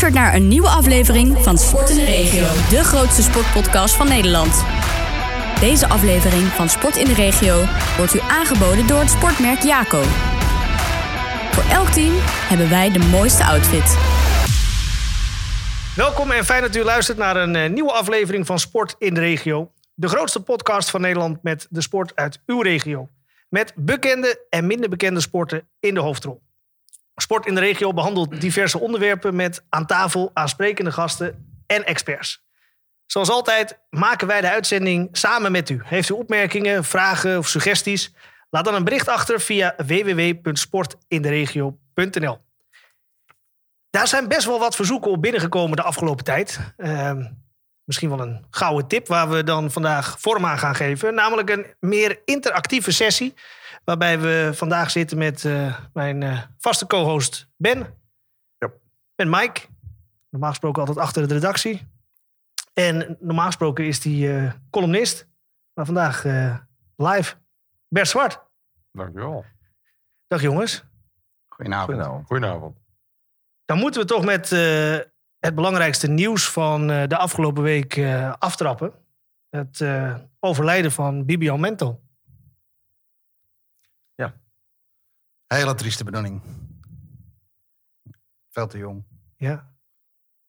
luistert 0.00 0.24
naar 0.24 0.34
een 0.34 0.48
nieuwe 0.48 0.68
aflevering 0.68 1.38
van 1.38 1.58
Sport 1.58 1.90
in 1.90 1.96
de 1.96 2.04
Regio, 2.04 2.46
de 2.70 2.84
grootste 2.84 3.22
sportpodcast 3.22 3.94
van 3.94 4.08
Nederland. 4.08 4.64
Deze 5.60 5.88
aflevering 5.88 6.46
van 6.46 6.68
Sport 6.68 6.96
in 6.96 7.04
de 7.04 7.14
Regio 7.14 7.64
wordt 7.96 8.14
u 8.14 8.20
aangeboden 8.20 8.86
door 8.86 8.98
het 8.98 9.10
sportmerk 9.10 9.62
Jaco. 9.62 10.02
Voor 11.52 11.70
elk 11.70 11.88
team 11.88 12.12
hebben 12.22 12.70
wij 12.70 12.90
de 12.90 12.98
mooiste 12.98 13.44
outfit. 13.44 13.98
Welkom 15.96 16.30
en 16.30 16.44
fijn 16.44 16.62
dat 16.62 16.76
u 16.76 16.82
luistert 16.82 17.18
naar 17.18 17.36
een 17.36 17.56
eh, 17.56 17.70
nieuwe 17.70 17.92
aflevering 17.92 18.46
van 18.46 18.58
Sport 18.58 18.94
in 18.98 19.14
de 19.14 19.20
Regio. 19.20 19.72
De 19.94 20.08
grootste 20.08 20.42
podcast 20.42 20.90
van 20.90 21.00
Nederland 21.00 21.42
met 21.42 21.66
de 21.70 21.80
sport 21.80 22.14
uit 22.14 22.42
uw 22.46 22.60
regio. 22.60 23.08
Met 23.48 23.72
bekende 23.76 24.46
en 24.50 24.66
minder 24.66 24.88
bekende 24.88 25.20
sporten 25.20 25.68
in 25.80 25.94
de 25.94 26.00
hoofdrol. 26.00 26.43
Sport 27.16 27.46
in 27.46 27.54
de 27.54 27.60
Regio 27.60 27.92
behandelt 27.92 28.40
diverse 28.40 28.80
onderwerpen 28.80 29.36
met 29.36 29.64
aan 29.68 29.86
tafel 29.86 30.30
aansprekende 30.32 30.92
gasten 30.92 31.62
en 31.66 31.84
experts. 31.84 32.44
Zoals 33.06 33.30
altijd 33.30 33.78
maken 33.90 34.26
wij 34.26 34.40
de 34.40 34.50
uitzending 34.50 35.08
samen 35.12 35.52
met 35.52 35.70
u. 35.70 35.80
Heeft 35.84 36.08
u 36.08 36.14
opmerkingen, 36.14 36.84
vragen 36.84 37.38
of 37.38 37.48
suggesties? 37.48 38.12
Laat 38.50 38.64
dan 38.64 38.74
een 38.74 38.84
bericht 38.84 39.08
achter 39.08 39.40
via 39.40 39.74
www.sportinderegio.nl. 39.76 42.38
Daar 43.90 44.08
zijn 44.08 44.28
best 44.28 44.46
wel 44.46 44.58
wat 44.58 44.76
verzoeken 44.76 45.10
op 45.10 45.22
binnengekomen 45.22 45.76
de 45.76 45.82
afgelopen 45.82 46.24
tijd. 46.24 46.60
Ehm, 46.76 47.24
misschien 47.84 48.08
wel 48.08 48.20
een 48.20 48.46
gouden 48.50 48.88
tip 48.88 49.06
waar 49.06 49.28
we 49.28 49.44
dan 49.44 49.70
vandaag 49.70 50.20
vorm 50.20 50.46
aan 50.46 50.58
gaan 50.58 50.74
geven. 50.74 51.14
Namelijk 51.14 51.50
een 51.50 51.66
meer 51.80 52.20
interactieve 52.24 52.92
sessie. 52.92 53.34
Waarbij 53.84 54.20
we 54.20 54.50
vandaag 54.54 54.90
zitten 54.90 55.18
met 55.18 55.44
eh, 55.44 55.80
mijn 55.92 56.22
eh, 56.22 56.42
vaste 56.58 56.86
co-host 56.86 57.48
Ben. 57.56 57.78
Ja. 58.58 58.70
En 59.14 59.30
Mike. 59.30 59.60
Normaal 60.30 60.50
gesproken 60.50 60.80
altijd 60.80 60.98
achter 60.98 61.28
de 61.28 61.34
redactie. 61.34 61.88
En 62.72 63.16
normaal 63.20 63.46
gesproken 63.46 63.84
is 63.86 64.00
die 64.00 64.36
eh, 64.36 64.52
columnist. 64.70 65.28
Maar 65.74 65.84
vandaag 65.84 66.24
eh, 66.24 66.58
live. 66.96 67.34
Bert 67.88 68.08
Zwart. 68.08 68.40
Dankjewel. 68.92 69.44
Dag 70.26 70.42
jongens. 70.42 70.84
Goedenavond. 71.48 71.90
Goedenavond. 71.90 72.26
Goedenavond. 72.26 72.78
Dan 73.64 73.78
moeten 73.78 74.00
we 74.00 74.06
toch 74.06 74.24
met 74.24 74.52
eh, 74.52 74.98
het 75.38 75.54
belangrijkste 75.54 76.08
nieuws 76.08 76.50
van 76.50 76.90
eh, 76.90 77.08
de 77.08 77.16
afgelopen 77.16 77.62
week 77.62 77.96
eh, 77.96 78.32
aftrappen. 78.38 78.92
Het 79.50 79.80
eh, 79.80 80.14
overlijden 80.40 80.92
van 80.92 81.24
Bibian 81.24 81.60
Mentel. 81.60 82.03
Hele 85.54 85.74
trieste 85.74 86.04
bedoeling. 86.04 86.42
Veel 88.50 88.66
te 88.66 88.78
jong. 88.78 89.04
Ja. 89.36 89.72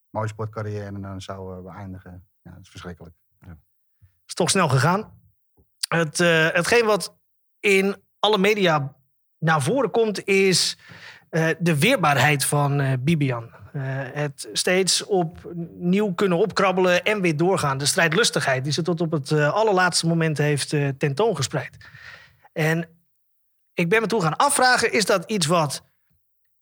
Mooie 0.10 0.28
sportcarrière 0.28 0.86
en 0.86 1.02
dan 1.02 1.22
zouden 1.22 1.64
we 1.64 1.72
eindigen. 1.72 2.28
Ja, 2.42 2.52
dat 2.52 2.62
is 2.62 2.70
verschrikkelijk. 2.70 3.16
is 4.28 4.34
toch 4.34 4.50
snel 4.50 4.70
gegaan. 4.70 5.20
Het, 5.88 6.20
eh, 6.20 6.48
hetgeen 6.50 6.86
wat 6.86 7.18
in 7.60 7.96
alle 8.20 8.38
media 8.38 8.96
naar 9.40 9.62
voren 9.62 9.92
komt, 9.92 10.24
is 10.24 10.78
eh, 11.30 11.50
de 11.60 11.80
weerbaarheid 11.80 12.46
van 12.46 12.80
eh, 12.80 12.94
Bibian. 13.00 13.56
Eh, 13.76 13.82
het 14.14 14.50
steeds 14.54 15.06
opnieuw 15.06 16.14
kunnen 16.14 16.38
opkrabbelen 16.38 17.04
en 17.04 17.22
weer 17.22 17.38
doorgaan. 17.38 17.78
De 17.78 17.86
strijdlustigheid 17.86 18.64
die 18.64 18.74
ze 18.74 18.82
tot 18.82 19.02
op 19.02 19.12
het 19.12 19.32
allerlaatste 19.32 20.08
moment 20.08 20.38
heeft 20.38 20.74
eh, 20.74 20.88
tentoongespreid. 20.98 21.78
En 22.54 22.88
ik 23.76 23.90
ben 23.90 24.02
me 24.02 24.08
toen 24.08 24.22
gaan 24.22 24.36
afvragen, 24.36 24.92
is 24.92 25.06
dat 25.06 25.24
iets 25.32 25.46
wat 25.46 25.84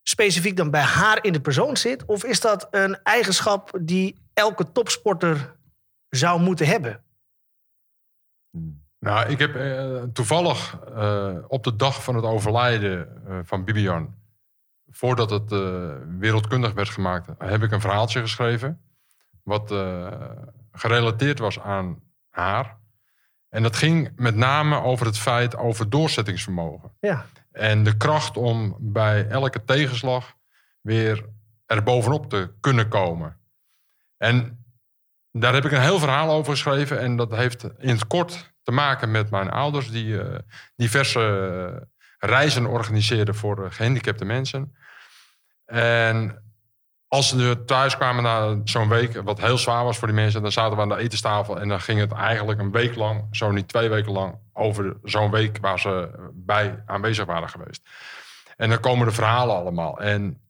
specifiek 0.04 0.58
dan 0.58 0.72
bij 0.72 0.82
haar 0.82 1.24
in 1.24 1.34
de 1.34 1.42
persoon 1.42 1.78
zit? 1.78 2.06
Of 2.06 2.24
is 2.24 2.40
dat 2.40 2.68
een 2.72 3.04
eigenschap 3.04 3.80
die 3.82 4.22
elke 4.34 4.72
topsporter 4.72 5.56
zou 6.10 6.42
moeten 6.42 6.68
hebben? 6.68 7.04
Nou, 9.00 9.30
ik 9.30 9.40
heb 9.40 9.56
eh, 9.56 10.04
toevallig 10.14 10.80
eh, 10.96 11.36
op 11.48 11.64
de 11.64 11.76
dag 11.76 12.04
van 12.04 12.16
het 12.16 12.26
overlijden 12.26 13.26
eh, 13.28 13.40
van 13.44 13.64
Bibian, 13.64 14.16
voordat 14.90 15.30
het 15.30 15.50
wereldkundig 16.20 16.74
werd 16.74 16.90
gemaakt, 16.90 17.30
heb 17.38 17.64
ik 17.64 17.72
een 17.72 17.82
verhaaltje 17.82 18.20
geschreven. 18.20 18.82
Wat 19.44 19.74
gerelateerd 20.72 21.40
was 21.40 21.60
aan 21.60 22.02
haar. 22.30 22.78
En 23.54 23.64
dat 23.64 23.76
ging 23.76 24.12
met 24.16 24.36
name 24.36 24.82
over 24.82 25.06
het 25.06 25.18
feit 25.18 25.56
over 25.56 25.90
doorzettingsvermogen. 25.90 26.92
Ja. 27.00 27.26
En 27.52 27.84
de 27.84 27.98
kracht 27.98 28.38
om 28.38 28.76
bij 28.80 29.28
elke 29.28 29.64
tegenslag 29.64 30.34
weer 30.82 31.26
er 31.66 31.84
bovenop 31.84 32.30
te 32.30 32.54
kunnen 32.60 32.88
komen. 32.88 33.38
En 34.18 34.66
daar 35.32 35.54
heb 35.54 35.66
ik 35.66 35.72
een 35.72 35.82
heel 35.82 36.00
verhaal 36.00 36.32
over 36.32 36.52
geschreven. 36.52 37.00
En 37.00 37.16
dat 37.16 37.32
heeft 37.32 37.64
in 37.64 37.90
het 37.90 38.08
kort 38.08 38.54
te 38.64 38.72
maken 38.72 39.12
met 39.12 39.30
mijn 39.30 39.50
ouders, 39.50 39.92
die 39.92 40.22
eh, 40.22 40.40
diverse 40.76 41.88
reizen 42.18 42.66
organiseerden 42.66 43.36
voor 43.36 43.66
eh, 43.66 43.72
gehandicapte 43.72 44.26
mensen. 44.26 44.76
En 45.66 46.43
als 47.14 47.30
ze 47.30 47.64
thuis 47.66 47.98
kwamen 47.98 48.24
na 48.24 48.58
zo'n 48.64 48.90
week, 48.90 49.22
wat 49.22 49.42
heel 49.42 49.58
zwaar 49.58 49.84
was 49.84 49.98
voor 49.98 50.08
die 50.08 50.16
mensen, 50.16 50.42
dan 50.42 50.52
zaten 50.52 50.76
we 50.76 50.82
aan 50.82 50.90
de 50.90 50.98
etenstafel 50.98 51.60
en 51.60 51.68
dan 51.68 51.82
ging 51.82 52.00
het 52.00 52.12
eigenlijk 52.12 52.60
een 52.60 52.72
week 52.72 52.96
lang, 52.96 53.28
zo 53.32 53.52
niet 53.52 53.68
twee 53.68 53.90
weken 53.90 54.12
lang, 54.12 54.36
over 54.54 54.98
zo'n 55.04 55.32
week 55.32 55.58
waar 55.62 55.80
ze 55.80 56.10
bij 56.34 56.84
aanwezig 56.86 57.26
waren 57.26 57.50
geweest. 57.50 57.82
En 58.58 58.70
dan 58.70 58.80
komen 58.80 59.08
de 59.08 59.14
verhalen 59.14 59.56
allemaal. 59.56 60.00
En 60.00 60.42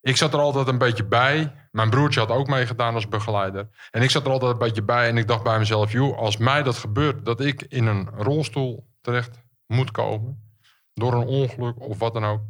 ik 0.00 0.16
zat 0.16 0.32
er 0.32 0.40
altijd 0.40 0.68
een 0.68 0.78
beetje 0.78 1.04
bij. 1.04 1.52
Mijn 1.70 1.90
broertje 1.90 2.20
had 2.20 2.30
ook 2.30 2.46
meegedaan 2.46 2.94
als 2.94 3.08
begeleider. 3.08 3.68
En 3.90 4.02
ik 4.02 4.10
zat 4.10 4.24
er 4.26 4.32
altijd 4.32 4.52
een 4.52 4.58
beetje 4.58 4.82
bij 4.82 5.08
en 5.08 5.16
ik 5.16 5.28
dacht 5.28 5.42
bij 5.42 5.58
mezelf, 5.58 5.92
joh, 5.92 6.18
als 6.18 6.36
mij 6.36 6.62
dat 6.62 6.76
gebeurt, 6.76 7.24
dat 7.24 7.40
ik 7.40 7.62
in 7.62 7.86
een 7.86 8.08
rolstoel 8.16 8.86
terecht 9.00 9.38
moet 9.66 9.90
komen, 9.90 10.52
door 10.94 11.12
een 11.12 11.26
ongeluk 11.26 11.80
of 11.80 11.98
wat 11.98 12.12
dan 12.12 12.24
ook, 12.24 12.40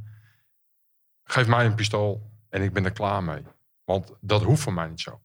geef 1.24 1.46
mij 1.46 1.64
een 1.64 1.74
pistool 1.74 2.30
en 2.48 2.62
ik 2.62 2.72
ben 2.72 2.84
er 2.84 2.92
klaar 2.92 3.22
mee. 3.22 3.42
Want 3.92 4.12
dat 4.20 4.42
hoeft 4.42 4.62
voor 4.62 4.72
mij 4.72 4.88
niet 4.88 5.00
zo. 5.00 5.20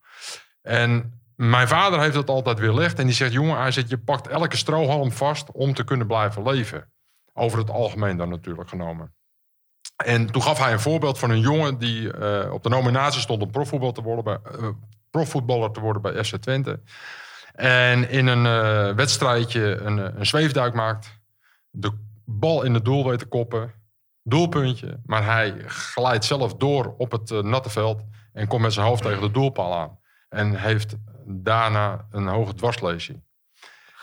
En 0.61 1.21
mijn 1.35 1.67
vader 1.67 1.99
heeft 1.99 2.13
dat 2.13 2.29
altijd 2.29 2.59
weerlegd. 2.59 2.99
En 2.99 3.05
die 3.05 3.15
zegt, 3.15 3.31
jongen, 3.31 3.57
hij 3.57 3.71
zegt, 3.71 3.89
je 3.89 3.97
pakt 3.97 4.27
elke 4.27 4.57
strohalm 4.57 5.11
vast 5.11 5.51
om 5.51 5.73
te 5.73 5.83
kunnen 5.83 6.07
blijven 6.07 6.43
leven. 6.43 6.91
Over 7.33 7.59
het 7.59 7.69
algemeen 7.69 8.17
dan 8.17 8.29
natuurlijk 8.29 8.69
genomen. 8.69 9.15
En 9.95 10.31
toen 10.31 10.41
gaf 10.41 10.57
hij 10.57 10.71
een 10.71 10.79
voorbeeld 10.79 11.19
van 11.19 11.29
een 11.29 11.39
jongen 11.39 11.77
die 11.77 12.13
eh, 12.13 12.53
op 12.53 12.63
de 12.63 12.69
nominatie 12.69 13.21
stond 13.21 13.41
om 13.41 13.51
profvoetballer 13.51 13.95
te 13.95 14.01
worden 14.01 14.23
bij, 14.23 14.39
eh, 14.51 14.69
profvoetballer 15.09 15.71
te 15.71 15.79
worden 15.79 16.01
bij 16.01 16.23
FC 16.23 16.35
Twente. 16.35 16.79
En 17.53 18.09
in 18.09 18.27
een 18.27 18.45
eh, 18.45 18.95
wedstrijdje 18.95 19.77
een, 19.77 20.19
een 20.19 20.25
zweefduik 20.25 20.73
maakt. 20.73 21.19
De 21.69 21.91
bal 22.25 22.63
in 22.63 22.73
het 22.73 22.85
doel 22.85 23.07
weet 23.09 23.19
te 23.19 23.25
koppen. 23.25 23.71
Doelpuntje. 24.27 24.99
Maar 25.05 25.25
hij 25.25 25.53
glijdt 25.67 26.25
zelf 26.25 26.55
door 26.55 26.95
op 26.97 27.11
het 27.11 27.31
eh, 27.31 27.41
natte 27.41 27.69
veld. 27.69 28.01
En 28.33 28.47
komt 28.47 28.61
met 28.61 28.73
zijn 28.73 28.85
hoofd 28.85 29.01
tegen 29.01 29.21
de 29.21 29.31
doelpaal 29.31 29.75
aan. 29.75 29.99
En 30.29 30.55
heeft 30.55 30.95
daarna 31.25 32.05
een 32.11 32.27
hoge 32.27 32.53
dwarslesie. 32.53 33.25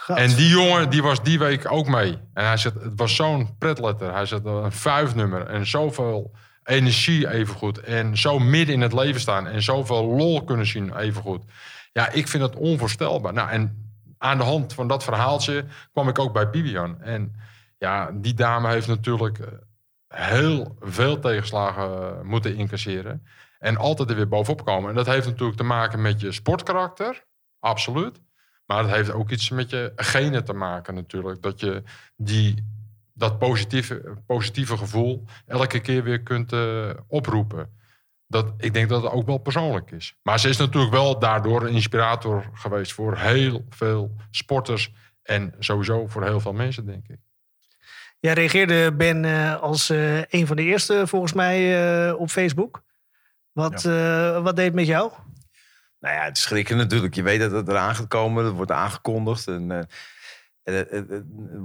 En 0.06 0.34
die 0.34 0.48
jongen 0.48 0.90
die 0.90 1.02
was 1.02 1.22
die 1.22 1.38
week 1.38 1.72
ook 1.72 1.86
mee. 1.86 2.18
En 2.32 2.46
hij 2.46 2.56
zegt, 2.56 2.74
het 2.74 2.92
was 2.96 3.14
zo'n 3.14 3.58
pretletter. 3.58 4.12
Hij 4.12 4.26
zegt, 4.26 4.44
een 4.44 4.72
vijfnummer. 4.72 5.46
En 5.46 5.66
zoveel 5.66 6.34
energie 6.64 7.30
evengoed. 7.30 7.78
En 7.80 8.16
zo 8.16 8.38
midden 8.38 8.74
in 8.74 8.80
het 8.80 8.92
leven 8.92 9.20
staan. 9.20 9.46
En 9.46 9.62
zoveel 9.62 10.04
lol 10.04 10.44
kunnen 10.44 10.66
zien 10.66 10.96
evengoed. 10.96 11.44
Ja, 11.92 12.10
ik 12.10 12.28
vind 12.28 12.42
het 12.42 12.56
onvoorstelbaar. 12.56 13.32
Nou, 13.32 13.50
en 13.50 13.92
aan 14.18 14.38
de 14.38 14.44
hand 14.44 14.72
van 14.72 14.88
dat 14.88 15.04
verhaaltje 15.04 15.64
kwam 15.92 16.08
ik 16.08 16.18
ook 16.18 16.32
bij 16.32 16.50
Bibian. 16.50 17.02
En 17.02 17.34
ja, 17.78 18.10
die 18.14 18.34
dame 18.34 18.70
heeft 18.70 18.86
natuurlijk 18.86 19.38
eh, 19.38 19.46
heel 20.14 20.76
veel 20.80 21.18
tegenslagen 21.18 22.26
moeten 22.26 22.56
incasseren. 22.56 23.26
En 23.58 23.76
altijd 23.76 24.10
er 24.10 24.16
weer 24.16 24.28
bovenop 24.28 24.64
komen. 24.64 24.90
En 24.90 24.96
dat 24.96 25.06
heeft 25.06 25.26
natuurlijk 25.26 25.58
te 25.58 25.64
maken 25.64 26.02
met 26.02 26.20
je 26.20 26.32
sportkarakter. 26.32 27.24
Absoluut. 27.58 28.20
Maar 28.66 28.82
het 28.82 28.90
heeft 28.90 29.12
ook 29.12 29.30
iets 29.30 29.50
met 29.50 29.70
je 29.70 29.92
genen 29.96 30.44
te 30.44 30.52
maken 30.52 30.94
natuurlijk. 30.94 31.42
Dat 31.42 31.60
je 31.60 31.82
die, 32.16 32.66
dat 33.12 33.38
positieve, 33.38 34.16
positieve 34.26 34.76
gevoel 34.76 35.24
elke 35.46 35.80
keer 35.80 36.02
weer 36.02 36.22
kunt 36.22 36.52
eh, 36.52 36.90
oproepen. 37.06 37.82
Dat, 38.26 38.52
ik 38.56 38.74
denk 38.74 38.88
dat 38.88 39.02
het 39.02 39.12
ook 39.12 39.26
wel 39.26 39.38
persoonlijk 39.38 39.90
is. 39.90 40.16
Maar 40.22 40.40
ze 40.40 40.48
is 40.48 40.56
natuurlijk 40.56 40.92
wel 40.92 41.18
daardoor 41.18 41.62
een 41.62 41.74
inspirator 41.74 42.50
geweest 42.52 42.92
voor 42.92 43.16
heel 43.16 43.64
veel 43.68 44.16
sporters. 44.30 44.92
En 45.22 45.54
sowieso 45.58 46.06
voor 46.06 46.24
heel 46.24 46.40
veel 46.40 46.52
mensen, 46.52 46.86
denk 46.86 47.08
ik. 47.08 47.18
Jij 48.24 48.32
reageerde, 48.32 48.92
Ben, 48.92 49.24
eh, 49.24 49.60
als 49.60 49.90
eh, 49.90 50.22
een 50.22 50.46
van 50.46 50.56
de 50.56 50.62
eerste 50.62 51.06
volgens 51.06 51.32
mij 51.32 51.58
eh, 52.08 52.20
op 52.20 52.30
Facebook. 52.30 52.82
Wat, 53.52 53.82
wat 54.42 54.56
deed 54.56 54.64
het 54.64 54.74
met 54.74 54.86
jou? 54.86 55.12
Nou 55.98 56.14
ja, 56.14 56.24
het 56.24 56.36
is 56.36 56.42
schrikken 56.42 56.76
natuurlijk. 56.76 57.14
Je 57.14 57.22
weet 57.22 57.40
dat 57.40 57.50
het 57.50 57.68
eraan 57.68 57.94
gaat 57.94 58.08
komen. 58.08 58.44
Dat 58.44 58.52
wordt 58.52 58.70
aangekondigd. 58.70 59.46
En, 59.46 59.88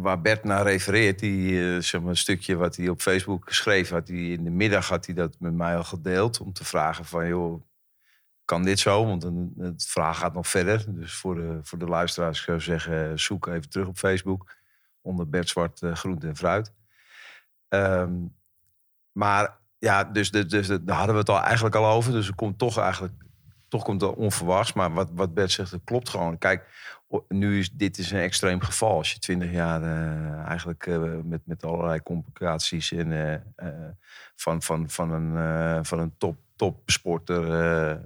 waar 0.01 0.21
Bert 0.21 0.44
naar 0.44 0.63
refereert, 0.63 1.19
die, 1.19 1.81
zeg 1.81 2.01
maar, 2.01 2.09
een 2.09 2.17
stukje 2.17 2.56
wat 2.56 2.75
hij 2.75 2.89
op 2.89 3.01
Facebook 3.01 3.50
schreef, 3.50 3.89
had 3.89 4.07
hij 4.07 4.17
in 4.17 4.44
de 4.44 4.50
middag 4.50 4.88
had 4.89 5.06
hij 5.06 5.15
dat 5.15 5.35
met 5.39 5.53
mij 5.53 5.75
al 5.75 5.83
gedeeld. 5.83 6.39
Om 6.39 6.53
te 6.53 6.65
vragen 6.65 7.06
van, 7.06 7.27
joh, 7.27 7.61
kan 8.45 8.63
dit 8.63 8.79
zo? 8.79 9.06
Want 9.06 9.23
een, 9.23 9.53
het 9.57 9.88
vraag 9.88 10.17
gaat 10.17 10.33
nog 10.33 10.47
verder. 10.47 10.85
Dus 10.88 11.13
voor 11.13 11.35
de, 11.35 11.59
voor 11.61 11.79
de 11.79 11.88
luisteraars 11.88 12.41
zou 12.41 12.57
ik 12.57 12.63
zeggen, 12.63 13.19
zoek 13.19 13.47
even 13.47 13.69
terug 13.69 13.88
op 13.88 13.97
Facebook. 13.97 14.57
Onder 15.09 15.29
Bert 15.29 15.50
Zwart 15.50 15.81
eh, 15.81 15.94
Groente 15.95 16.27
en 16.27 16.35
Fruit. 16.35 16.73
Ehm, 17.67 18.13
maar 19.11 19.57
ja, 19.77 20.03
dus, 20.03 20.31
dus, 20.31 20.47
dus 20.47 20.67
daar 20.67 20.97
hadden 20.97 21.13
we 21.13 21.21
het 21.21 21.29
al 21.29 21.41
eigenlijk 21.41 21.75
al 21.75 21.85
over. 21.85 22.11
Dus 22.11 22.27
het 22.27 22.35
komt 22.35 22.57
toch 22.57 22.77
eigenlijk 22.77 23.13
toch 23.67 23.83
komt 23.83 24.01
het 24.01 24.15
onverwachts. 24.15 24.73
Maar 24.73 24.94
wat, 24.94 25.09
wat 25.13 25.33
Bert 25.33 25.51
zegt, 25.51 25.71
dat 25.71 25.81
klopt 25.83 26.09
gewoon. 26.09 26.38
Kijk, 26.38 26.65
nu 27.27 27.59
is 27.59 27.71
dit 27.71 27.97
is 27.97 28.11
een 28.11 28.19
extreem 28.19 28.61
geval. 28.61 28.97
Als 28.97 29.11
je 29.11 29.19
twintig 29.19 29.51
jaar 29.51 29.83
eh, 29.83 30.45
eigenlijk 30.45 30.88
eh, 30.88 31.01
met, 31.23 31.41
met 31.44 31.63
allerlei 31.63 32.03
complicaties 32.03 32.91
en, 32.91 33.44
van, 34.35 34.61
van, 34.61 34.89
van 34.89 35.11
een, 35.11 35.85
van 35.85 36.00
een 36.00 36.13
top, 36.17 36.38
topsporter 36.56 37.44
eh, 37.44 37.97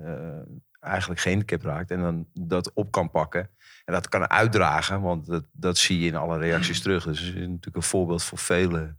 eigenlijk 0.80 1.22
gehandicap 1.22 1.62
raakt. 1.62 1.92
En 1.92 2.02
dan 2.02 2.28
dat 2.34 2.74
op 2.74 2.92
kan 2.92 3.12
pakken. 3.12 3.50
En 3.84 3.94
dat 3.94 4.10
kan 4.10 4.30
uitdragen, 4.30 5.02
want 5.02 5.26
dat, 5.26 5.44
dat 5.52 5.78
zie 5.78 6.00
je 6.00 6.08
in 6.08 6.16
alle 6.16 6.38
reacties 6.38 6.82
terug. 6.82 7.04
Dus 7.04 7.20
het 7.20 7.28
is 7.28 7.34
natuurlijk 7.34 7.76
een 7.76 7.84
voorbeeld 7.84 8.24
voor 8.24 8.38
vele 8.38 8.96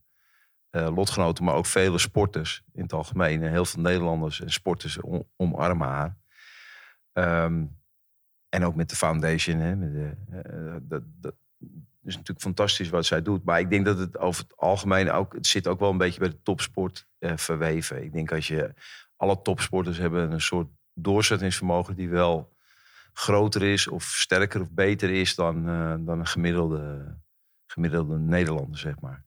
eh, 0.70 0.94
lotgenoten, 0.94 1.44
maar 1.44 1.54
ook 1.54 1.66
vele 1.66 1.98
sporters 1.98 2.62
in 2.72 2.82
het 2.82 2.92
algemeen. 2.92 3.42
En 3.42 3.50
heel 3.50 3.64
veel 3.64 3.82
Nederlanders 3.82 4.40
en 4.40 4.52
sporters 4.52 5.00
om, 5.00 5.28
omarmen 5.36 5.88
haar. 5.88 6.16
Ehm, 7.12 7.64
en 8.48 8.64
ook 8.64 8.74
met 8.74 8.90
de 8.90 8.96
foundation. 8.96 9.58
Hè, 9.58 9.76
met 9.76 9.92
de, 9.92 10.16
eh, 10.30 10.76
dat, 10.82 11.02
dat 11.20 11.34
is 12.02 12.14
natuurlijk 12.14 12.40
fantastisch 12.40 12.88
wat 12.88 13.06
zij 13.06 13.22
doet. 13.22 13.44
Maar 13.44 13.60
ik 13.60 13.70
denk 13.70 13.84
dat 13.84 13.98
het 13.98 14.18
over 14.18 14.42
het 14.42 14.56
algemeen 14.56 15.10
ook... 15.10 15.32
Het 15.32 15.46
zit 15.46 15.68
ook 15.68 15.80
wel 15.80 15.90
een 15.90 15.98
beetje 15.98 16.20
bij 16.20 16.28
de 16.28 16.42
topsport 16.42 17.06
eh, 17.18 17.36
verweven. 17.36 18.02
Ik 18.02 18.12
denk 18.12 18.32
als 18.32 18.48
je... 18.48 18.74
Alle 19.16 19.42
topsporters 19.42 19.98
hebben 19.98 20.32
een 20.32 20.40
soort 20.40 20.68
doorzettingsvermogen... 20.94 21.96
die 21.96 22.08
wel 22.08 22.53
groter 23.14 23.62
is 23.62 23.88
of 23.88 24.04
sterker 24.04 24.60
of 24.60 24.70
beter 24.70 25.10
is... 25.10 25.34
dan, 25.34 25.68
eh, 25.68 25.94
dan 25.98 26.18
een 26.18 26.26
gemiddelde, 26.26 27.16
gemiddelde 27.66 28.18
Nederlander, 28.18 28.78
zeg 28.78 29.00
maar. 29.00 29.24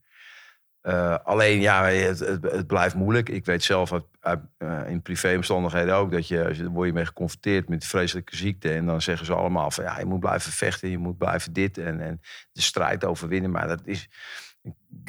Eh, 0.87 1.17
alleen, 1.23 1.61
ja, 1.61 1.83
het, 1.85 2.19
het, 2.19 2.67
blijft 2.67 2.95
moeilijk. 2.95 3.29
Ik 3.29 3.45
weet 3.45 3.63
zelf 3.63 3.93
uit, 3.93 4.05
uit, 4.19 4.39
eh, 4.57 4.89
in 4.89 5.01
privéomstandigheden 5.01 5.95
ook 5.95 6.11
dat 6.11 6.27
je, 6.27 6.55
daar 6.57 6.67
word 6.69 6.87
je 6.87 6.93
mee 6.93 7.05
geconfronteerd 7.05 7.69
met 7.69 7.85
vreselijke 7.85 8.35
ziekte. 8.35 8.73
En 8.73 8.85
dan 8.85 9.01
zeggen 9.01 9.25
ze 9.25 9.33
allemaal 9.33 9.71
van 9.71 9.83
ja, 9.83 9.99
je 9.99 10.05
moet 10.05 10.19
blijven 10.19 10.51
vechten, 10.51 10.89
je 10.89 10.97
moet 10.97 11.17
blijven 11.17 11.53
dit 11.53 11.77
en, 11.77 11.99
en 11.99 12.21
de 12.51 12.61
strijd 12.61 13.05
overwinnen. 13.05 13.51
Maar 13.51 13.67
dat 13.67 13.81
is. 13.83 14.09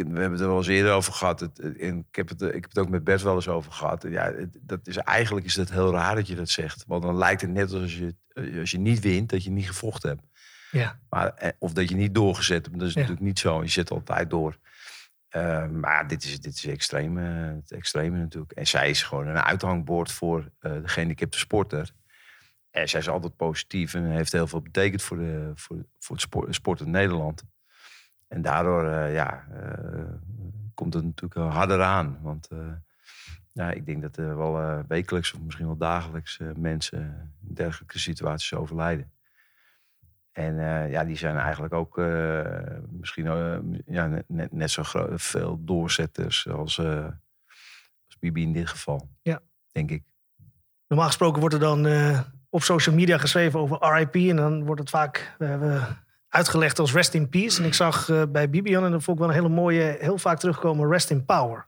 We 0.06 0.20
hebben 0.20 0.30
het 0.32 0.40
er 0.40 0.46
wel 0.46 0.56
eens 0.56 0.66
eerder 0.66 0.92
over 0.92 1.12
gehad. 1.12 1.40
Het, 1.40 1.58
en 1.58 1.98
ik, 1.98 2.16
heb 2.16 2.28
het, 2.28 2.42
ik 2.42 2.52
heb 2.52 2.64
het 2.68 2.78
ook 2.78 2.88
met 2.88 3.04
Bert 3.04 3.22
wel 3.22 3.34
eens 3.34 3.48
over 3.48 3.72
gehad. 3.72 4.02
Ja, 4.08 4.32
het- 4.32 4.58
dat 4.60 4.86
is, 4.86 4.96
eigenlijk 4.96 5.46
is 5.46 5.56
het 5.56 5.70
heel 5.70 5.92
raar 5.92 6.14
dat 6.14 6.26
je 6.28 6.34
dat 6.34 6.48
zegt. 6.48 6.84
Want 6.86 7.02
dan 7.02 7.16
lijkt 7.16 7.40
het 7.40 7.50
net 7.50 7.72
als 7.72 7.96
je, 7.98 8.14
als 8.60 8.70
je 8.70 8.78
niet 8.78 9.00
wint, 9.00 9.30
dat 9.30 9.44
je 9.44 9.50
niet 9.50 9.66
gevochten 9.68 10.08
hebt. 10.08 10.22
Ja. 10.70 10.98
Maar, 11.10 11.28
eh, 11.34 11.50
of 11.58 11.72
dat 11.72 11.88
je 11.88 11.94
niet 11.94 12.14
doorgezet 12.14 12.66
hebt. 12.66 12.78
Dat 12.78 12.88
is 12.88 12.94
Ja. 12.94 13.00
natuurlijk 13.00 13.26
niet 13.26 13.38
zo. 13.38 13.62
Je 13.62 13.68
zet 13.68 13.90
altijd 13.90 14.30
door. 14.30 14.58
Eh, 15.28 15.66
maar 15.66 16.08
dit 16.08 16.24
is, 16.24 16.40
dit 16.40 16.54
is 16.54 16.66
extreem, 16.66 17.18
eh, 17.18 17.24
het 17.54 17.70
extreme 17.72 18.18
natuurlijk. 18.18 18.52
En 18.52 18.66
zij 18.66 18.90
is 18.90 19.02
gewoon 19.02 19.26
een 19.26 19.38
uithangbord 19.42 20.12
voor 20.12 20.50
eh 20.58 20.72
de 20.72 20.88
gehandicapte 20.88 21.38
sporter. 21.38 21.90
En 22.70 22.88
zij 22.88 23.00
is 23.00 23.08
altijd 23.08 23.36
positief 23.36 23.94
en 23.94 24.04
heeft 24.04 24.32
heel 24.32 24.46
veel 24.46 24.60
betekend 24.62 25.02
voor, 25.02 25.16
de, 25.16 25.52
voor, 25.54 25.76
voor 25.98 26.14
het 26.16 26.24
sport, 26.24 26.54
sport 26.54 26.80
in 26.80 26.90
Nederland. 26.90 27.42
En 28.28 28.42
daardoor 28.42 28.84
eh, 28.84 29.14
ja, 29.14 29.46
eh, 29.52 30.04
komt 30.74 30.94
het 30.94 31.04
natuurlijk 31.04 31.54
harder 31.54 31.82
aan. 31.82 32.18
Want 32.22 32.48
eh, 32.48 32.72
ja, 33.52 33.70
ik 33.70 33.86
denk 33.86 34.02
dat 34.02 34.16
er 34.16 34.36
wel 34.36 34.84
wekelijks 34.88 35.32
of 35.32 35.40
misschien 35.40 35.66
wel 35.66 35.76
dagelijks 35.76 36.40
mensen 36.56 37.32
in 37.48 37.54
dergelijke 37.54 37.98
situaties 37.98 38.54
overlijden. 38.54 39.12
En 40.32 40.54
ja, 40.90 41.04
die 41.04 41.16
zijn 41.16 41.36
eigenlijk 41.36 41.74
ook 41.74 41.96
misschien 42.90 43.24
ja, 43.86 44.22
net- 44.26 44.52
net, 44.52 44.70
zo 44.70 44.82
gro- 44.82 45.16
veel 45.16 45.64
doorzetters 45.64 46.48
als, 46.48 46.78
als 46.78 48.18
Bibi 48.18 48.42
in 48.42 48.52
dit 48.52 48.68
geval. 48.68 49.08
Ja. 49.22 49.40
Denk 49.72 49.90
ik. 49.90 50.02
Normaal 50.88 51.06
gesproken 51.06 51.40
wordt 51.40 51.54
er 51.54 51.60
dan 51.60 51.86
op 52.50 52.62
social 52.62 52.94
media 52.94 53.18
geschreven 53.18 53.60
over 53.60 53.94
RIP. 53.94 54.14
En 54.14 54.36
dan 54.36 54.64
wordt 54.64 54.80
het 54.80 54.90
vaak 54.90 55.34
eh, 55.38 55.84
uitgelegd 56.28 56.78
als 56.78 56.92
rest 56.92 57.14
in 57.14 57.28
peace. 57.28 57.60
En 57.60 57.66
ik 57.66 57.74
zag 57.74 58.08
eh, 58.08 58.22
bij 58.28 58.50
Bibian, 58.50 58.84
en 58.84 58.90
dat 58.90 59.02
vond 59.02 59.18
ik 59.18 59.24
wel 59.24 59.32
een 59.34 59.40
hele 59.42 59.54
mooie, 59.54 59.96
heel 60.00 60.18
vaak 60.18 60.38
terugkomen, 60.38 60.90
rest 60.90 61.10
in 61.10 61.24
power. 61.24 61.66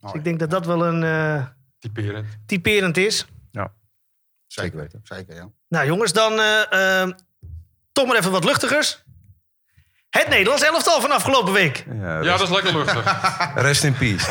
Dus 0.00 0.12
ik 0.12 0.24
denk 0.24 0.38
dat 0.38 0.50
dat 0.50 0.66
wel 0.66 0.86
een 0.86 1.02
eh, 1.04 1.46
Typerend. 1.78 2.26
typerend 2.46 2.96
is. 2.96 3.26
Zeker 4.46 4.78
weten. 4.78 5.00
Zeker, 5.02 5.34
ja. 5.34 5.48
Nou 5.68 5.86
jongens, 5.86 6.12
dan 6.12 6.32
eh, 6.40 7.02
eh, 7.02 7.10
toch 7.92 8.06
maar 8.06 8.16
even 8.16 8.30
wat 8.30 8.44
luchtigers. 8.44 9.04
Het 10.10 10.28
Nederlands 10.28 10.62
elftal 10.62 11.00
van 11.00 11.10
afgelopen 11.10 11.52
week. 11.52 11.84
Ja, 11.92 12.20
Ja, 12.20 12.36
dat 12.36 12.40
is 12.40 12.48
lekker 12.48 12.76
luchtig. 12.76 13.04
rest 13.68 13.84
in 13.84 13.94
peace. 13.94 14.30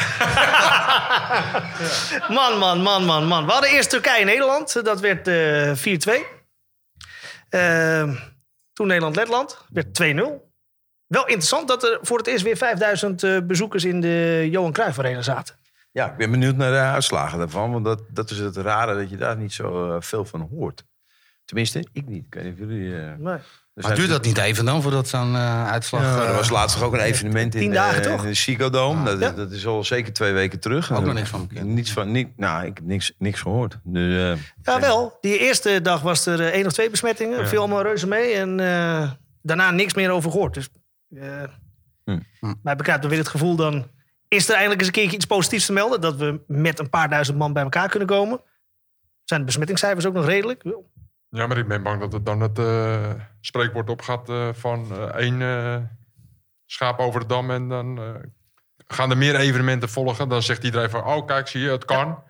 Man, 2.34 2.58
man, 2.58 2.82
man, 2.82 3.06
man, 3.06 3.26
man. 3.26 3.46
We 3.46 3.52
hadden 3.52 3.70
eerst 3.70 3.90
Turkije-Nederland. 3.90 4.84
Dat 4.86 5.00
werd 5.00 5.28
eh 5.28 5.72
4-2. 5.76 6.24
Eh, 7.50 8.10
toen 8.80 8.88
Nederland-Letland. 8.88 9.66
werd 9.70 10.02
2-0. 10.04 10.16
Wel 11.08 11.26
interessant 11.28 11.68
dat 11.68 11.84
er 11.84 12.00
voor 12.02 12.18
het 12.18 12.28
eerst 12.28 12.44
weer 12.44 12.58
5000 12.58 13.24
eh, 13.24 13.38
bezoekers 13.44 13.84
in 13.86 14.02
de 14.02 14.48
Johan 14.52 14.72
Cruijff 14.72 15.00
Arena 15.00 15.22
zaten. 15.22 15.56
Ja, 15.92 16.12
ik 16.12 16.18
ben 16.18 16.32
benieuwd 16.32 16.56
naar 16.56 16.72
de 16.72 16.78
uitslagen 16.78 17.38
daarvan. 17.38 17.72
Want 17.72 17.86
dat, 17.86 18.02
dat 18.10 18.30
is 18.32 18.38
het 18.38 18.58
rare 18.58 18.96
dat 18.96 19.10
je 19.10 19.18
daar 19.18 19.38
niet 19.38 19.54
zo 19.54 19.96
eh, 19.96 20.02
veel 20.02 20.26
van 20.26 20.42
hoort. 20.52 20.84
Tenminste, 21.46 21.86
ik 21.92 22.06
niet. 22.08 22.26
Ik 22.26 22.34
weet 22.34 22.44
niet 22.44 22.54
of 22.54 22.60
jullie... 22.60 22.96
eh, 23.02 23.16
Nee. 23.18 23.38
Er 23.80 23.88
Maar 23.88 23.96
duurt 23.98 24.10
dat 24.10 24.26
niet 24.26 24.38
even 24.38 24.66
dan 24.66 24.82
voordat 24.82 25.08
zo'n 25.08 25.36
eh, 25.36 25.68
uitslag... 25.72 26.02
Ja, 26.02 26.22
eh, 26.22 26.28
er 26.30 26.34
was 26.36 26.50
laatst 26.50 26.76
toch 26.78 26.86
ook 26.86 26.94
een 26.94 27.00
evenement 27.00 27.56
in, 27.56 27.62
Tien 27.62 27.72
dagen, 27.72 28.02
toch? 28.02 28.22
in 28.24 28.28
de 28.30 28.34
Ziggo 28.34 28.70
Dome. 28.70 29.04
Dat, 29.06 29.20
Ja. 29.20 29.32
dat 29.32 29.52
is 29.52 29.66
al 29.66 29.84
zeker 29.84 30.14
twee 30.14 30.34
weken 30.34 30.60
terug. 30.60 30.94
Ook 30.94 31.06
nog 31.06 31.14
niks 31.14 31.30
van 31.30 31.48
bekend. 31.48 31.68
Niets 31.68 31.92
van, 31.92 32.12
niet, 32.12 32.38
nou, 32.38 32.66
ik 32.66 32.78
heb 32.78 32.86
niks, 32.86 33.14
niks 33.18 33.42
gehoord. 33.42 33.80
Dus, 33.84 34.38
eh, 34.38 34.44
Ja, 34.62 34.80
wel. 34.80 35.18
Die 35.22 35.38
eerste 35.38 35.82
dag 35.82 36.02
was 36.02 36.26
er 36.26 36.52
één 36.52 36.66
of 36.66 36.74
twee 36.74 36.90
besmettingen. 36.90 37.40
Ja. 37.40 37.48
Viel 37.48 37.60
allemaal 37.60 37.82
reuze 37.82 38.08
mee. 38.08 38.34
En 38.34 38.60
eh, 38.60 39.12
daarna 39.42 39.72
niks 39.72 39.94
meer 39.94 40.10
over 40.12 40.32
gehoord. 40.32 40.54
Dus 40.54 40.70
eh 41.16 41.44
Hm. 42.06 42.54
maar 42.64 42.72
ik 42.72 42.78
begrijp 42.78 43.02
dan 43.02 43.10
weer 43.10 43.20
het 43.20 43.28
gevoel 43.28 43.56
dan... 43.56 43.88
Is 44.28 44.46
er 44.48 44.52
eindelijk 44.54 44.80
eens 44.80 44.88
een 44.90 44.96
keertje 44.96 45.16
iets 45.16 45.26
positiefs 45.26 45.66
te 45.66 45.74
melden? 45.74 46.02
Dat 46.02 46.16
we 46.16 46.42
met 46.48 46.80
een 46.80 46.90
paar 46.90 47.10
duizend 47.10 47.38
man 47.38 47.54
bij 47.54 47.64
elkaar 47.64 47.90
kunnen 47.90 48.08
komen? 48.08 48.42
Zijn 49.24 49.40
de 49.40 49.46
besmettingscijfers 49.46 50.06
ook 50.06 50.14
nog 50.14 50.26
redelijk? 50.26 50.64
Ja, 51.30 51.48
maar 51.48 51.58
ik 51.58 51.68
ben 51.68 51.84
bang 51.84 52.00
dat 52.00 52.14
het 52.14 52.26
dan 52.26 52.42
het 52.42 52.60
eh, 52.60 53.12
spreekwoord 53.42 53.90
opgaat 53.90 54.30
eh, 54.30 54.50
van 54.54 54.88
eh, 54.92 55.04
één 55.04 56.00
schaap 56.66 57.00
over 57.00 57.20
de 57.20 57.26
dam. 57.26 57.52
En 57.52 57.68
dan 57.68 58.00
gaan 58.88 59.10
er 59.10 59.18
meer 59.18 59.36
evenementen 59.36 59.90
volgen. 59.90 60.30
Dan 60.30 60.44
zegt 60.44 60.64
iedereen 60.64 60.90
van, 60.90 61.06
oh 61.06 61.26
kijk, 61.26 61.48
zie 61.48 61.62
je, 61.62 61.70
het 61.70 61.86
kan. 61.86 62.24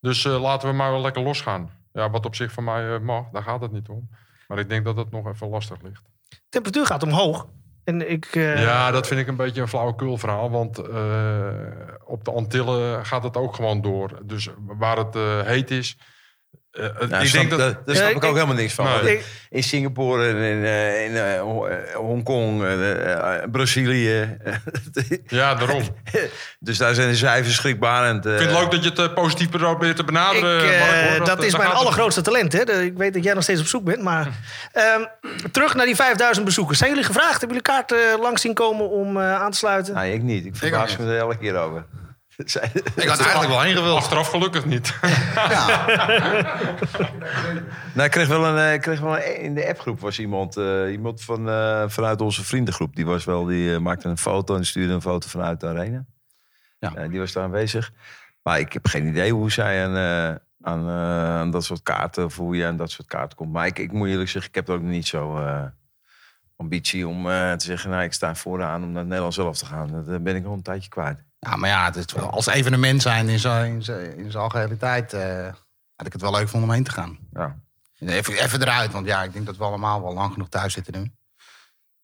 Dus 0.00 0.24
laten 0.24 0.68
we 0.68 0.74
maar 0.74 0.90
wel 0.90 1.00
lekker 1.00 1.22
losgaan. 1.22 1.70
Ja, 1.92 2.10
wat 2.10 2.26
op 2.26 2.34
zich 2.34 2.52
van 2.52 2.64
mij 2.64 2.98
mag, 2.98 3.30
daar 3.30 3.42
gaat 3.42 3.60
het 3.60 3.72
niet 3.72 3.88
om. 3.88 4.08
Maar 4.48 4.58
ik 4.58 4.68
denk 4.68 4.84
dat 4.84 4.96
het 4.96 5.10
nog 5.10 5.26
even 5.26 5.48
lastig 5.48 5.82
ligt. 5.82 6.02
De 6.28 6.36
temperatuur 6.48 6.86
gaat 6.86 7.02
omhoog. 7.02 7.46
En 7.84 8.10
ik... 8.10 8.34
Ja, 8.34 8.90
dat 8.90 9.06
vind 9.06 9.20
ik 9.20 9.26
een 9.26 9.36
beetje 9.36 9.60
een 9.60 9.68
flauwekul 9.68 10.18
verhaal. 10.18 10.50
Want 10.50 10.78
op 12.04 12.24
de 12.24 12.32
Antillen 12.32 13.06
gaat 13.06 13.22
het 13.22 13.36
ook 13.36 13.54
gewoon 13.54 13.80
door. 13.80 14.20
Dus 14.26 14.48
waar 14.66 14.96
het 14.96 15.14
heet 15.46 15.70
is... 15.70 15.98
eh, 16.74 17.08
nou, 17.08 17.22
ik 17.22 17.28
snap, 17.28 17.32
denk 17.32 17.50
dat... 17.50 17.58
daar, 17.58 17.72
daar 17.84 17.94
snap 17.94 18.08
Ja, 18.08 18.16
ik 18.16 18.16
ik- 18.16 18.24
ook 18.24 18.34
helemaal 18.34 18.54
niks 18.54 18.72
van. 18.74 19.06
Ik- 19.06 19.24
In 19.50 19.62
Singapore 19.62 20.28
en 20.28 20.36
in, 20.36 20.64
eh, 20.64 21.04
in 21.04 21.16
eh, 21.16 21.40
Ho- 21.40 21.66
eh, 21.66 21.94
Hongkong, 21.94 22.62
eh, 22.64 23.12
eh, 23.12 23.50
Brazilië. 23.50 24.36
Ja, 25.26 25.54
daarom. 25.54 25.82
dus 26.58 26.78
daar 26.78 26.94
zijn 26.94 27.08
de 27.08 27.16
cijfers 27.16 27.54
schrikbarend. 27.54 28.26
Ik 28.26 28.36
vind 28.38 28.50
het 28.50 28.60
leuk 28.60 28.70
dat 28.70 28.82
je 28.84 28.88
het 28.90 28.98
eh, 28.98 29.12
positief 29.14 29.50
probeert 29.50 29.96
te 29.96 30.00
Ik, 30.02 30.06
benaderen. 30.06 30.72
eh, 30.74 30.80
Mark, 30.80 31.16
hoor. 31.16 31.26
dat, 31.26 31.42
is 31.44 31.56
mijn 31.56 31.68
het- 31.68 31.78
allergrootste 31.78 32.20
talent. 32.22 32.52
Hè? 32.52 32.82
Ik 32.82 32.96
weet 32.96 33.14
dat 33.14 33.24
jij 33.24 33.34
nog 33.34 33.42
steeds 33.42 33.60
op 33.60 33.66
zoek 33.66 33.84
bent. 33.84 34.02
Maar 34.02 34.28
ehm, 34.72 35.00
terug 35.52 35.74
naar 35.74 35.86
die 35.86 35.96
5000 35.96 36.44
bezoekers. 36.46 36.78
Zijn 36.78 36.90
jullie 36.90 37.04
gevraagd? 37.06 37.30
Hebben 37.40 37.48
jullie 37.48 37.62
kaarten 37.62 38.20
langs 38.20 38.40
zien 38.42 38.54
komen 38.54 38.90
om 38.90 39.16
eh, 39.20 39.34
aan 39.42 39.50
te 39.50 39.56
sluiten? 39.58 39.94
Nee, 39.94 40.12
ik 40.14 40.22
niet. 40.22 40.44
Ik 40.46 40.56
verbaas 40.56 40.96
me 40.96 41.06
er 41.12 41.18
elke 41.18 41.38
keer 41.38 41.56
over. 41.56 41.84
Zij- 42.44 42.70
Ik 42.74 43.08
had 43.08 43.18
eigenlijk 43.20 43.48
wel 43.50 43.60
heen 43.60 43.74
gewild. 43.76 43.96
Achteraf 43.96 44.28
gelukkig 44.28 44.64
niet. 44.64 44.94
Ja. 45.34 45.84
Nou, 47.94 48.04
ik 48.04 48.10
kreeg 48.10 48.28
wel 48.28 48.44
een, 48.46 48.56
eh, 48.58 48.72
ik 48.72 48.80
kreeg 48.80 49.00
wel 49.00 49.16
een, 49.18 49.40
in 49.40 49.54
de 49.54 49.68
appgroep 49.68 50.00
was 50.00 50.18
iemand, 50.18 50.56
eh, 50.56 50.90
iemand 50.92 51.22
van, 51.22 51.48
eh, 51.48 51.84
vanuit 51.86 52.20
onze 52.20 52.44
vriendengroep. 52.44 52.96
Die 52.96 53.06
was 53.06 53.24
wel, 53.24 53.44
die 53.44 53.74
eh, 53.74 53.80
maakte 53.80 54.08
een 54.08 54.18
foto 54.18 54.56
en 54.56 54.66
stuurde 54.66 54.92
een 54.92 55.00
foto 55.02 55.28
vanuit 55.28 55.60
de 55.60 55.66
arena. 55.66 56.04
Ja. 56.78 57.08
Die 57.08 57.18
was 57.20 57.32
daar 57.32 57.44
aanwezig. 57.44 57.92
Maar 58.42 58.58
ik 58.58 58.72
heb 58.72 58.86
geen 58.86 59.06
idee 59.06 59.32
hoe 59.32 59.50
zij 59.52 59.84
aan, 59.86 59.96
eh, 59.96 60.36
aan, 60.72 60.88
eh, 60.88 61.36
aan 61.38 61.50
dat 61.50 61.64
soort 61.64 61.82
kaarten, 61.82 62.24
of 62.24 62.36
hoe 62.36 62.56
je 62.56 62.66
aan 62.66 62.76
dat 62.76 62.90
soort 62.90 63.08
kaarten 63.08 63.36
komt. 63.36 63.52
Maar 63.52 63.66
ik, 63.66 63.78
ik 63.78 63.92
moet 63.92 64.08
eerlijk 64.08 64.28
zeggen, 64.30 64.50
ik 64.50 64.56
heb 64.56 64.70
ook 64.70 64.82
niet 64.82 65.06
zo 65.06 65.36
eh, 65.38 65.62
ambitie 66.56 67.08
om 67.08 67.30
eh, 67.30 67.52
te 67.52 67.64
zeggen, 67.64 67.90
nou, 67.90 68.02
ik 68.02 68.12
sta 68.12 68.34
vooraan 68.34 68.82
om 68.82 68.88
naar 68.88 68.96
het 68.98 69.04
Nederlands 69.06 69.36
zelf 69.36 69.58
te 69.58 69.66
gaan. 69.66 70.04
Dat 70.06 70.22
ben 70.22 70.36
ik 70.36 70.44
al 70.46 70.52
een 70.52 70.62
tijdje 70.62 70.88
kwijt. 70.88 71.18
Ja, 71.50 71.56
maar 71.56 71.68
ja, 71.70 71.84
het 71.84 71.96
is 71.96 72.12
wel 72.12 72.30
als 72.30 72.46
evenement 72.46 73.02
zijn 73.02 73.28
in 73.28 73.38
zijn 73.38 73.72
in 73.72 73.82
zijn- 73.82 74.16
in 74.16 74.30
zijn 74.30 74.42
algehele 74.42 74.76
tijd. 74.76 75.12
eh, 75.12 75.46
had 75.96 76.06
ik 76.06 76.12
het 76.12 76.20
wel 76.22 76.30
leuk 76.32 76.48
vond 76.48 76.62
om 76.64 76.70
heen 76.70 76.84
te 76.84 76.90
gaan. 76.90 77.18
Ja. 77.32 77.58
Even, 77.98 78.34
even 78.34 78.62
eruit, 78.62 78.92
want 78.92 79.06
ja, 79.06 79.22
ik 79.22 79.32
denk 79.32 79.46
dat 79.46 79.56
we 79.56 79.64
allemaal 79.64 80.02
wel 80.02 80.14
lang 80.14 80.32
genoeg 80.32 80.48
thuis 80.48 80.72
zitten 80.72 80.92
nu. 81.02 81.10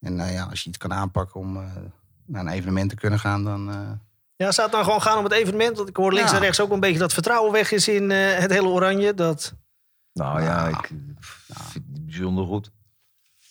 En 0.01 0.21
eh, 0.21 0.33
ja, 0.35 0.45
als 0.45 0.63
je 0.63 0.69
iets 0.69 0.79
kan 0.79 0.93
aanpakken 0.93 1.41
om 1.41 1.57
eh, 1.57 1.63
naar 2.27 2.41
een 2.41 2.49
evenement 2.53 2.89
te 2.91 2.97
kunnen 2.97 3.19
gaan, 3.19 3.45
dan... 3.45 3.71
eh, 3.71 3.91
Ja, 4.37 4.53
zou 4.53 4.67
het 4.67 4.77
dan 4.77 4.85
gewoon 4.85 5.03
gaan 5.03 5.19
om 5.19 5.25
het 5.25 5.33
evenement? 5.33 5.77
Want 5.77 5.89
ik 5.89 5.97
hoor 5.97 6.13
links 6.13 6.31
Ja. 6.31 6.37
en 6.37 6.43
rechts 6.43 6.61
ook 6.61 6.71
een 6.71 6.81
beetje 6.81 6.99
dat 6.99 7.13
vertrouwen 7.13 7.53
weg 7.53 7.71
is 7.73 7.89
in 7.89 8.11
eh, 8.11 8.39
het 8.39 8.51
hele 8.51 8.69
oranje. 8.69 9.15
Dat... 9.15 9.55
Nou 10.13 10.43
ja, 10.43 10.57
Nou, 10.57 10.69
ik 10.79 10.87
vind 10.87 11.85
het 11.93 12.05
bijzonder 12.07 12.47
goed. 12.47 12.71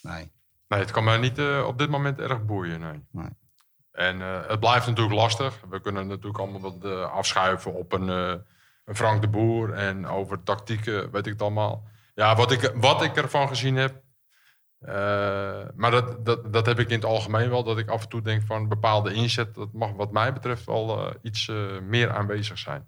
nee. 0.02 0.32
Nee, 0.68 0.80
het 0.80 0.92
kan 0.92 1.04
mij 1.04 1.18
niet 1.18 1.38
eh, 1.38 1.64
op 1.68 1.78
dit 1.78 1.90
moment 1.90 2.20
erg 2.20 2.46
boeien, 2.46 2.80
nee. 2.80 3.04
Nee. 3.12 3.30
En 4.00 4.22
eh, 4.22 4.48
het 4.48 4.60
blijft 4.60 4.88
natuurlijk 4.88 5.16
lastig. 5.16 5.60
We 5.70 5.82
kunnen 5.82 6.08
natuurlijk 6.08 6.40
allemaal 6.40 6.62
wat 6.62 6.86
eh, 6.86 7.12
afschuiven 7.12 7.74
op 7.74 7.94
een, 7.94 8.10
eh, 8.10 8.34
een 8.86 8.96
Frank 8.96 9.22
de 9.22 9.28
Boer 9.28 9.74
en 9.74 10.08
over 10.08 10.44
tactieken, 10.44 11.12
weet 11.12 11.26
ik 11.26 11.32
het 11.32 11.42
allemaal. 11.42 11.88
Ja, 12.16 12.36
wat 12.36 12.52
ik, 12.52 12.72
wat 12.76 13.02
ik 13.02 13.16
ervan 13.16 13.48
gezien 13.48 13.76
heb. 13.76 14.02
maar 15.76 15.92
dat, 15.92 16.26
dat, 16.26 16.54
dat 16.54 16.66
heb 16.66 16.80
ik 16.80 16.90
in 16.90 16.96
het 16.96 17.06
algemeen 17.06 17.50
wel. 17.50 17.64
Dat 17.64 17.78
ik 17.78 17.90
af 17.90 18.04
en 18.04 18.10
toe 18.10 18.22
denk 18.22 18.44
van 18.46 18.68
bepaalde 18.68 19.14
inzet. 19.14 19.56
Dat 19.56 19.74
mag 19.74 19.92
wat 19.92 20.12
mij 20.12 20.34
betreft 20.34 20.66
wel 20.66 21.14
iets 21.22 21.52
meer 21.82 22.12
aanwezig 22.12 22.58
zijn. 22.58 22.88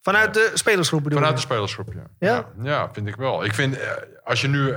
Vanuit 0.00 0.34
de 0.34 0.50
spelersgroep 0.54 1.02
bedoel 1.02 1.18
Vanuit 1.18 1.36
de 1.36 1.42
spelersgroep, 1.42 1.92
ja. 1.92 2.06
Ja? 2.18 2.52
Ja, 2.62 2.92
vind 2.92 3.06
ik 3.06 3.16
wel. 3.16 3.44
Ik 3.44 3.54
vind, 3.54 3.78
als 4.24 4.40
je 4.40 4.48
nu... 4.48 4.76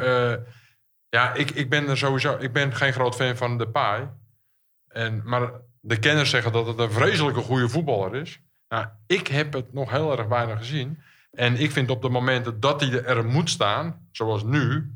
ja, 1.09 1.33
ik, 1.33 1.51
ik 1.51 1.69
ben 1.69 1.87
er 1.87 1.97
sowieso... 1.97 2.37
Ik 2.39 2.53
ben 2.53 2.75
geen 2.75 2.93
groot 2.93 3.15
fan 3.15 3.35
van 3.35 3.57
de 3.57 3.67
paai. 3.67 4.07
En, 4.87 5.21
maar 5.25 5.51
de 5.79 5.99
kenners 5.99 6.29
zeggen 6.29 6.51
dat 6.51 6.67
het 6.67 6.79
een 6.79 6.91
vreselijke 6.91 7.41
goede 7.41 7.69
voetballer 7.69 8.15
is. 8.15 8.41
Nou, 8.69 8.87
ik 9.07 9.27
heb 9.27 9.53
het 9.53 9.73
nog 9.73 9.91
heel 9.91 10.17
erg 10.17 10.27
weinig 10.27 10.57
gezien. 10.57 11.01
En 11.31 11.55
ik 11.55 11.71
vind 11.71 11.89
op 11.89 12.01
de 12.01 12.09
momenten 12.09 12.59
dat 12.59 12.81
hij 12.81 13.03
er 13.03 13.25
moet 13.25 13.49
staan, 13.49 14.07
zoals 14.11 14.43
nu... 14.43 14.91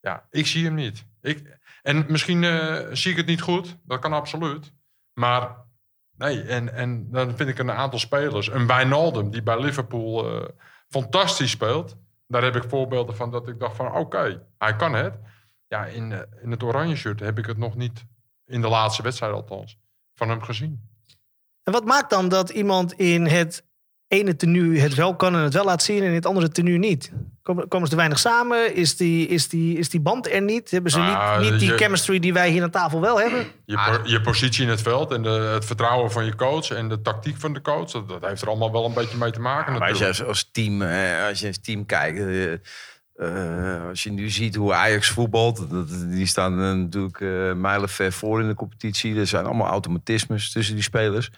Ja, 0.00 0.26
ik 0.30 0.46
zie 0.46 0.64
hem 0.64 0.74
niet. 0.74 1.06
Ik, 1.20 1.58
en 1.82 2.04
misschien 2.08 2.44
eh, 2.44 2.86
zie 2.92 3.10
ik 3.10 3.16
het 3.16 3.26
niet 3.26 3.40
goed. 3.40 3.76
Dat 3.84 3.98
kan 3.98 4.12
absoluut. 4.12 4.72
Maar 5.12 5.56
nee, 6.16 6.42
en, 6.42 6.72
en 6.72 7.10
dan 7.10 7.36
vind 7.36 7.48
ik 7.48 7.58
een 7.58 7.70
aantal 7.70 7.98
spelers. 7.98 8.50
Een 8.50 8.66
Wijnaldum, 8.66 9.30
die 9.30 9.42
bij 9.42 9.60
Liverpool 9.60 10.40
eh, 10.40 10.48
fantastisch 10.88 11.50
speelt. 11.50 11.96
Daar 12.26 12.42
heb 12.42 12.56
ik 12.56 12.68
voorbeelden 12.68 13.16
van 13.16 13.30
dat 13.30 13.48
ik 13.48 13.58
dacht 13.58 13.76
van 13.76 13.94
oké, 13.94 14.46
hij 14.58 14.76
kan 14.76 14.94
het. 14.94 15.14
Ja, 15.68 15.84
in, 15.84 16.12
eh, 16.12 16.20
in 16.42 16.50
het 16.50 16.62
oranje 16.62 16.96
shirt 16.96 17.20
heb 17.20 17.38
ik 17.38 17.46
het 17.46 17.58
nog 17.58 17.76
niet, 17.76 18.04
in 18.46 18.60
de 18.60 18.68
laatste 18.68 19.02
wedstrijd 19.02 19.32
althans, 19.32 19.76
van 20.14 20.28
hem 20.28 20.42
gezien. 20.42 20.80
En 21.62 21.72
wat 21.72 21.84
maakt 21.84 22.10
dan 22.10 22.28
dat 22.28 22.50
iemand 22.50 22.92
in 22.92 23.26
het 23.26 23.64
ene 24.08 24.36
tenue 24.36 24.78
het 24.80 24.94
wel 24.94 25.16
kan 25.16 25.34
en 25.34 25.40
het 25.40 25.52
wel 25.54 25.64
laat 25.64 25.82
zien... 25.82 26.02
en 26.02 26.08
in 26.08 26.14
het 26.14 26.26
andere 26.26 26.48
tenue 26.48 26.78
niet? 26.78 27.12
Komen, 27.42 27.68
komen 27.68 27.86
ze 27.86 27.90
te 27.92 27.96
weinig 27.98 28.18
samen? 28.18 28.74
Is 28.74 28.96
die, 28.96 29.26
is, 29.28 29.48
die, 29.48 29.78
is 29.78 29.88
die 29.88 30.00
band 30.00 30.30
er 30.32 30.42
niet? 30.42 30.70
Hebben 30.70 30.90
ze 30.90 30.98
Ah, 31.00 31.40
niet, 31.40 31.50
niet 31.50 31.60
die 31.60 31.70
je- 31.70 31.76
chemistry 31.76 32.18
die 32.18 32.32
wij 32.32 32.50
hier 32.50 32.62
aan 32.62 32.70
tafel 32.70 33.00
wel 33.00 33.20
hebben? 33.20 33.46
Je, 33.64 33.76
Ah. 33.76 34.06
je 34.06 34.20
positie 34.20 34.62
in 34.64 34.68
het 34.70 34.82
veld 34.82 35.10
en 35.12 35.22
de, 35.22 35.28
het 35.28 35.64
vertrouwen 35.64 36.10
van 36.12 36.24
je 36.24 36.34
coach 36.34 36.70
en 36.70 36.88
de 36.88 37.02
tactiek 37.02 37.36
van 37.36 37.52
de 37.52 37.60
coach, 37.60 37.90
dat, 37.90 38.08
dat 38.08 38.26
heeft 38.26 38.42
er 38.42 38.48
allemaal 38.48 38.72
wel 38.72 38.84
een 38.84 38.94
beetje 38.94 39.16
mee 39.18 39.30
te 39.30 39.40
maken. 39.40 39.72
Ja, 39.72 39.78
maar 39.78 39.88
als 39.88 39.98
je 39.98 40.24
als, 40.24 40.48
team, 40.52 40.82
eh, 40.82 41.26
als 41.28 41.40
je 41.40 41.46
als 41.46 41.58
team 41.60 41.86
kijkt, 41.86 42.18
eh, 43.16 43.86
als 43.88 44.02
je 44.02 44.10
nu 44.12 44.30
ziet 44.30 44.54
hoe 44.54 44.74
Ajax 44.74 45.08
voetbalt, 45.10 45.70
dat, 45.70 45.88
die 46.10 46.26
staan 46.26 46.52
eh, 46.52 46.58
natuurlijk 46.72 47.20
eh 47.20 47.52
mijlenver 47.52 48.12
voor 48.12 48.40
in 48.40 48.48
de 48.48 48.54
competitie. 48.54 49.18
Er 49.18 49.26
zijn 49.26 49.44
allemaal 49.44 49.68
automatismes 49.68 50.52
tussen 50.52 50.74
die 50.74 50.84
spelers. 50.84 51.30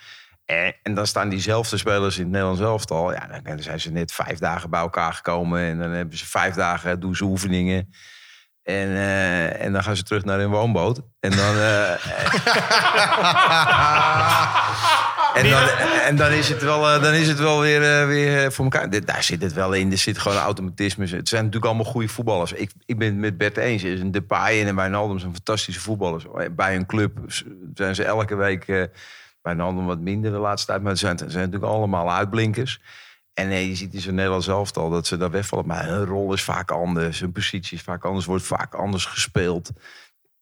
En, 0.44 0.74
en 0.82 0.94
dan 0.94 1.06
staan 1.06 1.28
diezelfde 1.28 1.76
spelers 1.76 2.16
in 2.16 2.22
het 2.22 2.30
Nederlands 2.30 2.60
elftal. 2.60 3.12
Ja, 3.12 3.26
dan- 3.26 3.42
dan 3.42 3.62
zijn 3.62 3.80
ze 3.80 3.90
net 3.90 4.12
vijf 4.12 4.38
dagen 4.38 4.70
bij 4.70 4.80
elkaar 4.80 5.12
gekomen. 5.12 5.60
En 5.60 5.78
dan 5.78 5.90
hebben 5.90 6.18
ze 6.18 6.26
vijf 6.26 6.54
dagen, 6.54 7.00
doen 7.00 7.16
ze 7.16 7.24
oefeningen. 7.24 7.92
En, 8.62 8.96
en 9.58 9.72
dan 9.72 9.82
gaan 9.82 9.96
ze 9.96 10.02
terug 10.02 10.24
naar 10.24 10.38
hun 10.38 10.50
woonboot. 10.50 11.00
En 11.20 11.30
dan... 11.30 11.54
en, 15.34 15.50
dan 15.50 15.68
en 16.06 16.16
dan 16.16 16.30
is 16.30 16.48
het 16.48 16.62
wel, 16.62 16.88
eh, 16.88 17.02
dan 17.02 17.12
is 17.12 17.28
het 17.28 17.38
wel 17.38 17.60
weer, 17.60 17.82
eh, 17.82 18.06
weer 18.06 18.44
eh, 18.44 18.50
voor 18.50 18.64
elkaar. 18.64 19.04
Daar 19.04 19.22
zit 19.22 19.42
het 19.42 19.52
wel 19.52 19.72
in. 19.72 19.90
Er 19.90 19.98
zit 19.98 20.18
gewoon 20.18 20.38
automatisme. 20.38 21.06
Het 21.06 21.28
zijn 21.28 21.44
natuurlijk 21.44 21.72
allemaal 21.72 21.92
goede 21.92 22.08
voetballers. 22.08 22.52
Ik, 22.52 22.70
ik 22.86 22.98
ben 22.98 23.08
het 23.08 23.16
met 23.16 23.38
Bert 23.38 23.56
eens. 23.56 23.82
Er 23.82 23.92
is 23.92 24.00
Een 24.00 24.10
Depay 24.10 24.60
en 24.60 24.66
een 24.66 24.76
Wijnaldum 24.76 25.18
zijn 25.18 25.32
fantastische 25.32 25.80
voetballers. 25.80 26.24
Bij 26.50 26.76
een 26.76 26.86
club 26.86 27.18
zijn 27.74 27.94
ze 27.94 28.04
elke 28.04 28.34
week... 28.34 28.88
Wijnaldum 29.42 29.86
wat 29.86 30.00
minder 30.00 30.30
de 30.30 30.38
laatste 30.38 30.66
tijd. 30.66 30.82
Maar 30.82 30.90
het 30.90 31.00
zijn, 31.00 31.16
het 31.16 31.32
zijn 31.32 31.44
natuurlijk 31.44 31.72
allemaal 31.72 32.12
uitblinkers. 32.12 32.80
En 33.34 33.50
je 33.50 33.74
ziet 33.74 33.94
in 33.94 34.00
zo'n 34.00 34.14
Nederlands 34.14 34.48
elftal 34.48 34.90
dat 34.90 35.06
ze 35.06 35.16
daar 35.16 35.30
wegvallen. 35.30 35.66
Maar 35.66 35.86
hun 35.86 36.04
rol 36.04 36.32
is 36.32 36.42
vaak 36.42 36.70
anders. 36.70 37.20
Hun 37.20 37.32
positie 37.32 37.76
is 37.76 37.82
vaak 37.82 38.04
anders. 38.04 38.26
Wordt 38.26 38.44
vaak 38.44 38.74
anders 38.74 39.04
gespeeld. 39.04 39.70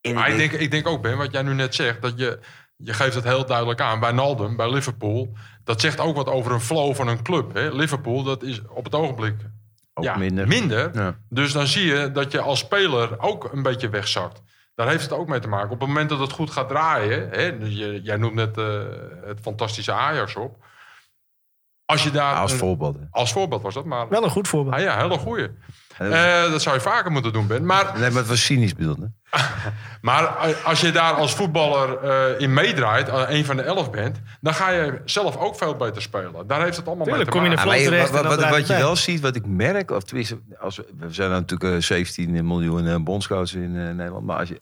En 0.01 0.13
Maar 0.13 0.29
ik 0.29 0.37
denk, 0.37 0.51
ik 0.51 0.71
denk 0.71 0.87
ook, 0.87 1.01
Ben, 1.01 1.17
wat 1.17 1.31
jij 1.31 1.41
nu 1.41 1.53
net 1.53 1.75
zegt, 1.75 2.01
dat 2.01 2.13
je, 2.19 2.39
je 2.77 2.93
geeft 2.93 3.15
het 3.15 3.23
heel 3.23 3.45
duidelijk 3.45 3.81
aan. 3.81 3.99
Bij 3.99 4.11
Naldum, 4.11 4.55
bij 4.55 4.71
Liverpool, 4.71 5.33
dat 5.63 5.81
zegt 5.81 5.99
ook 5.99 6.15
wat 6.15 6.27
over 6.27 6.51
een 6.51 6.61
flow 6.61 6.95
van 6.95 7.07
een 7.07 7.21
club. 7.23 7.53
Hè? 7.53 7.69
Liverpool, 7.69 8.23
dat 8.23 8.43
is 8.43 8.61
op 8.69 8.83
het 8.83 8.95
ogenblik 8.95 9.35
Ook 9.93 10.03
ja, 10.03 10.17
minder. 10.17 10.89
Ja. 10.93 11.17
Dus 11.29 11.51
dan 11.51 11.67
zie 11.67 11.85
je 11.85 12.11
dat 12.11 12.31
je 12.31 12.41
als 12.41 12.59
speler 12.59 13.19
ook 13.19 13.53
een 13.53 13.63
beetje 13.63 13.89
wegzakt. 13.89 14.41
Daar 14.75 14.87
heeft 14.87 15.03
het 15.03 15.11
ook 15.13 15.27
mee 15.27 15.39
te 15.39 15.47
maken. 15.47 15.69
Op 15.71 15.79
het 15.79 15.87
moment 15.87 16.09
dat 16.09 16.19
het 16.19 16.31
goed 16.31 16.51
gaat 16.51 16.67
draaien, 16.69 17.29
hè, 17.29 17.57
dus 17.57 17.73
je, 17.73 18.01
jij 18.01 18.17
noemt 18.17 18.33
net 18.33 18.57
eh, 18.57 18.83
het 19.25 19.39
fantastische 19.41 19.91
Ajax 19.91 20.35
op. 20.35 20.65
Als 21.85 22.03
je 22.03 22.11
daar. 22.11 22.35
Als 22.35 22.51
een- 22.51 22.57
voorbeeld. 22.57 22.95
hè. 22.95 23.01
als 23.11 23.31
voorbeeld 23.31 23.61
was 23.61 23.73
dat, 23.73 23.85
maar. 23.85 24.09
Wel 24.09 24.23
een 24.23 24.29
goed 24.29 24.47
voorbeeld. 24.47 24.75
Ah 24.75 24.81
ja, 24.81 24.97
hele 24.97 25.17
goeie. 25.17 25.47
Eh, 25.97 26.51
dat 26.51 26.61
zou 26.61 26.75
je 26.75 26.81
vaker 26.81 27.11
moeten 27.11 27.33
doen, 27.33 27.47
Ben. 27.47 27.65
Maar 27.65 27.99
Nee, 27.99 28.09
maar 28.09 28.19
het 28.19 28.27
was 28.27 28.45
cynisch 28.45 28.75
bedoeld. 28.75 28.97
Hè? 28.97 29.05
Maar 30.01 30.25
als 30.63 30.81
je 30.81 30.91
daar 30.91 31.13
als 31.13 31.35
voetballer 31.35 31.97
eh, 32.03 32.39
in 32.41 32.53
meedraait, 32.53 33.07
eh, 33.09 33.23
een 33.27 33.45
van 33.45 33.55
de 33.55 33.61
elf 33.61 33.91
bent, 33.91 34.19
dan 34.41 34.53
ga 34.53 34.69
je 34.69 35.01
zelf 35.05 35.37
ook 35.37 35.55
veel 35.55 35.75
beter 35.75 36.01
spelen. 36.01 36.47
Daar 36.47 36.61
heeft 36.63 36.77
het 36.77 36.87
allemaal 36.87 37.05
Tuurlijk, 37.05 37.33
mee 37.33 37.41
kom 37.41 37.49
te 37.51 37.55
je 37.55 37.61
in 37.61 37.67
maken. 37.67 37.83
de 37.89 37.95
Ja, 37.95 38.05
flow 38.05 38.07
je- 38.07 38.23
wat, 38.23 38.23
en 38.33 38.41
wat, 38.41 38.49
wat 38.59 38.67
je 38.67 38.73
wel 38.83 38.95
ziet, 38.95 39.19
wat 39.19 39.35
ik 39.35 39.45
merk, 39.45 39.91
of 39.91 40.03
tenminste, 40.03 40.39
als 40.59 40.77
we, 40.77 40.85
we 40.97 41.13
zijn 41.13 41.29
natuurlijk 41.29 41.73
eh, 41.75 41.81
17 41.81 42.47
miljoen 42.47 42.87
eh, 42.87 42.95
bondscoaches 42.95 43.53
in 43.53 43.95
Nederland, 43.95 44.25
maar 44.25 44.37
als 44.37 44.49
je, 44.49 44.61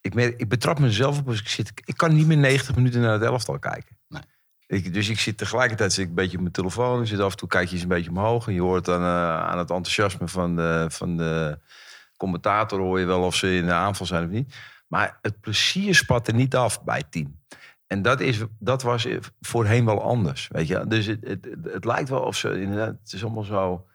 ik, 0.00 0.14
merk, 0.14 0.40
ik 0.40 0.48
betrap 0.48 0.78
mezelf 0.78 1.18
op 1.18 1.28
als 1.28 1.40
ik 1.40 1.48
zit, 1.48 1.72
ik 1.84 1.96
kan 1.96 2.14
niet 2.14 2.26
meer 2.26 2.36
90 2.36 2.76
minuten 2.76 3.00
naar 3.00 3.12
het 3.12 3.22
elftal 3.22 3.58
kijken. 3.58 3.98
Nee. 4.08 4.22
Ik, 4.66 4.94
dus 4.94 5.08
ik 5.08 5.20
zit 5.20 5.38
tegelijkertijd 5.38 5.92
zit 5.92 6.02
ik 6.02 6.08
een 6.08 6.14
beetje 6.14 6.34
op 6.36 6.40
mijn 6.42 6.52
telefoon, 6.54 7.00
ik 7.00 7.06
zit 7.06 7.20
af 7.20 7.30
en 7.30 7.36
toe 7.36 7.48
kijk 7.48 7.66
je 7.68 7.72
eens 7.74 7.82
een 7.82 7.88
beetje 7.88 8.10
omhoog 8.10 8.46
en 8.46 8.54
je 8.54 8.60
hoort 8.60 8.84
dan 8.84 9.00
eh, 9.00 9.40
aan 9.40 9.58
het 9.58 9.70
enthousiasme 9.70 10.28
van 10.28 10.56
de, 10.56 10.86
van 10.88 11.16
de 11.16 11.58
commentator 12.16 12.80
hoor 12.80 13.00
je 13.00 13.06
wel 13.06 13.22
of 13.22 13.34
ze 13.34 13.56
in 13.56 13.66
de 13.66 13.72
aanval 13.72 14.06
zijn 14.06 14.24
of 14.24 14.30
niet. 14.30 14.54
Maar 14.88 15.18
het 15.22 15.40
plezier 15.40 15.94
spat 15.94 16.28
er 16.28 16.34
niet 16.34 16.56
af 16.56 16.84
bij 16.84 16.98
het 16.98 17.12
team. 17.12 17.40
En 17.86 18.02
dat, 18.02 18.20
is, 18.20 18.38
dat 18.58 18.82
was 18.82 19.06
voorheen 19.40 19.84
wel 19.84 20.02
anders. 20.02 20.48
Weet 20.52 20.66
je? 20.66 20.84
Dus 20.88 21.06
het, 21.06 21.48
het, 21.62 21.84
lijkt 21.84 22.08
wel 22.08 22.20
of 22.20 22.36
ze 22.36 22.60
inderdaad, 22.60 22.96
het 23.02 23.12
is 23.12 23.24
allemaal 23.24 23.42
zo. 23.42 23.86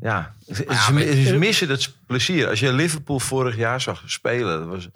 Ja, 0.00 0.34
ze 0.46 1.36
missen 1.38 1.68
dat 1.68 1.96
plezier. 2.06 2.48
Als 2.48 2.60
je 2.60 2.72
Liverpool 2.72 3.20
vorig 3.20 3.56
jaar 3.56 3.80
zag 3.80 4.02
spelen, 4.06 4.58
dat 4.58 4.68
was, 4.68 4.88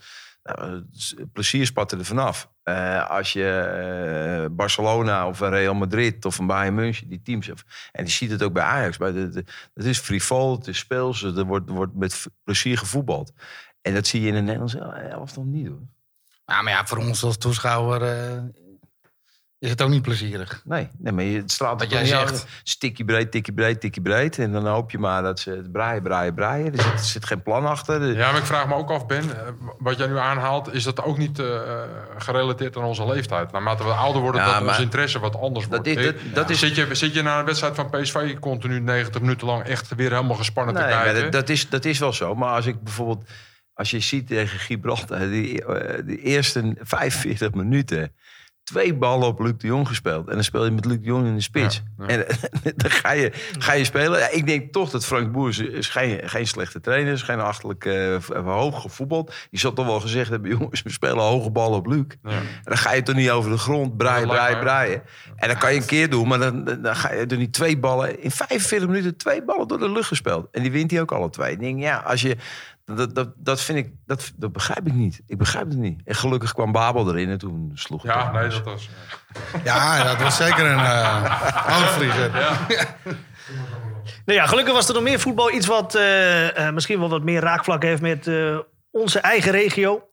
nou, 0.55 0.85
plezier 1.33 1.67
spatte 1.67 1.97
er 1.97 2.05
vanaf. 2.05 2.51
Eh, 2.63 3.11
als 3.11 3.33
je 3.33 3.49
eh, 3.51 4.57
Barcelona 4.57 5.27
of 5.29 5.41
een 5.41 5.51
Real 5.51 5.75
Madrid 5.75 6.25
of 6.25 6.39
een 6.39 6.47
Bayern 6.47 6.75
München, 6.75 7.09
die 7.09 7.23
teams. 7.23 7.49
En 7.93 8.05
je 8.05 8.11
ziet 8.11 8.31
het 8.31 8.43
ook 8.43 8.53
bij 8.53 8.63
Ajax. 8.63 8.97
Bij 8.97 9.13
de, 9.13 9.29
de- 9.29 9.45
het 9.75 9.85
is 9.85 9.99
frivol, 9.99 10.57
het 10.57 10.67
is 10.67 10.79
speels, 10.79 11.23
er 11.23 11.45
wordt, 11.45 11.71
wordt 11.71 11.95
met 11.95 12.27
plezier 12.45 12.79
gevoetbald. 12.79 13.33
En 13.83 13.95
dat 13.95 14.07
zie 14.07 14.21
je 14.21 14.29
in 14.29 14.35
de 14.35 14.41
Nederlandse 14.41 14.79
elftal 15.11 15.45
niet 15.45 15.67
hoor. 15.69 15.81
Ja, 16.47 16.63
maar 16.63 16.73
ja, 16.73 16.87
voor 16.87 16.99
ons 16.99 17.23
als 17.23 17.37
toeschouwer 17.39 18.03
eh, 18.03 18.43
is 19.67 19.73
het 19.73 19.83
ook 19.83 19.89
niet 19.91 20.03
plezierig. 20.03 20.63
Nee, 20.65 20.89
nee 20.99 21.13
maar 21.13 21.25
je- 21.25 21.37
het 21.41 21.51
straalt 21.53 21.81
Wat 21.81 21.91
jij 21.91 22.01
niet 22.01 22.09
zegt. 22.11 22.31
uit. 22.31 22.47
Stikkie 22.63 23.05
breed, 23.05 23.31
tikkie 23.31 23.53
breed, 23.55 23.81
tikkie 23.81 24.03
breed. 24.03 24.39
En 24.39 24.53
dan 24.53 24.67
hoop 24.67 24.91
je 24.91 24.99
maar 24.99 25.23
dat 25.23 25.41
ze 25.41 25.51
het 25.51 25.73
braaien, 25.73 26.03
braaien, 26.03 26.35
braaien. 26.35 26.67
Er 26.77 26.83
zit, 26.83 26.93
er 26.93 26.99
zit 26.99 27.25
geen 27.27 27.43
plan 27.43 27.67
achter. 27.67 28.17
Ja, 28.17 28.31
maar 28.31 28.41
ik 28.41 28.47
vraag 28.47 28.69
me 28.69 28.75
ook 28.75 28.91
af, 28.91 29.07
Ben, 29.07 29.23
eh, 29.23 29.53
wat 29.79 29.99
jij 29.99 30.07
nu 30.07 30.19
aanhaalt, 30.19 30.73
is 30.75 30.85
dat 30.85 31.03
ook 31.03 31.19
niet 31.19 31.39
eh, 31.39 31.61
gerelateerd 32.19 32.77
aan 32.77 32.85
onze 32.85 33.07
leeftijd? 33.07 33.53
Naarmate 33.53 33.85
we 33.85 33.91
ouder 33.91 34.23
worden, 34.23 34.41
Ja, 34.41 34.47
dat 34.53 34.61
maar- 34.61 34.69
onze 34.69 34.83
interesse 34.83 35.19
wat 35.19 35.37
anders 35.37 35.67
wordt. 35.67 35.87
is- 35.87 35.97
Eh, 35.97 36.05
dat- 36.05 36.15
dat 36.35 36.51
is- 36.51 36.59
zit, 36.59 36.75
je, 36.75 36.95
zit 36.95 37.15
je 37.15 37.23
naar 37.23 37.39
een 37.39 37.45
wedstrijd 37.45 37.75
van 37.75 37.91
PSV 37.91 38.39
continu 38.39 38.81
90 38.81 39.21
minuten 39.21 39.47
lang 39.47 39.63
echt 39.63 39.95
weer 39.95 40.11
helemaal 40.11 40.37
gespannen 40.37 40.75
Nee, 40.75 40.83
te 40.83 40.89
kijken? 40.89 41.23
dat, 41.23 41.33
dat, 41.33 41.49
is, 41.49 41.69
dat 41.69 41.85
is 41.85 41.99
wel 41.99 42.13
zo. 42.13 42.35
Maar 42.35 42.55
als 42.55 42.67
ik 42.67 42.83
bijvoorbeeld... 42.83 43.29
Als 43.75 43.91
je 43.91 44.01
ziet 44.01 44.27
tegen 44.27 44.59
Gibraltar, 44.59 45.19
die, 45.19 45.65
eh, 45.65 46.03
die 46.07 46.19
eerste 46.21 46.75
45 46.81 47.53
minuten... 47.53 48.15
twee 48.73 48.95
ballen 48.95 49.27
op 49.29 49.41
Luc 49.41 49.53
de 49.59 49.67
Jong 49.67 49.89
gespeeld. 49.89 50.29
En 50.29 50.35
dan 50.35 50.45
speel 50.45 50.65
je 50.65 50.71
met 50.71 50.85
Luc 50.85 50.97
de 50.99 51.05
Jong 51.05 51.27
in 51.27 51.35
de 51.35 51.41
spits. 51.41 51.83
Ja, 51.99 52.05
ja. 52.09 52.17
En 52.65 52.73
dan 52.77 52.91
ga 52.91 53.11
je, 53.13 53.33
ga 53.59 53.73
je 53.73 53.85
spelen. 53.85 54.19
Ja, 54.19 54.31
ik 54.31 54.47
denk 54.47 54.73
toch 54.73 54.91
dat 54.91 55.05
Frank 55.07 55.33
Boers 55.33 55.59
is 55.59 55.89
geen, 55.89 56.21
geen 56.29 56.47
slechte 56.47 56.81
trainer 56.81 57.13
is. 57.13 57.23
Geen 57.23 57.41
achterlijk 57.41 57.83
v- 58.21 58.29
hoog 58.45 58.81
gevoetbald. 58.83 59.35
Die 59.51 59.61
zal 59.61 59.73
toch 59.73 59.87
wel 59.87 60.01
gezegd 60.01 60.31
hebben... 60.31 60.51
jongens, 60.59 60.83
we 60.83 60.91
spelen 60.91 61.19
hoge 61.25 61.51
ballen 61.51 61.79
op 61.79 61.87
Luc. 61.87 62.05
Ja. 62.23 62.31
En 62.31 62.45
dan 62.65 62.77
ga 62.79 62.93
je 62.93 63.03
toch 63.03 63.15
niet 63.15 63.31
over 63.31 63.51
de 63.51 63.59
grond 63.59 63.97
breien, 63.97 64.27
mij- 64.29 64.59
breien. 64.59 65.03
En 65.37 65.49
dan 65.49 65.59
kan 65.59 65.75
je 65.75 65.81
een 65.81 65.87
keer 65.87 66.11
doen, 66.11 66.29
maar 66.29 66.39
dan, 66.39 66.65
dan- 66.65 66.83
dan 66.83 66.97
ga 66.97 67.13
je 67.13 67.27
er 67.27 67.37
niet 67.37 67.53
twee 67.53 67.79
ballen... 67.79 68.23
In 68.23 68.31
45 68.31 68.89
minuten 68.89 69.17
twee 69.17 69.45
ballen 69.45 69.69
door 69.69 69.79
de 69.79 69.91
lucht 69.91 70.09
gespeeld. 70.09 70.49
En 70.53 70.63
die 70.63 70.73
wint 70.73 70.91
hij 70.91 71.01
ook 71.01 71.13
alle 71.13 71.31
twee. 71.31 71.53
Ik 71.53 71.61
denk, 71.61 71.81
ja, 71.81 71.97
als 71.97 72.21
je... 72.23 72.37
Dat, 72.95 73.15
dat, 73.15 73.33
dat 73.37 73.61
vind 73.61 73.79
ik, 73.79 73.93
dat, 74.05 74.33
dat 74.37 74.53
begrijp 74.53 74.87
ik 74.87 74.93
niet. 74.93 75.23
Ik 75.27 75.39
begrijp 75.39 75.69
het 75.69 75.79
niet. 75.79 76.01
En 76.05 76.15
gelukkig 76.15 76.53
kwam 76.53 76.73
Babel 76.73 77.09
erin 77.09 77.29
en 77.31 77.39
toen 77.39 77.71
sloeg 77.75 78.03
het 78.03 78.13
Ja, 78.13 78.31
nee, 78.33 78.49
dat 78.49 78.63
was... 78.63 78.89
Ja, 79.65 80.05
dat 80.05 80.23
was 80.23 80.37
zeker 80.37 80.67
een 80.67 80.79
uh, 80.79 81.43
aanvlieger. 81.67 82.31
Nou 84.25 84.39
ja, 84.39 84.47
gelukkig 84.47 84.75
was 84.75 84.89
er 84.89 84.95
nog 84.95 85.03
meer 85.03 85.21
voetbal. 85.21 85.53
Iets 85.53 85.67
wat 85.67 85.95
eh, 85.95 86.67
eh, 86.67 86.75
misschien 86.75 86.99
wel 86.99 87.09
wat 87.09 87.23
meer 87.23 87.41
raakvlak 87.41 87.83
heeft 87.83 88.03
met 88.03 88.27
eh, 88.27 88.59
onze 88.91 89.19
eigen 89.21 89.51
regio. 89.53 90.09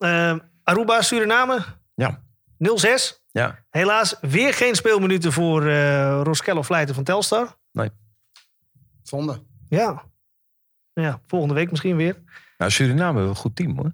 Aruba, 0.64 1.02
Suriname, 1.02 1.60
Ja, 1.96 2.24
0-6. 2.58 3.22
ja. 3.32 3.60
Helaas 3.70 4.16
weer 4.22 4.54
geen 4.54 4.76
speelminuten 4.76 5.32
voor 5.32 5.68
eh 5.68 6.22
Roskello 6.24 6.62
Vleiten 6.62 6.96
van 6.96 7.04
Telstar. 7.04 7.56
Zonde. 9.02 9.44
Ja. 9.70 10.04
Nou 10.94 11.08
ja, 11.08 11.20
volgende 11.28 11.54
week 11.54 11.70
misschien 11.72 11.96
weer. 11.96 12.24
Nou, 12.64 12.76
Suriname 12.76 13.18
heeft 13.20 13.30
een 13.30 13.36
goed 13.36 13.56
team, 13.56 13.78
hoor. 13.78 13.94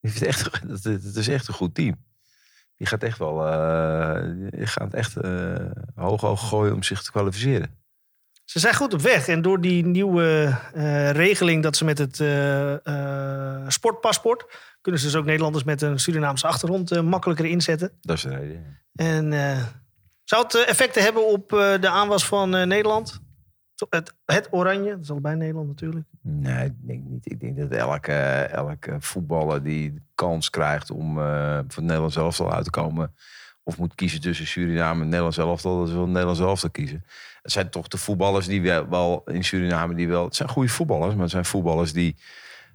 Die 0.00 0.10
heeft 0.10 0.22
echt, 0.22 0.50
het, 0.68 0.84
het 0.84 1.16
is 1.16 1.28
echt 1.28 1.48
een 1.48 1.54
goed 1.54 1.74
team. 1.74 2.04
Die 2.76 2.86
gaat 2.86 3.02
echt 3.02 3.18
wel... 3.18 3.34
die 4.50 4.66
gaat 4.66 4.94
echt 4.94 5.16
eh, 5.16 5.54
hoog 5.94 6.20
hoog 6.20 6.48
gooien 6.48 6.74
om 6.74 6.82
zich 6.82 7.02
te 7.02 7.10
kwalificeren. 7.10 7.78
Ze 8.44 8.58
zijn 8.58 8.74
goed 8.74 8.94
op 8.94 9.00
weg. 9.00 9.28
En 9.28 9.42
door 9.42 9.60
die 9.60 9.84
nieuwe 9.84 10.58
eh, 10.74 11.10
regeling 11.10 11.62
dat 11.62 11.76
ze 11.76 11.84
met 11.84 11.98
het 11.98 12.16
sportpaspoort... 13.72 14.46
kunnen 14.80 15.00
ze 15.00 15.06
dus 15.06 15.16
ook 15.16 15.24
Nederlanders 15.24 15.64
met 15.64 15.82
een 15.82 15.98
Surinaamse 15.98 16.46
achtergrond 16.46 17.02
makkelijker 17.02 17.46
inzetten. 17.46 17.92
Dat 18.00 18.16
is 18.16 18.22
de 18.22 18.28
reden. 18.28 18.78
En 18.94 19.32
zou 20.24 20.42
het 20.42 20.54
effecten 20.54 21.02
hebben 21.02 21.26
op 21.26 21.48
de 21.48 21.88
aanwas 21.88 22.26
van 22.26 22.50
Nederland? 22.50 23.20
Het, 23.88 24.14
het 24.24 24.48
oranje, 24.50 24.90
dat 24.90 25.00
is 25.00 25.10
allebei 25.10 25.36
Nederland 25.36 25.68
natuurlijk. 25.68 26.06
Nee, 26.26 26.64
ik 26.64 26.74
denk 26.86 27.04
niet. 27.04 27.30
Ik 27.30 27.40
denk 27.40 27.56
dat 27.56 27.70
elke, 27.70 28.12
elke 28.50 28.96
voetballer 29.00 29.62
die 29.62 29.92
de 29.92 30.00
kans 30.14 30.50
krijgt 30.50 30.90
om 30.90 31.18
eh, 31.18 31.54
voor 31.54 31.64
het 31.64 31.76
Nederlands 31.80 32.16
elftal 32.16 32.52
uit 32.52 32.64
te 32.64 32.70
komen... 32.70 33.14
of 33.62 33.78
moet 33.78 33.94
kiezen 33.94 34.20
tussen 34.20 34.46
Suriname 34.46 35.00
en 35.00 35.06
Nederlands 35.08 35.38
elftal... 35.38 35.78
dat 35.78 35.86
ze 35.88 35.92
wel 35.92 36.02
het 36.02 36.10
Nederlands 36.10 36.40
elftal 36.40 36.70
kiezen. 36.70 37.04
Het 37.42 37.52
zijn 37.52 37.70
toch 37.70 37.88
de 37.88 37.98
voetballers 37.98 38.46
die 38.46 38.62
wel, 38.62 39.22
in 39.24 39.44
Suriname... 39.44 39.94
die 39.94 40.08
wel, 40.08 40.24
het 40.24 40.36
zijn 40.36 40.48
goede 40.48 40.68
voetballers, 40.68 41.12
maar 41.12 41.22
het 41.22 41.30
zijn 41.30 41.44
voetballers 41.44 41.92
die... 41.92 42.16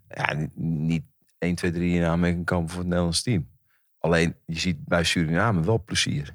Ja, 0.09 0.33
niet- 0.33 0.57
niet 0.57 1.03
1, 1.37 1.55
2, 1.55 1.71
3 1.71 1.95
in 1.95 2.03
aanmerking 2.03 2.45
komen 2.45 2.69
voor 2.69 2.79
het 2.79 2.87
Nederlands 2.87 3.21
team. 3.21 3.49
Alleen, 3.99 4.35
je 4.45 4.59
ziet 4.59 4.85
bij 4.85 5.03
Suriname 5.03 5.61
wel 5.61 5.83
plezier. 5.83 6.33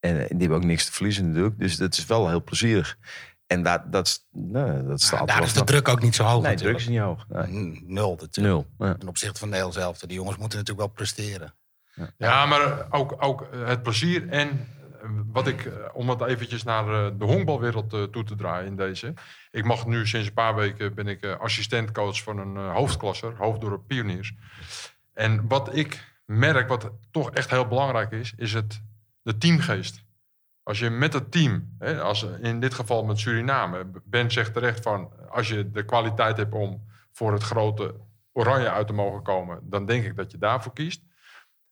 En, 0.00 0.20
eh, 0.20 0.28
die 0.28 0.38
hebben 0.38 0.56
ook 0.56 0.64
niks 0.64 0.84
te 0.84 0.92
verliezen 0.92 1.28
natuurlijk. 1.28 1.58
Dus 1.58 1.76
dat 1.76 1.96
is 1.96 2.06
wel 2.06 2.28
heel 2.28 2.42
plezierig. 2.42 2.98
En 3.46 3.62
dat, 3.62 3.92
dat, 3.92 4.06
is- 4.06 4.26
nou, 4.32 4.86
dat 4.86 5.00
staat 5.00 5.26
daar 5.28 5.42
is 5.42 5.52
de 5.52 5.64
druk 5.64 5.88
ook 5.88 6.02
niet 6.02 6.14
zo 6.14 6.24
hoog. 6.24 6.42
Nee, 6.42 6.56
druk 6.56 6.72
natuurlijk. 6.72 6.78
is 6.80 6.88
niet 6.88 6.98
hoog. 6.98 7.46
Nee. 7.48 7.62
N- 7.64 7.82
Nul 7.94 8.16
natuurlijk. 8.20 8.66
Nul. 8.78 8.88
Ja. 8.88 8.94
Ten 8.94 9.08
opzichte 9.08 9.38
van 9.38 9.48
Nederland 9.48 9.74
zelf. 9.76 9.98
Die 9.98 10.16
jongens 10.16 10.36
moeten 10.36 10.58
natuurlijk 10.58 10.86
wel 10.86 10.96
presteren. 10.96 11.54
Ja, 12.18 12.46
maar 12.46 12.86
ook, 12.90 13.14
ook 13.18 13.42
eh, 13.42 13.66
het 13.66 13.82
plezier 13.82 14.28
en 14.28 14.48
eh, 15.02 15.08
wat 15.32 15.46
ik, 15.46 15.64
eh, 15.64 15.72
om 15.92 16.08
het 16.08 16.22
eventjes 16.22 16.62
naar 16.62 16.84
de 17.18 17.24
honkbalwereld 17.24 17.90
toe 17.90 18.24
te 18.24 18.34
draaien 18.34 18.66
in 18.66 18.76
deze. 18.76 19.14
Ik 19.50 19.64
mag 19.64 19.86
nu 19.86 20.06
sinds 20.06 20.26
een 20.26 20.32
paar 20.34 20.54
weken 20.54 20.94
ben 20.94 21.06
ik 21.06 21.24
assistentcoach 21.26 22.22
van 22.22 22.38
een 22.38 22.56
hoofdklasser, 22.56 23.34
Hoofddorp 23.36 23.86
Pioniers. 23.86 24.34
En 25.14 25.48
wat 25.48 25.76
ik 25.76 26.14
merk, 26.24 26.68
wat 26.68 26.90
toch 27.10 27.30
echt 27.30 27.50
heel 27.50 27.66
belangrijk 27.66 28.10
is, 28.12 28.32
is 28.36 28.52
het, 28.52 28.80
de 29.22 29.38
teamgeest. 29.38 30.04
Als 30.66 30.78
je 30.78 30.90
met 30.90 31.12
het 31.12 31.32
team, 31.32 31.74
hè, 31.78 32.00
als 32.00 32.22
in 32.22 32.60
dit 32.60 32.74
geval 32.74 33.04
met 33.04 33.18
Suriname, 33.18 33.86
Ben 34.04 34.30
zegt 34.30 34.52
terecht 34.52 34.82
van, 34.82 35.12
als 35.30 35.48
je 35.48 35.70
de 35.70 35.84
kwaliteit 35.84 36.36
hebt 36.36 36.54
om 36.54 36.84
voor 37.12 37.32
het 37.32 37.42
grote 37.42 37.94
oranje 38.32 38.70
uit 38.70 38.86
te 38.86 38.92
mogen 38.92 39.22
komen, 39.22 39.60
dan 39.62 39.86
denk 39.86 40.04
ik 40.04 40.16
dat 40.16 40.30
je 40.30 40.38
daarvoor 40.38 40.72
kiest. 40.72 41.02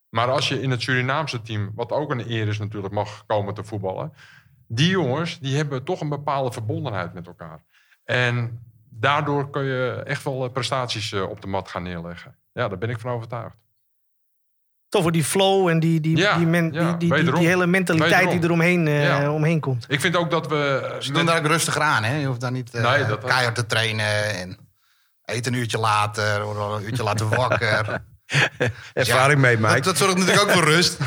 Maar 0.09 0.31
als 0.31 0.49
je 0.49 0.63
in 0.63 0.71
het 0.71 0.83
Surinaamse 0.83 1.43
team, 1.43 1.73
wat 1.75 1.93
ook 1.93 2.11
een 2.11 2.31
eer 2.31 2.49
is 2.49 2.59
natuurlijk, 2.59 2.95
mag 2.95 3.27
komen 3.27 3.55
te 3.55 3.65
voetballen. 3.65 4.13
Die 4.67 4.89
jongens, 4.89 5.39
die 5.39 5.57
hebben 5.57 5.85
toch 5.85 6.01
een 6.01 6.09
bepaalde 6.09 6.53
verbondenheid 6.53 7.15
met 7.15 7.27
elkaar. 7.27 7.65
En 8.05 8.61
daardoor 8.89 9.51
kun 9.51 9.65
je 9.65 10.03
echt 10.05 10.25
wel 10.25 10.45
eh, 10.45 10.53
prestaties 10.53 11.13
eh, 11.13 11.31
op 11.31 11.41
de 11.41 11.47
mat 11.47 11.69
gaan 11.69 11.83
neerleggen. 11.83 12.37
Ja, 12.53 12.69
daar 12.69 12.79
ben 12.79 12.91
ik 12.91 12.99
van 12.99 13.11
overtuigd. 13.11 13.57
Toch 14.95 15.03
voor 15.03 15.13
die 15.13 15.25
flow 15.25 15.69
en 15.69 15.81
die, 15.81 16.01
die, 16.01 16.17
Ja, 16.17 16.37
die, 16.37 16.47
men- 16.47 16.73
ja, 16.73 16.93
die, 16.93 17.15
hele 17.15 17.67
mentaliteit 17.67 18.13
Wederom. 18.15 18.35
die 18.41 18.45
eromheen 18.45 18.87
eh, 18.87 19.05
Ja. 19.05 19.31
omheen 19.33 19.61
komt. 19.61 19.85
Ik 19.89 20.01
vind 20.01 20.17
ook 20.17 20.31
dat 20.31 20.47
we... 20.49 20.97
Ze 21.01 21.13
doen 21.13 21.27
daar 21.27 21.39
ook 21.39 21.47
rustiger 21.47 21.83
aan. 21.83 22.05
Hè? 22.05 22.17
Je 22.17 22.27
hoeft 22.27 22.41
daar 22.41 22.51
niet 22.53 22.75
eh, 22.75 22.91
Nee, 22.91 23.07
dat- 23.07 23.25
keihard 23.25 23.55
te 23.55 23.67
trainen. 23.67 24.35
En 24.35 24.59
eten 25.25 25.53
een 25.53 25.59
uurtje 25.59 25.79
later. 25.79 26.39
Wel 26.55 26.77
een 26.77 26.83
uurtje 26.85 27.03
later 27.03 27.29
wakker. 27.37 28.03
Ervaring 28.93 29.41
mee, 29.41 29.57
Mike. 29.57 29.75
Dat, 29.75 29.85
dat 29.85 29.97
zorgt 29.97 30.17
natuurlijk 30.19 30.43
ook 30.43 30.51
voor 30.51 30.65
rust. 30.65 30.99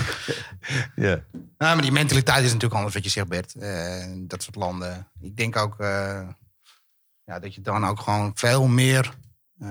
Ja. 0.96 1.20
Ja, 1.58 1.74
maar 1.74 1.82
die 1.82 1.92
mentaliteit 1.92 2.38
is 2.44 2.48
natuurlijk 2.48 2.74
anders 2.74 2.94
wat 2.94 3.04
je 3.04 3.10
zegt, 3.10 3.28
Bert. 3.28 3.56
Eh, 3.56 4.06
dat 4.18 4.44
soort 4.44 4.56
landen. 4.56 5.08
Ik 5.22 5.38
denk 5.38 5.56
ook 5.56 5.80
eh, 5.80 6.22
ja, 7.24 7.40
dat 7.40 7.56
je 7.56 7.62
dan 7.62 7.86
ook 7.88 8.00
gewoon 8.00 8.32
veel 8.36 8.68
meer, 8.68 9.12
eh, 9.60 9.70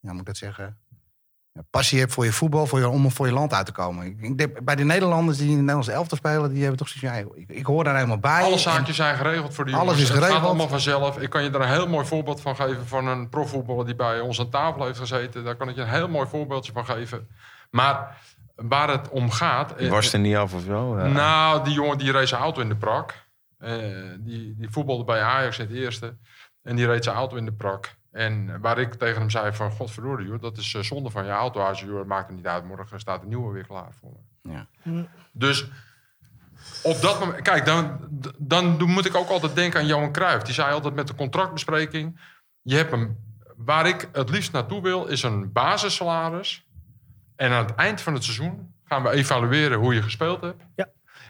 ja, 0.00 0.10
moet 0.10 0.20
ik 0.20 0.26
dat 0.26 0.36
zeggen, 0.36 0.64
ja, 0.64 0.74
passie 1.62 1.98
hebt 1.98 2.12
voor 2.12 2.24
je 2.24 2.32
voetbal, 2.32 2.66
voor 2.66 2.78
je, 2.78 2.88
om 2.88 3.10
voor 3.10 3.26
je 3.26 3.32
land 3.32 3.52
uit 3.52 3.66
te 3.66 3.72
komen. 3.72 4.06
Ik, 4.20 4.38
denk, 4.38 4.64
bij 4.64 4.74
de 4.74 4.84
Nederlanders 4.84 5.38
die 5.38 5.46
in 5.46 5.52
het 5.52 5.60
Nederlands 5.60 5.88
elftal 5.88 6.16
spelen, 6.18 6.50
die 6.50 6.60
hebben 6.60 6.78
toch 6.78 6.88
zoiets 6.88 7.08
van, 7.08 7.32
ja, 7.34 7.42
ik, 7.42 7.58
ik 7.58 7.66
hoor 7.66 7.84
daar 7.84 7.94
helemaal 7.94 8.18
bij. 8.18 8.42
Alle 8.42 8.58
zaakjes 8.58 8.96
zijn 8.96 9.16
geregeld 9.16 9.54
voor 9.54 9.64
die 9.64 9.74
Alles 9.74 9.84
jongens. 9.84 10.02
is 10.02 10.08
Het 10.08 10.18
gaat 10.18 10.26
geregeld. 10.26 10.48
allemaal 10.48 10.68
vanzelf. 10.68 11.18
Ik 11.18 11.30
kan 11.30 11.42
je 11.42 11.50
daar 11.50 11.60
een 11.60 11.68
heel 11.68 11.88
mooi 11.88 12.06
voorbeeld 12.06 12.40
van 12.40 12.56
geven 12.56 12.86
van 12.86 13.06
een 13.06 13.28
profvoetballer 13.28 13.86
die 13.86 13.96
bij 13.96 14.20
ons 14.20 14.40
aan 14.40 14.50
tafel 14.50 14.84
heeft 14.84 14.98
gezeten. 14.98 15.44
Daar 15.44 15.56
kan 15.56 15.68
ik 15.68 15.74
je 15.74 15.80
een 15.80 15.88
heel 15.88 16.08
mooi 16.08 16.28
voorbeeldje 16.28 16.72
van 16.72 16.84
geven. 16.84 17.28
Maar 17.70 18.16
waar 18.54 18.88
het 18.90 19.08
om 19.08 19.30
gaat... 19.30 19.78
Die 19.78 19.90
was 19.90 20.12
er 20.12 20.18
niet 20.18 20.36
af 20.36 20.54
of 20.54 20.62
zo. 20.62 20.98
Ja. 20.98 21.06
Nou, 21.06 21.64
die 21.64 21.72
jongen 21.74 21.98
die 21.98 22.12
reed 22.12 22.28
zijn 22.28 22.40
auto 22.40 22.60
in 22.60 22.68
de 22.68 22.76
prak. 22.76 23.14
Eh, 23.58 23.72
die, 24.18 24.54
die 24.58 24.70
voetbalde 24.70 25.04
bij 25.04 25.22
Ajax 25.22 25.58
in 25.58 25.66
het 25.66 25.74
eerste. 25.76 26.16
En 26.62 26.76
die 26.76 26.86
reed 26.86 27.04
zijn 27.04 27.16
auto 27.16 27.36
in 27.36 27.44
de 27.44 27.52
prak. 27.52 27.94
En 28.14 28.60
waar 28.60 28.78
ik 28.78 28.94
tegen 28.94 29.20
hem 29.20 29.30
zei 29.30 29.52
van... 29.52 29.70
Godverdorie, 29.70 30.26
joh, 30.26 30.40
dat 30.40 30.56
is 30.56 30.74
eh, 30.74 30.82
zonde 30.82 31.10
van 31.10 31.24
je 31.24 31.30
auto. 31.30 31.72
Joh, 31.72 31.96
dat 31.96 32.06
maakt 32.06 32.28
er 32.28 32.34
niet 32.34 32.46
uit. 32.46 32.64
Morgen 32.64 33.00
staat 33.00 33.22
een 33.22 33.28
nieuwe 33.28 33.52
weer 33.52 33.66
klaar 33.66 33.92
voor 34.00 34.12
me. 34.42 34.52
Ja. 34.52 34.66
Dus 35.32 35.68
op 36.82 37.00
dat 37.00 37.20
moment... 37.20 37.42
Kijk, 37.42 37.64
dan, 37.64 37.98
dan 38.38 38.82
moet 38.82 39.06
ik 39.06 39.14
ook 39.14 39.28
altijd 39.28 39.54
denken 39.54 39.80
aan 39.80 39.86
Johan 39.86 40.12
Cruijff. 40.12 40.44
Die 40.44 40.54
zei 40.54 40.72
altijd 40.72 40.94
met 40.94 41.06
de 41.06 41.14
contractbespreking... 41.14 42.20
Je 42.62 42.76
hebt 42.76 42.92
een, 42.92 43.16
waar 43.56 43.86
ik 43.86 44.08
het 44.12 44.30
liefst 44.30 44.52
naartoe 44.52 44.82
wil, 44.82 45.06
is 45.06 45.22
een 45.22 45.52
basissalaris. 45.52 46.66
En 47.36 47.50
aan 47.50 47.66
het 47.66 47.74
eind 47.74 48.00
van 48.00 48.14
het 48.14 48.24
seizoen 48.24 48.74
gaan 48.84 49.02
we 49.02 49.10
evalueren 49.10 49.78
hoe 49.78 49.94
je 49.94 50.02
gespeeld 50.02 50.40
hebt. 50.40 50.62
Ja. 50.76 50.88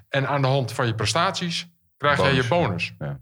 En 0.08 0.28
aan 0.28 0.42
de 0.42 0.48
hand 0.48 0.72
van 0.72 0.86
je 0.86 0.94
prestaties 0.94 1.68
krijg 1.96 2.18
jij 2.18 2.34
je 2.34 2.48
bonus. 2.48 2.94
Ja. 2.98 3.20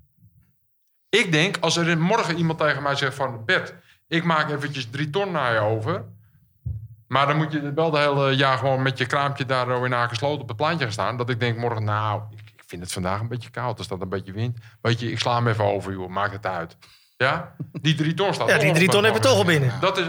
Ik 1.20 1.32
denk, 1.32 1.56
als 1.60 1.76
er 1.76 1.98
morgen 1.98 2.36
iemand 2.36 2.58
tegen 2.58 2.82
mij 2.82 2.94
zegt 2.94 3.14
van... 3.14 3.44
Bert, 3.44 3.74
ik 4.08 4.24
maak 4.24 4.50
eventjes 4.50 4.90
drie 4.90 5.10
ton 5.10 5.32
naar 5.32 5.52
je 5.52 5.58
over... 5.58 6.04
Maar 7.12 7.26
dan 7.26 7.36
moet 7.36 7.52
je 7.52 7.72
wel 7.74 7.90
de 7.90 7.98
hele 7.98 8.36
jaar 8.36 8.58
gewoon 8.58 8.82
met 8.82 8.98
je 8.98 9.06
kraampje 9.06 9.46
daar 9.46 9.84
in 9.84 9.94
Akersloot 9.94 10.40
op 10.40 10.48
het 10.48 10.56
plantje 10.56 10.84
gaan 10.84 10.92
staan. 10.92 11.16
Dat 11.16 11.30
ik 11.30 11.40
denk 11.40 11.58
morgen, 11.58 11.84
nou, 11.84 12.22
ik, 12.30 12.52
ik 12.56 12.62
vind 12.66 12.82
het 12.82 12.92
vandaag 12.92 13.20
een 13.20 13.28
beetje 13.28 13.50
koud. 13.50 13.78
Er 13.78 13.84
staat 13.84 14.00
een 14.00 14.08
beetje 14.08 14.32
wind. 14.32 14.58
Weet 14.80 15.00
je, 15.00 15.10
ik 15.10 15.18
sla 15.18 15.34
hem 15.34 15.48
even 15.48 15.64
over, 15.64 15.92
joh. 15.92 16.08
Maakt 16.08 16.32
het 16.32 16.46
uit. 16.46 16.76
Ja? 17.16 17.54
Die 17.72 17.94
drie 17.94 18.14
ton 18.14 18.34
staat 18.34 18.48
Ja, 18.48 18.58
die 18.58 18.72
drie 18.72 18.88
ton 18.88 19.04
hebben 19.04 19.22
we 19.22 19.28
toch 19.28 19.36
al 19.36 19.44
binnen. 19.44 19.72
Dat 19.80 19.98
is... 19.98 20.06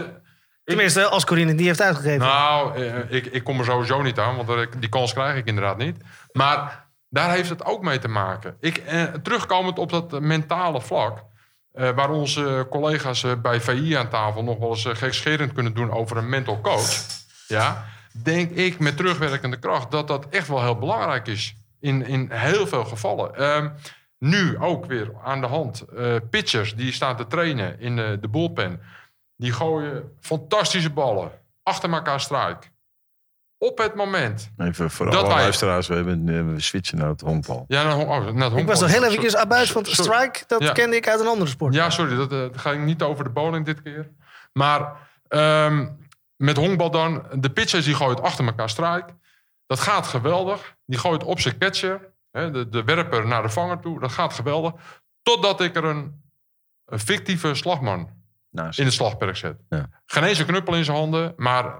Tenminste, 0.64 1.06
als 1.06 1.24
Corine 1.24 1.48
het 1.48 1.56
niet 1.56 1.66
heeft 1.66 1.80
uitgegeven. 1.80 2.18
Nou, 2.18 2.74
eh, 2.74 3.16
ik, 3.16 3.26
ik 3.26 3.44
kom 3.44 3.58
er 3.58 3.64
sowieso 3.64 4.02
niet 4.02 4.18
aan, 4.18 4.44
want 4.44 4.80
die 4.80 4.88
kans 4.88 5.12
krijg 5.12 5.36
ik 5.36 5.46
inderdaad 5.46 5.76
niet. 5.76 5.96
Maar 6.32 6.83
daar 7.14 7.30
heeft 7.30 7.48
het 7.48 7.64
ook 7.64 7.82
mee 7.82 7.98
te 7.98 8.08
maken. 8.08 8.56
Ik, 8.60 8.76
eh, 8.76 9.02
terugkomend 9.02 9.78
op 9.78 9.90
dat 9.90 10.20
mentale 10.20 10.80
vlak, 10.80 11.24
eh, 11.72 11.90
waar 11.90 12.10
onze 12.10 12.66
collega's 12.70 13.22
eh, 13.24 13.32
bij 13.42 13.60
VI 13.60 13.92
aan 13.94 14.08
tafel 14.08 14.42
nog 14.44 14.58
wel 14.58 14.70
eens 14.70 14.84
eh, 14.84 14.94
gekscherend 14.94 15.52
kunnen 15.52 15.74
doen 15.74 15.90
over 15.90 16.16
een 16.16 16.28
mental 16.28 16.60
coach. 16.60 17.06
Ja, 17.48 17.84
denk 18.22 18.50
ik 18.50 18.78
met 18.78 18.96
terugwerkende 18.96 19.58
kracht 19.58 19.90
dat 19.90 20.08
dat 20.08 20.28
echt 20.28 20.48
wel 20.48 20.62
heel 20.62 20.78
belangrijk 20.78 21.26
is. 21.26 21.56
In, 21.80 22.06
in 22.06 22.28
heel 22.30 22.66
veel 22.66 22.84
gevallen. 22.84 23.34
Ehm, 23.36 23.68
nu 24.18 24.58
ook 24.58 24.86
weer 24.86 25.10
aan 25.22 25.40
de 25.40 25.46
hand. 25.46 25.80
eh, 25.80 26.16
pitchers 26.30 26.74
die 26.76 26.92
staan 26.92 27.16
te 27.16 27.26
trainen 27.26 27.80
in 27.80 27.96
de, 27.96 28.18
de 28.20 28.28
bullpen. 28.28 28.80
Die 29.36 29.52
gooien 29.52 30.16
fantastische 30.20 30.90
ballen. 30.90 31.30
Achter 31.62 31.92
elkaar 31.92 32.20
strijk. 32.20 32.70
Op 33.64 33.78
het 33.78 33.94
moment. 33.94 34.50
Even 34.58 34.90
voor 34.90 35.06
Dat 35.06 35.14
alle 35.14 35.28
wij- 35.28 35.42
luisteraars, 35.42 35.86
we, 35.88 35.94
hebben, 35.94 36.54
we 36.54 36.60
switchen 36.60 36.98
naar 36.98 37.08
het 37.08 37.20
honkbal. 37.20 37.64
Ja, 37.68 37.82
naar, 37.82 37.92
Hong- 37.92 38.08
oh, 38.08 38.16
naar 38.18 38.20
het 38.26 38.34
Ik 38.34 38.38
was 38.38 38.52
honkbal. 38.52 38.80
nog 38.80 38.90
heel 38.90 39.04
eventjes 39.04 39.36
abuis 39.36 39.72
van 39.72 39.84
Sorry. 39.84 40.12
strike. 40.12 40.44
Dat 40.46 40.62
Ja. 40.62 40.72
kende 40.72 40.96
ik 40.96 41.08
uit 41.08 41.20
een 41.20 41.26
andere 41.26 41.50
sport. 41.50 41.74
Ja, 41.74 41.90
sorry, 41.90 42.16
dat, 42.16 42.30
dat 42.30 42.58
ga 42.58 42.72
ik 42.72 42.80
niet 42.80 43.02
over 43.02 43.24
de 43.24 43.30
bowling 43.30 43.64
dit 43.64 43.82
keer. 43.82 44.10
Maar 44.52 44.92
ehm, 45.28 45.88
met 46.36 46.56
honkbal 46.56 46.90
dan, 46.90 47.22
de 47.32 47.50
pitchers 47.50 47.84
die 47.84 47.94
gooit 47.94 48.20
achter 48.22 48.44
elkaar 48.46 48.70
strijk. 48.70 49.04
Dat 49.66 49.80
gaat 49.80 50.06
geweldig. 50.06 50.74
Die 50.86 50.98
gooit 50.98 51.24
op 51.24 51.40
zijn 51.40 51.58
catcher, 51.58 52.00
hè, 52.30 52.50
de, 52.50 52.68
de 52.68 52.84
werper 52.84 53.26
naar 53.26 53.42
de 53.42 53.48
vanger 53.48 53.80
toe. 53.80 54.00
Dat 54.00 54.12
gaat 54.12 54.32
geweldig. 54.32 54.72
Totdat 55.22 55.60
ik 55.60 55.76
er 55.76 55.84
een, 55.84 56.22
een 56.86 56.98
fictieve 57.00 57.54
slagman 57.54 58.08
Naast. 58.50 58.78
in 58.78 58.84
het 58.84 58.94
slagperk 58.94 59.36
zet. 59.36 59.56
Ja. 59.68 59.88
Geen 60.06 60.24
eens 60.24 60.38
een 60.38 60.46
knuppel 60.46 60.74
in 60.74 60.84
zijn 60.84 60.96
handen, 60.96 61.32
maar 61.36 61.74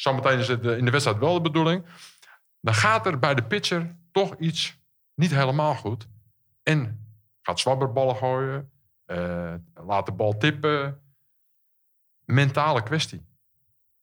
zometeen 0.00 0.38
is 0.38 0.48
het 0.48 0.66
eh, 0.66 0.76
in 0.76 0.84
de 0.84 0.90
wedstrijd 0.90 1.18
wel 1.18 1.34
de 1.34 1.40
bedoeling. 1.40 1.84
Dan 2.60 2.74
gaat 2.74 3.06
er 3.06 3.18
bij 3.18 3.34
de 3.34 3.44
pitcher 3.44 3.96
toch 4.12 4.36
iets 4.36 4.78
niet 5.14 5.30
helemaal 5.30 5.74
goed. 5.74 6.08
En 6.62 7.06
gaat 7.42 7.60
zwabberballen 7.60 8.16
gooien, 8.16 8.70
eh, 9.04 9.54
laat 9.74 10.06
de 10.06 10.12
bal 10.12 10.36
tippen. 10.36 11.02
Mentale 12.24 12.82
kwestie. 12.82 13.26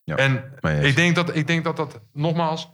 Ja, 0.03 0.15
en 0.15 0.53
ik 0.81 0.95
denk, 0.95 1.15
dat, 1.15 1.35
ik 1.35 1.47
denk 1.47 1.63
dat 1.63 1.75
dat 1.75 2.01
nogmaals, 2.11 2.71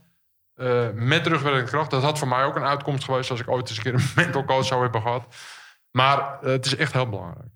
eh, 0.53 0.89
met 0.91 1.23
terugwerkende 1.23 1.69
kracht, 1.69 1.91
dat 1.91 2.03
had 2.03 2.19
voor 2.19 2.27
mij 2.27 2.43
ook 2.43 2.55
een 2.55 2.63
uitkomst 2.63 3.03
geweest 3.03 3.31
als 3.31 3.39
ik 3.39 3.49
ooit 3.49 3.69
eens 3.69 3.77
een 3.77 3.83
keer 3.83 3.93
een 3.93 4.11
mental 4.23 4.45
coach 4.45 4.65
zou 4.65 4.81
hebben 4.81 5.01
gehad. 5.01 5.35
Maar 5.91 6.39
het 6.41 6.65
is 6.65 6.75
echt 6.75 6.93
heel 6.93 7.09
belangrijk. 7.09 7.51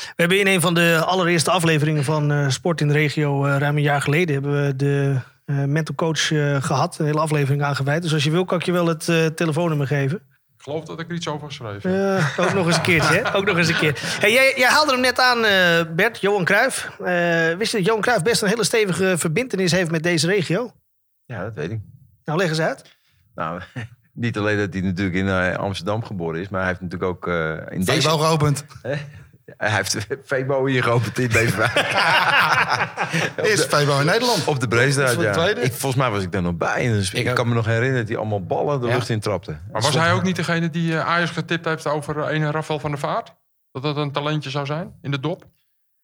We 0.00 0.12
hebben 0.16 0.40
in 0.40 0.46
een 0.46 0.60
van 0.60 0.74
de 0.74 1.02
allereerste 1.06 1.50
afleveringen 1.50 2.04
van 2.04 2.32
eh, 2.32 2.48
Sport 2.48 2.80
in 2.80 2.86
de 2.88 2.92
Regio, 2.94 3.44
eh, 3.44 3.58
ruim 3.58 3.76
een 3.76 3.82
jaar 3.82 4.02
geleden, 4.02 4.34
hebben 4.34 4.66
we 4.66 4.76
de 4.76 5.20
eh, 5.44 5.64
mental 5.64 5.94
coach 5.94 6.32
eh, 6.32 6.62
gehad. 6.62 6.98
Een 6.98 7.06
hele 7.06 7.20
aflevering 7.20 7.62
aangeweid. 7.62 8.02
Dus 8.02 8.12
als 8.12 8.24
je 8.24 8.30
wil, 8.30 8.44
kan 8.44 8.58
ik 8.58 8.64
je 8.64 8.72
wel 8.72 8.86
het 8.86 9.08
eh, 9.08 9.26
telefoonnummer 9.26 9.86
geven. 9.86 10.16
Ik 10.56 10.68
geloof 10.68 10.84
dat 10.84 11.00
ik 11.00 11.08
er 11.08 11.14
iets 11.14 11.28
over 11.28 11.46
geschreven 11.46 11.90
heb. 11.90 12.38
Ook 12.46 12.54
nog 12.54 12.66
eens 12.66 12.76
een 12.76 12.82
keertje, 12.82 13.14
hè? 13.14 13.34
Ook 13.34 13.44
nog 13.44 13.56
eens 13.56 13.68
een 13.68 13.78
keer. 13.78 13.98
Hey, 14.20 14.32
jij, 14.32 14.52
jij 14.56 14.68
haalde 14.68 14.92
hem 14.92 15.00
net 15.00 15.18
aan, 15.20 15.44
eh, 15.44 15.94
Bert, 15.94 16.20
Johan 16.20 16.44
Cruijff. 16.44 16.90
Eh, 17.04 17.56
wist 17.56 17.70
je 17.70 17.76
dat 17.76 17.86
Johan 17.86 18.00
Cruijff 18.00 18.22
best 18.22 18.42
een 18.42 18.48
hele 18.48 18.64
stevige 18.64 19.18
verbindenis 19.18 19.72
heeft 19.72 19.90
met 19.90 20.02
deze 20.02 20.26
regio? 20.26 20.72
Ja, 21.24 21.42
dat 21.42 21.54
weet 21.54 21.70
ik. 21.70 21.80
Nou, 22.24 22.38
leg 22.38 22.48
eens 22.48 22.60
uit. 22.60 22.96
Nou, 23.34 23.60
niet 24.12 24.38
alleen 24.38 24.58
dat 24.58 24.72
hij 24.72 24.82
natuurlijk 24.82 25.16
in 25.16 25.28
eh, 25.28 25.54
Amsterdam 25.56 26.04
geboren 26.04 26.40
is, 26.40 26.48
maar 26.48 26.60
hij 26.60 26.68
heeft 26.68 26.80
natuurlijk 26.80 27.10
ook 27.10 27.28
eh, 27.28 27.56
in 27.70 27.84
deze... 27.84 28.08
Geopend. 28.08 28.64
Hij 29.56 29.70
heeft 29.70 29.96
Febo 30.24 30.66
hier 30.66 30.82
geopend 30.82 31.18
in 31.18 31.28
Beverwijk. 31.28 31.72
Is 33.52 33.64
Febo 33.64 33.98
in 34.00 34.06
Nederland. 34.06 34.44
Op 34.44 34.60
de 34.60 34.68
de 34.68 35.16
ja. 35.18 35.46
Ik, 35.48 35.72
volgens 35.72 35.94
mij 36.02 36.10
was 36.10 36.22
ik 36.22 36.32
daar 36.32 36.42
nog 36.42 36.56
bij. 36.56 36.86
Dus 36.88 37.12
ik, 37.12 37.18
Ik 37.18 37.28
ook. 37.28 37.34
kan 37.34 37.48
me 37.48 37.54
nog 37.54 37.64
herinneren 37.66 37.98
dat 37.98 38.08
hij 38.08 38.16
allemaal 38.16 38.42
ballen 38.44 38.80
de 38.80 38.86
Ja. 38.86 38.92
lucht 38.94 39.08
in 39.08 39.20
trapte. 39.20 39.56
Maar 39.72 39.82
was 39.82 39.94
hij 39.94 40.12
ook 40.12 40.22
niet 40.22 40.36
degene 40.36 40.70
die 40.70 40.94
eh, 40.98 41.06
Ajax 41.06 41.30
getipt 41.30 41.64
heeft 41.64 41.86
over 41.86 42.18
eh, 42.18 42.34
ene 42.34 42.50
Rafael 42.50 42.78
van 42.78 42.90
der 42.90 43.00
Vaart? 43.00 43.32
Dat 43.72 43.82
dat 43.82 43.96
een 43.96 44.12
talentje 44.12 44.50
zou 44.50 44.66
zijn 44.66 44.92
in 45.02 45.10
de 45.10 45.20
dop? 45.20 45.44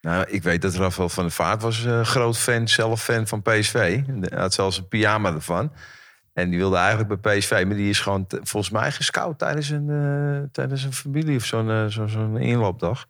Nou, 0.01 0.25
ik 0.29 0.43
weet 0.43 0.63
dat 0.63 0.75
Rafael 0.75 1.09
van 1.09 1.23
der 1.25 1.33
Vaart 1.33 1.63
was 1.63 1.85
een 1.85 2.07
groot 2.07 2.39
fan, 2.39 2.69
zelf 2.69 3.03
fan 3.03 3.27
van 3.27 3.43
PSV. 3.43 3.73
Hij 4.07 4.39
had 4.39 4.55
zelfs 4.55 4.79
een 4.79 4.89
pyjama 4.89 5.33
ervan. 5.33 5.73
En 6.39 6.51
die 6.51 6.59
wilde 6.59 6.77
eigenlijk 6.77 7.21
bij 7.21 7.39
PSV, 7.39 7.65
maar 7.67 7.77
die 7.77 7.91
is 7.91 8.01
gewoon 8.01 8.27
volgens 8.29 8.71
mij 8.73 8.93
gescout 8.93 9.39
tijdens 9.39 9.69
een, 9.69 9.89
eh, 9.91 10.49
tijdens 10.53 10.85
een 10.85 10.93
familie 10.93 11.37
of 11.37 11.45
zo'n 11.45 11.71
eh, 11.71 11.87
zo, 11.87 12.07
zo'n 12.07 12.37
inloopdag. 12.39 13.07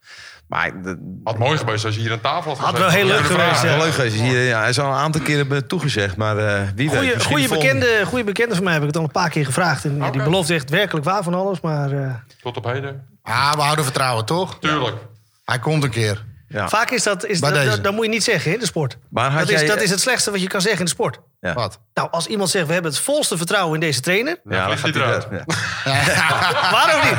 Maar 0.47 0.83
dat 0.83 0.97
Had 1.25 1.39
mooi 1.39 1.59
geweest 1.59 1.85
als 1.85 1.95
je 1.95 2.01
hier 2.01 2.13
aan 2.13 2.21
tafel 2.21 2.51
had 2.51 2.59
Had 2.61 2.77
gezeten. 2.77 2.87
wel 2.87 2.91
heel 2.91 3.07
leuk 3.07 3.25
geweest, 3.27 3.63
ja. 3.63 3.69
wel 3.69 3.79
leuk 3.79 3.95
geweest. 3.95 4.21
Hier, 4.21 4.43
ja, 4.43 4.61
hij 4.61 4.69
is 4.69 4.81
al 4.81 4.91
een 4.91 4.99
aantal 4.99 5.21
keren 5.21 5.67
toegezegd, 5.67 6.17
maar 6.17 6.39
eh, 6.39 6.63
wie 6.75 6.91
weet. 6.91 6.99
Goeie, 6.99 7.15
misschien 7.15 7.37
goeie, 7.37 7.49
de 7.49 7.55
volgende. 7.55 7.79
bekende, 7.81 8.07
goeie 8.07 8.25
bekende 8.25 8.55
van 8.55 8.65
mij 8.65 8.73
heb 8.73 8.83
ik 8.83 8.89
het 8.89 8.97
al 8.97 9.03
een 9.03 9.11
paar 9.11 9.31
keer 9.31 9.45
gevraagd. 9.45 9.85
En 9.85 10.11
die 10.13 10.23
belooft 10.23 10.51
echt 10.51 10.71
werkelijk 10.71 11.07
waar 11.07 11.23
van 11.23 11.35
alles. 11.35 11.61
Maar 11.61 11.93
eh, 11.93 12.15
Tot 12.43 12.57
op 12.57 12.65
heden. 12.65 13.07
Ah, 13.23 13.53
we 13.53 13.61
houden 13.61 13.85
vertrouwen, 13.85 14.25
toch? 14.25 14.59
Tuurlijk. 14.59 14.97
Hij 15.45 15.59
komt 15.59 15.85
een 15.85 15.91
keer. 15.91 16.25
Ja. 16.49 16.69
vaak 16.69 16.91
is 16.91 17.03
dat, 17.03 17.25
is 17.27 17.41
dat, 17.41 17.55
dat, 17.55 17.85
dat 17.85 17.93
moet 17.93 18.05
je 18.05 18.11
niet 18.11 18.25
zeggen 18.25 18.53
in 18.53 18.59
de 18.59 18.67
sport. 18.67 18.99
Maar 19.11 19.31
Dat 19.39 19.49
is, 19.51 19.59
jij, 19.61 19.67
dat 19.69 19.81
is 19.83 19.91
het 19.91 20.01
slechtste 20.01 20.31
wat 20.31 20.41
je 20.41 20.47
kan 20.47 20.61
zeggen 20.61 20.79
in 20.79 20.85
de 20.85 20.91
sport. 20.91 21.19
Ja. 21.41 21.53
Wat? 21.53 21.79
Nou, 21.95 22.09
als 22.11 22.27
iemand 22.27 22.51
zegt, 22.51 22.67
we 22.67 22.73
hebben 22.73 22.91
het 22.91 23.01
volste 23.01 23.37
vertrouwen 23.37 23.75
in 23.75 23.81
deze 23.81 24.01
trainer. 24.01 24.41
Ja, 24.45 24.67
dan 24.67 24.79
gaat 24.79 24.95
hij 24.95 25.03
eruit. 25.03 25.27
Ja. 25.31 25.45
Waarom 26.77 27.01
niet? 27.03 27.17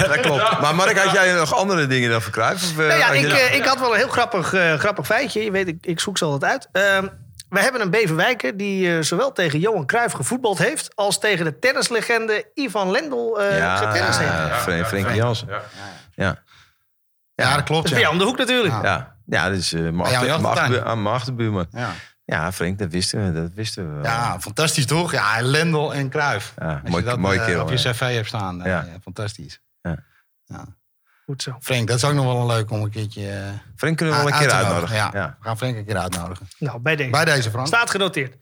Ja, 0.00 0.06
dat 0.08 0.20
klopt. 0.20 0.60
Maar 0.60 0.74
Mark, 0.74 0.98
had 0.98 1.12
jij 1.12 1.32
nog 1.32 1.54
andere 1.54 1.86
dingen 1.86 2.10
dan 2.10 2.22
verkruipen? 2.22 2.62
Of, 2.62 2.70
eh, 2.78 2.86
Nou 2.86 2.98
ja, 2.98 3.12
je- 3.12 3.26
ik, 3.26 3.32
eh, 3.32 3.54
ik 3.54 3.64
had 3.64 3.78
wel 3.80 3.90
een 3.92 3.98
heel 3.98 4.08
grappig, 4.08 4.52
eh, 4.52 4.74
grappig 4.74 5.06
feitje. 5.06 5.44
Je 5.44 5.50
weet, 5.50 5.68
ik, 5.68 5.76
ik 5.86 6.00
zoek 6.00 6.18
ze 6.18 6.24
altijd 6.24 6.52
uit. 6.52 6.68
Ehm 6.72 7.06
we 7.48 7.60
hebben 7.60 7.80
een 7.80 7.90
Beverwijker 7.90 8.56
die 8.56 9.02
zowel 9.02 9.32
tegen 9.32 9.58
Johan 9.58 9.86
Cruijff 9.86 10.14
gevoetbald 10.14 10.58
heeft... 10.58 10.90
als 10.94 11.18
tegen 11.18 11.44
de 11.44 11.58
tennislegende 11.58 12.44
Ivan 12.54 12.90
Lendl 12.90 13.36
eh 13.40 13.58
ja, 13.58 13.76
getennist 13.76 14.18
heeft. 14.18 14.30
ja, 14.32 14.54
Fren- 14.58 14.86
Frenkie 14.86 15.14
Jansen. 15.14 15.48
Ja. 16.14 16.42
Ja. 17.42 17.48
Ja, 17.50 17.54
dat 17.56 17.64
klopt, 17.64 17.88
Dat 17.88 17.98
is 17.98 18.04
ja. 18.04 18.10
om 18.10 18.18
de 18.18 18.24
hoek 18.24 18.38
natuurlijk. 18.38 18.74
Ja. 18.74 18.82
Ja, 18.82 19.16
ja 19.26 19.48
dat 19.48 19.58
is 19.58 19.72
eh, 19.72 19.80
mijn 19.90 21.06
achterbuurman. 21.06 21.66
Ja. 21.70 21.90
Ja, 22.24 22.52
Frank, 22.52 22.78
dat 22.78 22.90
wisten 22.90 23.26
we. 23.32 23.40
Dat 23.40 23.50
wisten 23.54 23.96
we 23.96 24.02
ja, 24.02 24.40
fantastisch 24.40 24.86
toch? 24.86 25.12
Ja, 25.12 25.40
Lendl 25.42 25.90
en 25.92 26.08
Kruif. 26.08 26.54
Ja, 26.58 26.80
Als 26.82 26.90
mooi- 26.90 27.02
je 27.04 27.08
dat 27.10 27.18
mooie 27.18 27.38
eh, 27.38 27.44
kerel, 27.46 27.62
op 27.62 27.70
je 27.70 27.78
ja. 27.82 27.90
cv 27.92 28.14
hebt 28.14 28.26
staan. 28.26 28.62
eh, 28.62 28.70
Ja. 28.70 28.84
ja, 28.92 28.98
fantastisch. 29.02 29.60
Goed 31.24 31.42
zo. 31.42 31.56
Frank, 31.60 31.88
dat 31.88 31.96
is 31.96 32.04
ook 32.04 32.12
nog 32.14 32.24
wel 32.24 32.40
een 32.40 32.46
leuk 32.46 32.70
om 32.70 32.82
een 32.82 32.90
keertje... 32.90 33.42
Frank 33.76 33.96
kunnen 33.96 34.14
we 34.16 34.22
wel 34.22 34.32
een 34.32 34.38
keer 34.38 34.50
uitnodigen. 34.52 34.96
Ja. 34.96 35.10
Ja. 35.12 35.36
we 35.38 35.44
gaan 35.44 35.56
Frank 35.58 35.76
een 35.76 35.84
keer 35.84 35.96
uitnodigen. 35.96 36.48
Nou, 36.58 36.78
bij 36.80 36.96
deze. 36.96 37.10
Bij 37.10 37.24
deze, 37.24 37.50
Frank. 37.50 37.66
Staat 37.66 37.90
genoteerd. 37.90 38.36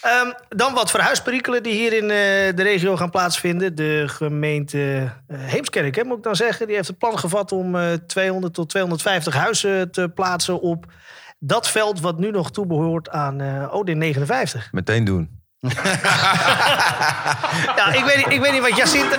Ehm, 0.00 0.30
dan 0.48 0.74
wat 0.74 0.90
verhuisperikelen 0.90 1.62
die 1.62 1.72
hier 1.74 1.92
in 1.92 2.02
eh, 2.02 2.56
de 2.56 2.62
regio 2.62 2.96
gaan 2.96 3.10
plaatsvinden. 3.10 3.74
De 3.74 4.04
gemeente 4.06 5.10
eh, 5.26 5.38
Heemskerk, 5.38 5.96
hè, 5.96 6.04
moet 6.04 6.16
ik 6.16 6.22
dan 6.22 6.36
zeggen. 6.36 6.66
Die 6.66 6.76
heeft 6.76 6.88
het 6.88 6.98
plan 6.98 7.18
gevat 7.18 7.52
om 7.52 7.76
eh, 7.76 7.92
200 8.06 8.54
tot 8.54 8.68
250 8.68 9.34
huizen 9.34 9.90
te 9.90 10.08
plaatsen 10.08 10.60
op 10.60 10.84
dat 11.38 11.68
veld 11.70 12.00
wat 12.00 12.18
nu 12.18 12.30
nog 12.30 12.50
toebehoort 12.50 13.08
aan 13.10 13.68
Odin 13.70 13.98
59. 13.98 14.68
Meteen 14.72 15.04
doen. 15.04 15.38
Ja, 17.76 17.92
ik 17.92 18.04
weet, 18.04 18.16
niet- 18.16 18.32
ik 18.34 18.40
weet 18.40 18.52
niet 18.52 18.60
wat 18.60 18.76
Jacinta, 18.76 19.16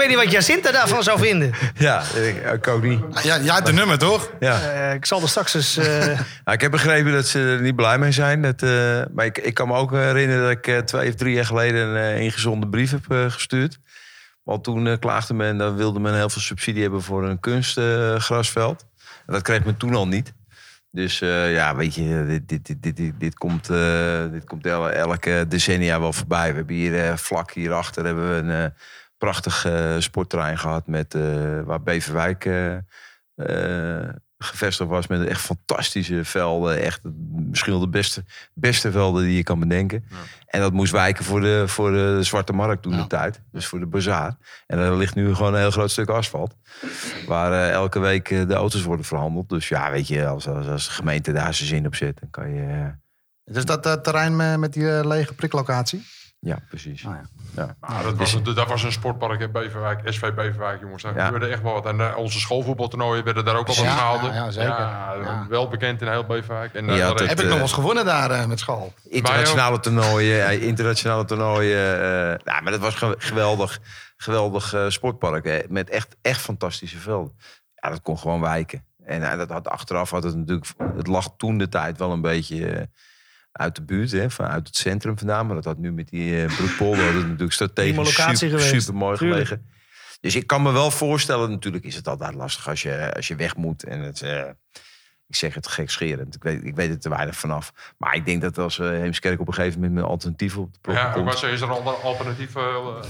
weet 0.00 0.08
niet 0.08 0.24
wat 0.24 0.30
Jacinta 0.30 0.70
daarvan 0.72 1.02
zou 1.02 1.18
vinden. 1.18 1.52
Ja, 1.74 2.02
ik, 2.14 2.36
ik 2.52 2.68
ook 2.68 2.82
niet. 2.82 3.00
Ja, 3.22 3.38
jij 3.38 3.54
hebt 3.54 3.66
de 3.66 3.72
nummer, 3.72 3.98
toch? 3.98 4.30
Ja. 4.40 4.60
Eh, 4.60 4.94
ik 4.94 5.06
zal 5.06 5.22
er 5.22 5.28
straks 5.28 5.54
eens... 5.54 5.76
eh, 5.76 6.06
Nou, 6.44 6.52
ik 6.52 6.60
heb 6.60 6.70
begrepen 6.70 7.12
dat 7.12 7.26
ze 7.26 7.38
er 7.40 7.60
niet 7.60 7.76
blij 7.76 7.98
mee 7.98 8.12
zijn. 8.12 8.42
Dat, 8.42 8.62
eh, 8.62 9.00
maar 9.14 9.24
ik, 9.24 9.38
ik 9.38 9.54
kan 9.54 9.68
me 9.68 9.74
ook 9.74 9.90
herinneren 9.90 10.42
dat 10.42 10.50
ik 10.50 10.66
eh, 10.66 10.78
twee 10.78 11.08
of 11.08 11.14
drie 11.14 11.34
jaar 11.34 11.44
geleden 11.46 11.86
een 11.88 11.96
eh, 11.96 12.20
ingezonde 12.20 12.68
brief 12.68 12.90
heb 12.90 13.10
eh, 13.10 13.30
gestuurd. 13.30 13.78
Want 14.42 14.64
toen 14.64 14.86
eh, 14.86 14.98
klaagde 14.98 15.34
men, 15.34 15.58
dan 15.58 15.76
wilde 15.76 16.00
men 16.00 16.14
heel 16.14 16.30
veel 16.30 16.42
subsidie 16.42 16.82
hebben 16.82 17.02
voor 17.02 17.24
een 17.28 17.40
kunstgrasveld. 17.40 18.84
en 19.26 19.32
dat 19.32 19.42
kreeg 19.42 19.64
men 19.64 19.76
toen 19.76 19.94
al 19.94 20.08
niet. 20.08 20.32
Dus 20.92 21.20
eh, 21.20 21.52
ja, 21.52 21.76
weet 21.76 21.94
je, 21.94 22.24
dit, 22.28 22.48
dit, 22.48 22.66
dit, 22.66 22.82
dit, 22.82 22.96
dit, 22.96 23.12
dit 23.18 23.34
komt, 23.34 23.68
eh, 23.70 24.22
dit 24.32 24.44
komt 24.44 24.66
el- 24.66 24.90
elke 24.90 25.44
decennia 25.48 26.00
wel 26.00 26.12
voorbij. 26.12 26.50
We 26.50 26.56
hebben 26.56 26.74
hier 26.74 27.04
eh, 27.04 27.16
vlak 27.16 27.52
hierachter 27.52 28.04
hebben 28.04 28.30
we 28.30 28.36
een 28.36 28.64
eh, 28.64 28.70
prachtig 29.20 29.64
eh, 29.64 29.94
sportterrein 29.98 30.58
gehad 30.58 30.86
met, 30.86 31.14
eh, 31.14 31.60
waar 31.64 31.82
Beverwijk 31.82 32.44
eh, 32.44 34.08
gevestigd 34.38 34.90
was 34.90 35.06
met 35.06 35.26
echt 35.26 35.40
fantastische 35.40 36.24
velden. 36.24 36.82
Echt 36.82 37.00
misschien 37.30 37.72
wel 37.72 37.80
de 37.80 37.88
beste, 37.88 38.24
beste 38.54 38.90
velden 38.90 39.22
die 39.24 39.36
je 39.36 39.42
kan 39.42 39.58
bedenken. 39.60 40.04
En 40.46 40.60
dat 40.60 40.72
moest 40.72 40.92
wijken 40.92 41.24
voor 41.24 41.40
de, 41.40 41.64
voor 41.66 41.90
de 41.90 42.22
Zwarte 42.22 42.52
Markt 42.52 42.82
toen 42.82 42.92
Ja. 42.92 43.00
de 43.00 43.06
tijd. 43.06 43.40
Dus 43.52 43.66
voor 43.66 43.78
de 43.78 43.86
bazaar. 43.86 44.36
En 44.66 44.78
er 44.78 44.96
ligt 44.96 45.14
nu 45.14 45.34
gewoon 45.34 45.54
een 45.54 45.60
heel 45.60 45.70
groot 45.70 45.90
stuk 45.90 46.08
asfalt. 46.08 46.56
Waar 47.26 47.70
elke 47.70 47.98
week 47.98 48.28
de 48.28 48.54
auto's 48.54 48.82
worden 48.82 49.04
verhandeld. 49.04 49.48
Dus 49.48 49.68
ja, 49.68 49.90
weet 49.90 50.08
je, 50.08 50.26
als, 50.26 50.48
als, 50.48 50.66
als 50.66 50.84
de 50.84 50.90
gemeente 50.92 51.32
daar 51.32 51.54
zijn 51.54 51.68
zin 51.68 51.86
op 51.86 51.94
zet, 51.94 52.20
dan 52.20 52.30
kan 52.30 52.54
je... 52.54 52.92
Dus 53.44 53.64
dat 53.64 54.04
terrein 54.04 54.36
met, 54.36 54.58
met 54.58 54.72
die 54.72 55.06
lege 55.06 55.34
priklocatie? 55.34 56.06
Ja, 56.42 56.58
precies. 56.68 57.04
Oh, 57.04 57.12
ja. 57.14 57.22
Ja. 57.56 57.76
Nou, 57.88 58.02
dat, 58.04 58.16
was, 58.16 58.32
een- 58.32 58.42
dat 58.54 58.68
was 58.68 58.82
een 58.82 58.92
sportpark 58.92 59.40
in 59.40 59.52
Beverwijk, 59.52 60.00
SV 60.04 60.20
Beverwijk, 60.34 60.80
jongens. 60.80 61.02
Daar 61.02 61.14
Ja. 61.16 61.24
gebeurde 61.24 61.46
echt 61.46 61.62
wel 61.62 61.72
wat. 61.72 61.86
En 61.86 62.00
eh, 62.00 62.16
onze 62.16 62.40
schoolvoetbaltoernooien 62.40 63.24
werden 63.24 63.44
daar 63.44 63.56
ook 63.56 63.68
al 63.68 63.74
Ja, 63.74 63.90
gehouden. 63.96 64.28
ja, 64.32 64.44
ja, 64.44 64.50
zeker. 64.50 64.70
Ja, 64.70 65.14
Ja. 65.22 65.46
Wel 65.48 65.68
bekend 65.68 66.02
in 66.02 66.08
heel 66.08 66.24
Beverwijk. 66.24 66.74
En, 66.74 66.88
eh, 66.88 66.96
Ja, 66.96 67.06
daar- 67.06 67.16
dat- 67.16 67.28
Heb 67.28 67.38
ik 67.38 67.44
nog 67.44 67.52
wel 67.52 67.62
eens 67.62 67.72
gewonnen 67.72 68.04
daar 68.04 68.30
eh, 68.30 68.46
met 68.46 68.58
school? 68.58 68.92
Internationale 69.08 69.80
toernooien, 69.80 70.60
internationale 70.60 71.24
toernooien. 71.24 71.94
eh, 72.02 72.38
ja, 72.44 72.60
maar 72.60 72.72
dat 72.72 72.80
was 72.80 72.94
ge- 72.94 73.14
geweldig, 73.18 73.78
geweldig 74.16 74.72
eh, 74.74 74.84
sportpark. 74.88 75.44
Hè, 75.44 75.60
met 75.68 75.90
echt, 75.90 76.16
echt 76.22 76.40
fantastische 76.40 76.98
velden. 76.98 77.32
Ja, 77.74 77.88
dat 77.88 78.02
kon 78.02 78.18
gewoon 78.18 78.40
wijken. 78.40 78.84
En 79.04 79.38
dat 79.38 79.50
had, 79.50 79.68
achteraf 79.68 80.10
had 80.10 80.22
het 80.22 80.36
natuurlijk... 80.36 80.66
Het 80.96 81.06
lag 81.06 81.28
toen 81.36 81.58
de 81.58 81.68
tijd 81.68 81.98
wel 81.98 82.12
een 82.12 82.20
beetje 82.20 82.88
uit 83.52 83.74
de 83.74 83.82
buurt. 83.82 84.10
Hè, 84.10 84.30
van, 84.30 84.46
uit 84.46 84.66
het 84.66 84.76
centrum 84.76 85.18
vandaan. 85.18 85.46
Maar 85.46 85.54
dat 85.54 85.64
had 85.64 85.78
nu 85.78 85.92
met 85.92 86.08
die 86.08 86.30
uh, 86.30 86.56
Broekpolder... 86.56 87.04
had 87.04 87.14
het 87.14 87.22
natuurlijk 87.28 87.52
strategisch 87.52 88.38
super, 88.38 88.60
super 88.60 88.94
mooi 88.94 89.16
gelegen. 89.16 89.66
Dus 90.20 90.36
ik 90.36 90.46
kan 90.46 90.62
me 90.62 90.72
wel 90.72 90.90
voorstellen... 90.90 91.50
Natuurlijk 91.50 91.84
is 91.84 91.94
het 91.94 92.08
altijd 92.08 92.34
lastig 92.34 92.68
als 92.68 92.82
je, 92.82 93.14
als 93.14 93.28
je 93.28 93.36
weg 93.36 93.56
moet. 93.56 93.84
En 93.84 94.00
het, 94.00 94.22
eh, 94.22 94.44
Ik 95.30 95.36
zeg 95.36 95.54
het 95.54 95.66
gekscherend. 95.68 96.34
Ik 96.34 96.42
weet, 96.42 96.64
ik 96.64 96.74
weet 96.74 96.90
er 96.90 96.98
te 97.00 97.08
weinig 97.08 97.36
vanaf. 97.36 97.72
Maar 97.98 98.14
ik 98.14 98.26
denk 98.26 98.42
dat 98.42 98.58
als 98.58 98.78
uh, 98.78 98.88
Heemskerk 98.88 99.40
op 99.40 99.46
een 99.48 99.54
gegeven 99.54 99.74
moment 99.80 99.94
met 99.94 100.04
een 100.04 100.10
alternatief 100.10 100.56
op 100.56 100.72
de 100.72 100.78
blok 100.80 100.96
Ja, 100.96 101.10
komt... 101.10 101.24
maar 101.24 101.36
ze- 101.36 101.50
is 101.50 101.60
er 101.60 101.70
al 101.70 101.80
een 101.80 102.02
alternatief? 102.02 102.56
eh, 102.56 102.64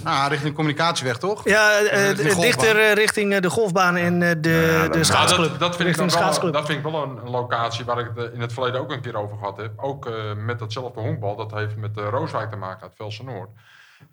Ah, 0.05 0.27
richting 0.29 0.55
communicatieweg, 0.55 1.19
toch? 1.19 1.45
Ja, 1.49 1.79
Richting 1.79 2.17
golfbaan. 2.19 2.41
dichter 2.41 2.95
richting 2.95 3.37
de 3.39 3.51
golfbaan 3.51 3.97
en 3.97 4.23
eh, 4.23 4.31
de, 4.41 4.51
Ja, 4.83 4.89
de 4.89 5.05
schaatsclub. 5.05 5.39
Nou, 5.49 5.51
dat, 5.51 5.61
dat, 5.61 5.77
vind 5.77 5.89
ik 5.89 5.97
richting 5.97 6.41
wel, 6.41 6.53
dat 6.53 6.67
vind 6.67 6.79
ik 6.87 6.93
wel 6.93 7.03
een, 7.03 7.17
een 7.17 7.31
locatie 7.31 7.85
waar 7.85 7.99
ik 7.99 8.11
het 8.15 8.33
in 8.33 8.41
het 8.41 8.53
verleden 8.53 8.81
ook 8.81 8.91
een 8.93 9.01
keer 9.01 9.17
over 9.17 9.37
gehad 9.39 9.57
heb. 9.57 9.73
Ook 9.77 10.07
eh, 10.07 10.35
met 10.35 10.59
datzelfde 10.59 11.01
honkbal. 11.01 11.37
Dat 11.37 11.51
heeft 11.51 11.77
met 11.77 11.99
uh, 11.99 12.09
Rooswijk 12.11 12.51
te 12.51 12.57
maken 12.57 12.83
uit 12.83 12.93
Velsen 12.97 13.25
Noord. 13.25 13.51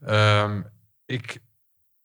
Ehm, 0.06 0.62
ik 1.06 1.40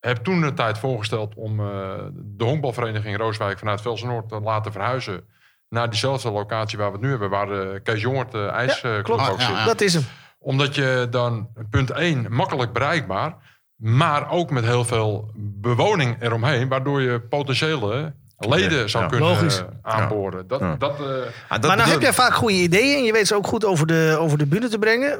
heb 0.01 0.17
toen 0.17 0.41
de 0.41 0.53
tijd 0.55 0.79
voorgesteld 0.79 1.35
om 1.35 1.61
eh, 1.61 1.67
de 2.15 2.45
honkbalvereniging 2.45 3.17
Rooswijk 3.17 3.59
vanuit 3.59 3.81
Velsen 3.81 4.09
Noord 4.09 4.29
te 4.29 4.41
laten 4.41 4.73
verhuizen 4.73 5.25
naar 5.73 5.91
diezelfde 5.91 6.31
locatie 6.31 6.79
waar 6.79 6.87
we 6.87 6.93
het 6.93 7.03
nu 7.03 7.11
hebben. 7.11 7.31
Waar 7.31 7.47
de 7.47 7.81
Kees 7.83 8.01
Jongert 8.01 8.33
de 8.33 8.47
ijsclub 8.47 9.05
klopt. 9.05 9.31
ook 9.31 9.41
Ja, 9.41 9.47
zit. 9.47 9.57
ja. 9.57 9.65
Dat 9.65 9.81
is 9.81 9.95
hem. 9.95 10.03
Omdat 10.39 10.75
je 10.75 11.07
dan, 11.11 11.49
punt 11.71 11.91
1, 11.91 12.27
makkelijk 12.33 12.73
bereikbaar. 12.73 13.35
Maar 13.77 14.31
ook 14.31 14.51
met 14.51 14.65
heel 14.65 14.85
veel 14.85 15.31
bewoning 15.37 16.17
eromheen. 16.23 16.69
Waardoor 16.69 17.01
je 17.03 17.21
potentiële 17.21 18.15
leden 18.39 18.91
zou 18.91 19.03
Ja. 19.05 19.09
kunnen 19.11 19.29
Logisch. 19.29 19.59
eh, 19.59 19.65
aanboren. 19.83 20.47
Dat, 20.49 20.61
Ja. 20.61 20.77
dat, 20.79 21.01
eh, 21.01 21.07
Ah, 21.07 21.61
dat 21.61 21.67
maar 21.67 21.77
nou 21.77 21.91
heb 21.91 22.01
jij 22.01 22.13
vaak 22.13 22.35
goede 22.35 22.55
ideeën 22.55 22.97
en 22.99 23.05
je 23.05 23.13
weet 23.13 23.27
ze 23.27 23.35
ook 23.35 23.47
goed 23.47 23.65
over 23.65 23.87
de, 23.87 24.17
over 24.21 24.39
de 24.39 24.47
bühne 24.47 24.69
te 24.69 24.79
brengen. 24.79 25.19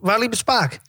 Waar 0.00 0.18
liep 0.18 0.30
het 0.30 0.38
spaak? 0.38 0.80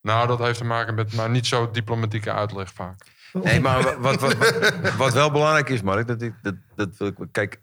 nou, 0.00 0.26
dat 0.26 0.38
heeft 0.38 0.58
te 0.58 0.64
maken 0.64 0.94
met 0.94 1.12
maar 1.14 1.30
niet 1.30 1.46
zo 1.46 1.70
diplomatieke 1.70 2.32
uitleg 2.32 2.72
vaak. 2.74 3.00
Nee, 3.32 3.60
maar 3.60 3.82
wa- 3.82 3.98
wat, 3.98 4.20
wat, 4.20 4.36
wat, 4.36 4.94
wat 4.96 5.12
wel 5.12 5.30
belangrijk 5.30 5.68
is, 5.68 5.82
Mark, 5.82 6.06
dat 6.06 6.22
ik, 6.22 6.32
dat, 6.42 6.54
dat 6.76 6.88
wil 6.96 7.08
ik, 7.08 7.14
kijk, 7.32 7.60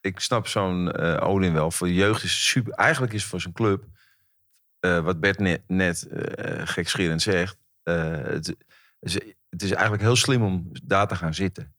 ik 0.00 0.20
snap 0.20 0.46
zo'n 0.46 0.92
eh 0.92 1.28
Odin 1.28 1.52
wel. 1.52 1.70
Voor 1.70 1.86
de 1.86 1.94
jeugd 1.94 2.22
is 2.22 2.48
super, 2.48 2.72
eigenlijk 2.72 3.12
is 3.12 3.24
voor 3.24 3.40
zo'n 3.40 3.52
club, 3.52 3.84
eh, 4.80 5.00
wat 5.00 5.20
Bert 5.20 5.38
net, 5.38 5.62
net 5.66 6.02
eh, 6.08 6.66
gekscherend 6.66 7.22
zegt, 7.22 7.56
het, 7.82 8.56
is, 9.00 9.14
het 9.48 9.62
is 9.62 9.70
eigenlijk 9.70 10.02
heel 10.02 10.16
slim 10.16 10.42
om 10.42 10.70
daar 10.84 11.08
te 11.08 11.16
gaan 11.16 11.34
zitten. 11.34 11.74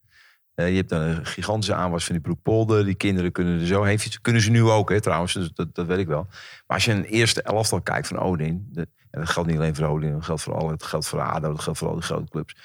Je 0.55 0.63
hebt 0.63 0.89
dan 0.89 1.01
een 1.01 1.25
gigantische 1.25 1.73
aanwas 1.73 2.05
van 2.05 2.13
die 2.13 2.23
Broekpolder. 2.23 2.85
Die 2.85 2.95
kinderen 2.95 3.31
kunnen 3.31 3.59
er 3.59 3.65
zo 3.65 3.83
heen 3.83 3.99
fietsen. 3.99 4.21
Kunnen 4.21 4.41
ze 4.41 4.51
nu 4.51 4.63
ook, 4.63 4.89
hè, 4.89 5.01
trouwens. 5.01 5.33
Dus 5.33 5.51
dat, 5.53 5.75
dat 5.75 5.85
weet 5.85 5.97
ik 5.97 6.07
wel. 6.07 6.23
Maar 6.67 6.77
als 6.77 6.85
je 6.85 6.91
een 6.91 7.03
eerste 7.03 7.41
elftal 7.41 7.81
kijkt 7.81 8.07
van 8.07 8.19
Odin... 8.19 8.73
En 9.11 9.19
dat 9.19 9.29
geldt 9.29 9.49
niet 9.49 9.57
alleen 9.57 9.75
voor 9.75 9.85
Odin. 9.85 10.11
Dat 10.11 10.25
geldt 10.25 10.41
voor 10.41 10.53
alle. 10.53 10.71
Het 10.71 10.83
geldt 10.83 11.07
voor 11.07 11.21
ADO. 11.21 11.51
Dat 11.51 11.61
geldt 11.61 11.79
voor 11.79 11.87
al 11.87 11.93
die 11.93 12.03
grote 12.03 12.31
clubs. 12.31 12.55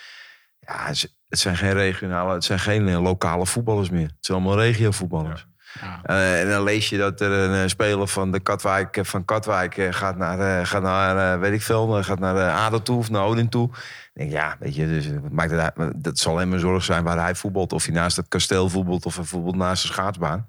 Ja, 0.66 0.86
het 1.28 1.38
zijn 1.38 1.56
geen 1.56 1.72
regionale... 1.72 2.34
Het 2.34 2.44
zijn 2.44 2.58
geen 2.58 2.88
eh, 2.88 3.02
lokale 3.02 3.46
voetballers 3.46 3.90
meer. 3.90 4.06
Het 4.06 4.26
zijn 4.26 4.38
allemaal 4.38 4.58
regiovoetballers. 4.60 5.46
Ja. 5.80 6.00
Eh, 6.02 6.40
en 6.40 6.48
dan 6.48 6.62
lees 6.62 6.88
je 6.88 6.98
dat 6.98 7.20
er 7.20 7.30
een 7.30 7.62
eh, 7.62 7.68
speler 7.68 8.08
van, 8.08 8.32
de 8.32 8.40
Katwijk, 8.40 8.98
van 9.02 9.24
Katwijk 9.24 9.88
gaat 9.90 10.16
naar, 10.16 10.66
gaat 10.66 10.82
naar 10.82 11.40
weet 11.40 11.52
ik 11.52 11.62
veel, 11.62 12.02
gaat 12.02 12.18
naar 12.18 12.50
ADO 12.50 12.82
toe 12.82 12.98
of 12.98 13.10
naar 13.10 13.24
Odin 13.24 13.48
toe. 13.48 13.70
Denk, 14.14 14.30
ja, 14.30 14.56
weet 14.58 14.74
je, 14.74 14.86
dus, 14.86 15.08
maakt 15.30 15.50
het, 15.50 15.72
dat 15.96 16.18
zal 16.18 16.36
hem 16.36 16.52
een 16.52 16.58
zorg 16.58 16.84
zijn 16.84 17.04
waar 17.04 17.18
hij 17.18 17.34
voetbalt. 17.34 17.72
Of 17.72 17.84
hij 17.84 17.94
naast 17.94 18.16
het 18.16 18.28
kasteel 18.28 18.68
voetbalt 18.68 19.06
of 19.06 19.16
hij 19.16 19.24
voetbalt 19.24 19.56
naast 19.56 19.82
de 19.82 19.88
schaatsbaan. 19.88 20.48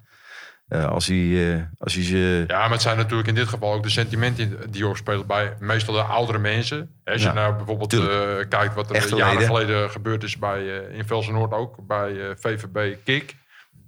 Eh, 0.68 0.84
als 0.84 1.06
hij, 1.06 1.54
eh, 1.54 1.62
als 1.78 1.94
hij 1.94 2.04
ze... 2.04 2.44
Ja, 2.46 2.60
maar 2.60 2.70
het 2.70 2.82
zijn 2.82 2.96
natuurlijk 2.96 3.28
in 3.28 3.34
dit 3.34 3.48
geval 3.48 3.72
ook 3.72 3.82
de 3.82 3.90
sentimenten 3.90 4.70
die 4.70 4.86
opspelen 4.86 5.26
bij 5.26 5.56
meestal 5.58 5.94
de 5.94 6.02
oudere 6.02 6.38
mensen. 6.38 7.00
Als 7.04 7.22
je 7.22 7.28
Ja, 7.28 7.34
nou 7.34 7.54
bijvoorbeeld 7.54 7.92
eh, 7.92 8.48
kijkt 8.48 8.74
wat 8.74 8.90
er 8.90 9.16
jaren 9.16 9.32
leden. 9.32 9.46
geleden 9.46 9.90
gebeurd 9.90 10.22
is 10.22 10.38
bij, 10.38 10.66
in 10.66 11.06
Velsen 11.06 11.32
Noord 11.32 11.52
ook, 11.52 11.86
bij 11.86 12.36
VVB 12.36 12.96
Kik. 13.04 13.34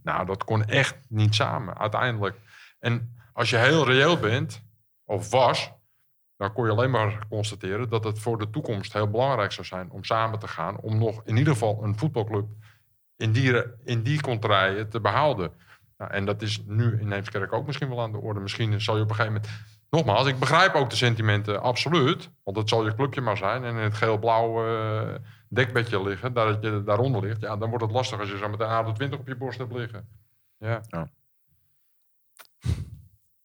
Nou, 0.03 0.27
dat 0.27 0.45
kon 0.45 0.64
echt 0.64 0.97
niet 1.09 1.35
samen, 1.35 1.79
uiteindelijk. 1.79 2.37
En 2.79 3.16
als 3.33 3.51
je 3.51 3.57
heel 3.57 3.87
reëel 3.87 4.16
bent, 4.16 4.62
of 5.05 5.31
was, 5.31 5.73
dan 6.37 6.53
kon 6.53 6.64
je 6.64 6.71
alleen 6.71 6.90
maar 6.90 7.19
constateren 7.29 7.88
dat 7.88 8.05
het 8.05 8.19
voor 8.19 8.38
de 8.38 8.51
toekomst 8.51 8.93
heel 8.93 9.11
belangrijk 9.11 9.53
zou 9.53 9.66
zijn 9.66 9.90
om 9.90 10.05
samen 10.05 10.38
te 10.38 10.49
gaan. 10.49 10.81
Om 10.81 10.99
nog 10.99 11.23
in 11.25 11.37
ieder 11.37 11.53
geval 11.53 11.81
een 11.83 11.99
voetbalclub 11.99 12.47
in 13.16 13.33
die, 13.33 13.62
in 13.85 14.03
die 14.03 14.21
contraien 14.21 14.88
te 14.88 15.01
behouden. 15.01 15.53
Nou, 16.00 16.12
en 16.12 16.24
dat 16.24 16.42
is 16.42 16.62
nu 16.66 17.00
in 17.00 17.08
Neemskerk 17.08 17.52
ook 17.52 17.66
misschien 17.66 17.88
wel 17.88 18.00
aan 18.00 18.12
de 18.12 18.18
orde. 18.18 18.40
Misschien 18.40 18.80
zal 18.80 18.96
je 18.96 19.02
op 19.02 19.08
een 19.08 19.14
gegeven 19.14 19.40
moment... 19.40 19.52
Nogmaals, 19.90 20.26
ik 20.26 20.38
begrijp 20.38 20.74
ook 20.74 20.90
de 20.90 20.96
sentimenten, 20.96 21.62
absoluut. 21.62 22.30
Want 22.44 22.56
het 22.56 22.68
zal 22.68 22.84
je 22.84 22.94
clubje 22.94 23.20
maar 23.20 23.36
zijn. 23.36 23.64
En 23.64 23.76
in 23.76 23.82
het 23.82 23.94
geel-blauw 23.94 24.66
eh, 24.66 25.14
dekbedje 25.48 26.02
liggen, 26.02 26.32
daar, 26.32 26.46
dat 26.46 26.62
je 26.62 26.82
daaronder 26.84 27.20
ligt. 27.22 27.40
Ja, 27.40 27.56
dan 27.56 27.68
wordt 27.68 27.84
het 27.84 27.92
lastig 27.92 28.18
als 28.20 28.30
je 28.30 28.38
zo 28.38 28.48
met 28.48 28.60
een 28.60 28.66
ADO20 28.66 29.18
op 29.18 29.28
je 29.28 29.36
borst 29.36 29.58
hebt 29.58 29.72
liggen. 29.72 30.08
Ja. 30.58 30.82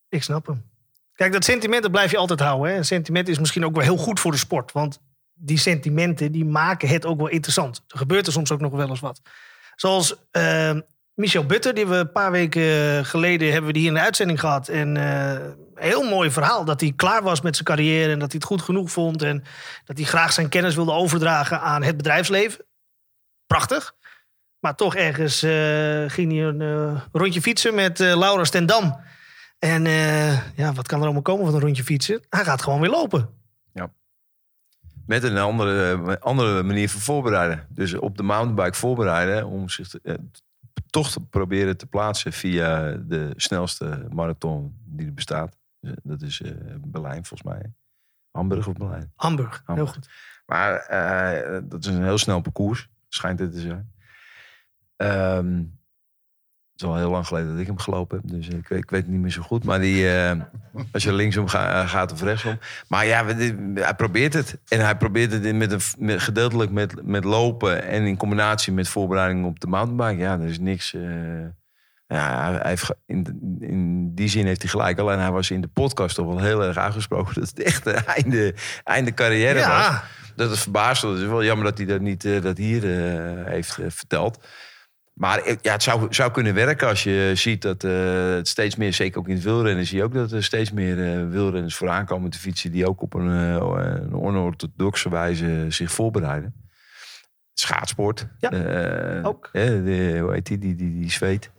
Ik 0.09 0.23
snap 0.23 0.45
hem. 0.45 0.69
Kijk, 1.13 1.31
dat 1.31 1.43
sentiment 1.43 1.81
dat 1.81 1.91
blijf 1.91 2.11
je 2.11 2.17
altijd 2.17 2.39
houden. 2.39 2.71
Hè. 2.71 2.77
Een 2.77 2.85
sentiment 2.85 3.27
is 3.27 3.39
misschien 3.39 3.65
ook 3.65 3.75
wel 3.75 3.83
heel 3.83 3.97
goed 3.97 4.19
voor 4.19 4.31
de 4.31 4.37
sport. 4.37 4.71
Want 4.71 4.99
die 5.33 5.57
sentimenten 5.57 6.31
die 6.31 6.45
maken 6.45 6.87
het 6.87 7.05
ook 7.05 7.17
wel 7.17 7.27
interessant. 7.27 7.83
Er 7.87 7.97
gebeurt 7.97 8.27
er 8.27 8.33
soms 8.33 8.51
ook 8.51 8.61
nog 8.61 8.71
wel 8.71 8.89
eens 8.89 8.99
wat. 8.99 9.21
Zoals 9.75 10.15
eh, 10.31 10.77
Michel 11.15 11.45
Butter, 11.45 11.73
die 11.73 11.87
we 11.87 11.95
een 11.95 12.11
paar 12.11 12.31
weken 12.31 13.05
geleden 13.05 13.51
hebben 13.51 13.67
we 13.67 13.77
die 13.77 13.87
in 13.87 13.93
de 13.93 13.99
uitzending 13.99 14.39
gehad. 14.39 14.67
En 14.67 14.97
eh, 14.97 15.31
een 15.31 15.55
heel 15.75 16.03
mooi 16.09 16.31
verhaal 16.31 16.65
dat 16.65 16.81
hij 16.81 16.93
klaar 16.95 17.23
was 17.23 17.41
met 17.41 17.53
zijn 17.55 17.67
carrière 17.67 18.11
en 18.11 18.19
dat 18.19 18.31
hij 18.31 18.37
het 18.39 18.47
goed 18.47 18.61
genoeg 18.61 18.91
vond. 18.91 19.21
En 19.21 19.43
dat 19.85 19.97
hij 19.97 20.05
graag 20.05 20.33
zijn 20.33 20.49
kennis 20.49 20.75
wilde 20.75 20.91
overdragen 20.91 21.61
aan 21.61 21.83
het 21.83 21.97
bedrijfsleven. 21.97 22.65
Prachtig. 23.47 23.93
Maar 24.59 24.75
toch 24.75 24.95
ergens 24.95 25.43
eh, 25.43 25.51
ging 26.07 26.31
hij 26.31 26.41
een 26.43 26.61
eh, 26.61 27.01
rondje 27.11 27.41
fietsen 27.41 27.75
met 27.75 27.99
eh, 27.99 28.17
Laura 28.17 28.43
Stendam. 28.43 28.99
En 29.59 29.85
eh, 29.85 30.55
ja, 30.57 30.73
wat 30.73 30.87
kan 30.87 30.97
er 30.99 31.03
allemaal 31.03 31.21
komen 31.21 31.45
van 31.45 31.53
een 31.55 31.61
rondje 31.61 31.83
fietsen? 31.83 32.21
Hij 32.29 32.43
gaat 32.43 32.61
gewoon 32.63 32.79
weer 32.79 32.89
lopen. 32.89 33.29
Met 35.05 35.23
een 35.23 35.37
andere, 35.37 36.19
andere 36.19 36.63
manier 36.63 36.89
van 36.89 37.01
voorbereiden. 37.01 37.67
Dus 37.69 37.93
op 37.93 38.17
de 38.17 38.23
mountainbike 38.23 38.77
voorbereiden 38.77 39.45
om 39.45 39.69
zich 39.69 39.87
te- 39.87 39.99
eh, 40.03 40.15
toch 40.89 41.11
te 41.11 41.25
proberen 41.25 41.77
te 41.77 41.87
plaatsen 41.87 42.33
via 42.33 42.91
de 42.91 43.33
snelste 43.35 44.07
marathon 44.09 44.79
die 44.85 45.05
er 45.05 45.13
bestaat. 45.13 45.57
Dus, 45.79 45.91
eh, 45.91 45.97
Dat 46.03 46.21
is 46.21 46.41
eh, 46.41 46.51
Berlijn 46.79 47.25
volgens 47.25 47.43
mij. 47.43 47.73
Hamburg 48.31 48.67
of 48.67 48.73
Berlijn. 48.73 49.11
Hamburg, 49.15 49.63
heel 49.65 49.87
goed. 49.87 50.09
Maar 50.45 50.75
eh, 50.75 51.61
dat 51.63 51.85
is 51.85 51.93
een 51.93 52.03
heel 52.03 52.17
snel 52.17 52.41
parcours, 52.41 52.89
schijnt 53.07 53.39
het 53.39 53.51
te 53.51 53.59
zijn. 53.59 53.93
Ehm, 54.95 55.63
het 56.75 56.83
is 56.83 56.89
al 56.89 56.97
heel 56.97 57.09
lang 57.09 57.27
geleden 57.27 57.51
dat 57.51 57.59
ik 57.59 57.67
hem 57.67 57.79
gelopen 57.79 58.21
heb, 58.21 58.29
dus 58.31 58.47
ik 58.47 58.67
weet, 58.67 58.79
ik 58.83 58.89
weet 58.89 59.01
het 59.01 59.11
niet 59.11 59.21
meer 59.21 59.31
zo 59.31 59.41
goed. 59.41 59.63
Maar 59.63 59.79
die, 59.79 60.09
eh, 60.11 60.31
als 60.91 61.03
je 61.03 61.13
linksom 61.13 61.47
ga- 61.47 61.81
eh, 61.81 61.89
gaat 61.89 62.11
of 62.11 62.21
rechtsom. 62.21 62.59
Maar 62.87 63.05
ja, 63.05 63.25
hij 63.73 63.93
probeert 63.95 64.33
het. 64.33 64.57
En 64.67 64.79
hij 64.79 64.95
probeert 64.97 65.31
het 65.31 65.45
in 65.45 65.57
met 65.57 65.71
een, 65.71 65.79
met, 65.97 66.21
gedeeltelijk 66.21 66.71
met, 66.71 67.05
met 67.05 67.23
lopen 67.23 67.83
en 67.83 68.03
in 68.05 68.17
combinatie 68.17 68.73
met 68.73 68.87
voorbereiding 68.87 69.45
op 69.45 69.59
de 69.59 69.67
mountainbike. 69.67 70.21
Ja, 70.21 70.39
er 70.39 70.47
is 70.49 70.59
niks. 70.59 70.93
eh, 70.93 71.01
ja, 72.07 72.51
hij 72.51 72.69
heeft, 72.69 72.91
in, 73.05 73.57
in 73.59 74.11
die 74.15 74.27
zin 74.29 74.45
heeft 74.45 74.61
hij 74.61 74.71
gelijk. 74.71 74.99
Alleen 74.99 75.19
hij 75.19 75.31
was 75.31 75.51
in 75.51 75.61
de 75.61 75.67
podcast 75.67 76.15
toch 76.15 76.25
wel 76.27 76.39
heel 76.39 76.63
erg 76.63 76.77
uitgesproken 76.77 77.33
dat 77.39 77.49
het 77.49 77.59
echt 77.63 77.85
een 77.85 78.05
einde, 78.05 78.53
einde 78.83 79.13
carrière 79.13 79.59
was. 79.59 79.67
Ja, 79.67 80.03
Dat 80.35 80.51
is 80.51 80.61
verbaasd. 80.61 81.01
Het 81.01 81.17
is 81.17 81.25
wel 81.27 81.43
jammer 81.43 81.65
dat 81.65 81.77
hij 81.77 81.87
dat 81.87 82.01
niet 82.01 82.41
dat 82.43 82.57
hier 82.57 82.83
heeft 83.45 83.77
verteld. 83.87 84.45
Maar 85.15 85.57
ja, 85.61 85.71
het 85.71 85.83
zou, 85.83 86.13
zou 86.13 86.31
kunnen 86.31 86.53
werken 86.53 86.87
als 86.87 87.03
je 87.03 87.31
ziet 87.33 87.61
dat 87.61 87.83
eh, 87.83 88.29
het 88.29 88.47
steeds 88.47 88.75
meer, 88.75 88.93
zeker 88.93 89.19
ook 89.19 89.27
in 89.27 89.35
het 89.35 89.43
wielrennen, 89.43 89.85
zie 89.85 89.97
je 89.97 90.03
ook 90.03 90.13
dat 90.13 90.31
er 90.31 90.43
steeds 90.43 90.71
meer 90.71 91.03
eh, 91.03 91.29
wielrenners 91.29 91.75
vooraan 91.75 92.05
komen 92.05 92.29
te 92.29 92.39
fietsen 92.39 92.71
die 92.71 92.87
ook 92.87 93.01
op 93.01 93.13
een, 93.13 93.29
eh, 93.29 93.99
een 94.01 94.13
onorthodoxe 94.13 95.09
wijze 95.09 95.65
zich 95.69 95.91
voorbereiden. 95.91 96.53
Schaatsport. 97.53 98.27
Ja, 98.39 98.49
eh, 98.49 99.25
ook. 99.25 99.49
de, 99.51 100.17
hoe 100.21 100.33
heet 100.33 100.45
die, 100.45 100.57
die, 100.57 100.75
die, 100.75 100.99
die 100.99 101.11
zweet. 101.11 101.51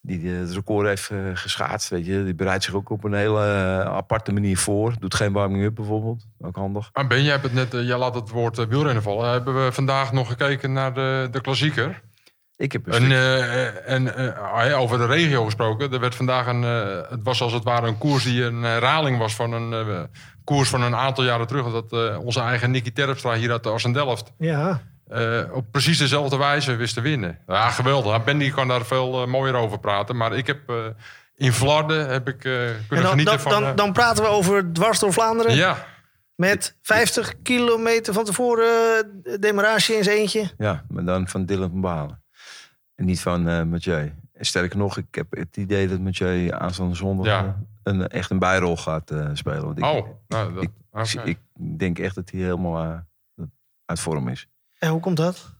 Die 0.00 0.28
het 0.28 0.52
record 0.52 0.86
heeft 0.86 1.10
geschaatst, 1.34 1.88
weet 1.88 2.06
je. 2.06 2.24
Die 2.24 2.34
bereidt 2.34 2.64
zich 2.64 2.74
ook 2.74 2.90
op 2.90 3.04
een 3.04 3.14
hele 3.14 3.40
aparte 3.84 4.32
manier 4.32 4.58
voor. 4.58 4.94
Doet 4.98 5.14
geen 5.14 5.32
warming-up 5.32 5.74
bijvoorbeeld. 5.74 6.26
Ook 6.40 6.56
handig. 6.56 6.90
Maar 6.92 7.06
Ben, 7.06 7.22
jij, 7.22 7.30
hebt 7.30 7.42
het 7.42 7.52
net, 7.52 7.72
jij 7.72 7.98
laat 7.98 8.14
het 8.14 8.28
woord 8.28 8.68
wielrennen 8.68 9.02
vallen. 9.02 9.30
Hebben 9.30 9.64
we 9.64 9.72
vandaag 9.72 10.12
nog 10.12 10.28
gekeken 10.28 10.72
naar 10.72 10.94
de, 10.94 11.28
de 11.30 11.40
klassieker? 11.40 12.02
Ik 12.62 12.72
heb 12.72 12.86
een 12.86 12.92
En, 12.92 13.12
eh, 13.12 13.92
en 13.92 14.16
eh, 14.16 14.68
ja, 14.68 14.72
over 14.74 14.98
de 14.98 15.06
regio 15.06 15.44
gesproken. 15.44 15.92
Er 15.92 16.00
werd 16.00 16.14
vandaag 16.14 16.46
een. 16.46 16.64
eh, 16.64 17.10
het 17.10 17.20
was 17.22 17.42
als 17.42 17.52
het 17.52 17.64
ware 17.64 17.86
een 17.86 17.98
koers 17.98 18.24
die 18.24 18.44
een 18.44 18.62
herhaling 18.62 19.18
was 19.18 19.34
van 19.34 19.52
een 19.52 19.72
eh, 19.88 20.00
koers 20.44 20.68
van 20.68 20.82
een 20.82 20.94
aantal 20.96 21.24
jaren 21.24 21.46
terug. 21.46 21.72
Dat 21.72 21.92
eh, 21.92 22.18
onze 22.24 22.40
eigen 22.40 22.70
Nicky 22.70 22.92
Terpstra 22.92 23.34
hier 23.34 23.50
uit 23.50 23.62
de 23.62 23.68
Assendelft. 23.70 24.32
ja. 24.38 24.80
eh 25.08 25.40
op 25.52 25.64
precies 25.70 25.98
dezelfde 25.98 26.36
wijze 26.36 26.76
wist 26.76 26.94
te 26.94 27.00
winnen. 27.00 27.38
Ja, 27.46 27.70
geweldig. 27.70 28.24
Ben 28.24 28.38
die 28.38 28.52
kan 28.52 28.68
daar 28.68 28.84
veel 28.84 29.22
eh, 29.22 29.28
mooier 29.28 29.54
over 29.54 29.78
praten. 29.78 30.16
Maar 30.16 30.36
ik 30.36 30.46
heb 30.46 30.58
eh, 30.68 30.76
in 31.36 31.52
Vlaarden 31.52 32.08
heb 32.08 32.28
ik 32.28 32.44
eh, 32.44 32.68
En 32.68 32.84
kunnen 32.88 33.04
dan, 33.04 33.10
genieten 33.18 33.32
dan, 33.34 33.52
van. 33.52 33.52
dan, 33.62 33.70
eh, 33.70 33.76
dan 33.76 33.92
praten 33.92 34.24
we 34.24 34.30
over 34.30 34.72
dwars 34.72 34.98
door 34.98 35.12
Vlaanderen. 35.12 35.54
ja, 35.54 35.86
Met 36.34 36.76
50 36.82 37.32
kilometer 37.42 38.12
van 38.14 38.24
tevoren 38.24 38.66
eh, 39.24 39.34
demarage 39.40 39.94
in 39.96 40.04
zijn 40.04 40.16
eentje. 40.16 40.50
Ja, 40.58 40.84
maar 40.88 41.04
dan 41.04 41.28
van 41.28 41.44
Dylan 41.46 41.70
van 41.70 41.80
Balen. 41.80 42.21
En 43.02 43.08
niet 43.08 43.20
van 43.20 43.48
eh 43.48 43.62
Mathieu. 43.62 44.12
sterker 44.40 44.78
nog, 44.78 44.96
ik 44.96 45.14
heb 45.14 45.26
het 45.30 45.56
idee 45.56 45.88
dat 45.88 46.00
Mathieu 46.00 46.50
aanstaande 46.52 46.94
zondag 46.94 47.26
Ja. 47.26 47.44
eh, 47.44 47.52
een, 47.82 48.08
echt 48.08 48.30
een 48.30 48.38
bijrol 48.38 48.76
gaat 48.76 49.10
eh, 49.10 49.30
spelen. 49.32 49.64
Want 49.64 49.78
ik, 49.78 49.84
Oh, 49.84 50.06
nou, 50.28 50.54
dat, 50.54 50.62
ik, 50.62 50.70
oké. 50.90 51.22
ik 51.22 51.38
denk 51.78 51.98
echt 51.98 52.14
dat 52.14 52.30
hij 52.30 52.40
helemaal 52.40 53.02
uit 53.84 54.00
vorm 54.00 54.28
is. 54.28 54.48
En 54.78 54.90
hoe 54.90 55.00
komt 55.00 55.16
dat? 55.16 55.54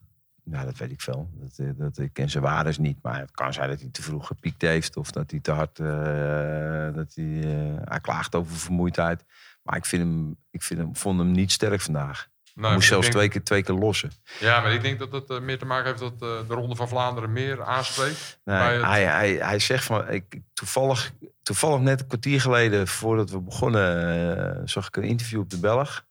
Nou, 0.45 0.65
dat 0.65 0.77
weet 0.79 0.91
ik 0.91 1.01
veel. 1.01 1.31
Dat, 1.35 1.77
dat, 1.77 1.99
ik 1.99 2.13
ken 2.13 2.31
zijn 2.31 2.43
waardes 2.43 2.79
niet. 2.79 2.99
Maar 3.03 3.19
het 3.19 3.31
kan 3.31 3.53
zijn 3.53 3.69
dat 3.69 3.81
hij 3.81 3.89
te 3.91 4.03
vroeg 4.03 4.27
gepiekt 4.27 4.63
heeft. 4.63 4.97
Of 4.97 5.11
dat 5.11 5.31
hij 5.31 5.41
te 5.41 5.51
hard... 5.53 5.79
eh, 5.79 6.95
dat 6.95 7.15
hij, 7.15 7.41
eh, 7.43 7.81
hij 7.85 8.01
klaagt 8.01 8.35
over 8.35 8.57
vermoeidheid. 8.57 9.25
Maar 9.63 9.77
ik, 9.77 9.85
vind 9.85 10.03
hem, 10.03 10.37
ik 10.51 10.63
vind 10.63 10.81
hem, 10.81 10.97
vond 10.97 11.19
hem 11.19 11.31
niet 11.31 11.53
sterk 11.53 11.81
vandaag. 11.81 12.29
Nou, 12.55 12.75
moest 12.75 12.89
zelfs 12.89 13.03
denk- 13.07 13.17
twee 13.17 13.29
keer, 13.29 13.43
twee 13.43 13.63
keer 13.63 13.75
lossen. 13.75 14.11
Ja, 14.41 14.61
maar 14.61 14.73
ik 14.73 14.83
denk 14.83 14.99
dat 14.99 15.13
het 15.13 15.31
eh, 15.31 15.41
meer 15.41 15.59
te 15.59 15.65
maken 15.65 15.87
heeft 15.87 15.99
dat 15.99 16.13
eh, 16.13 16.49
de 16.49 16.55
Ronde 16.55 16.77
van 16.77 16.89
Vlaanderen 16.89 17.33
meer 17.33 17.63
aanspreekt. 17.63 18.41
Nee, 18.45 18.57
het- 18.59 18.83
hij, 18.85 19.05
hij, 19.05 19.33
hij 19.35 19.59
zegt 19.59 19.85
van... 19.85 20.09
Ik, 20.11 20.41
toevallig, 20.53 21.13
toevallig 21.43 21.81
net 21.81 22.01
een 22.01 22.07
kwartier 22.07 22.41
geleden, 22.41 22.89
voordat 22.89 23.31
we 23.31 23.41
begonnen... 23.41 24.57
eh, 24.57 24.61
zag 24.65 24.87
ik 24.87 24.97
een 24.97 25.03
interview 25.03 25.41
op 25.41 25.51
de 25.51 25.59
Belg. 25.59 26.05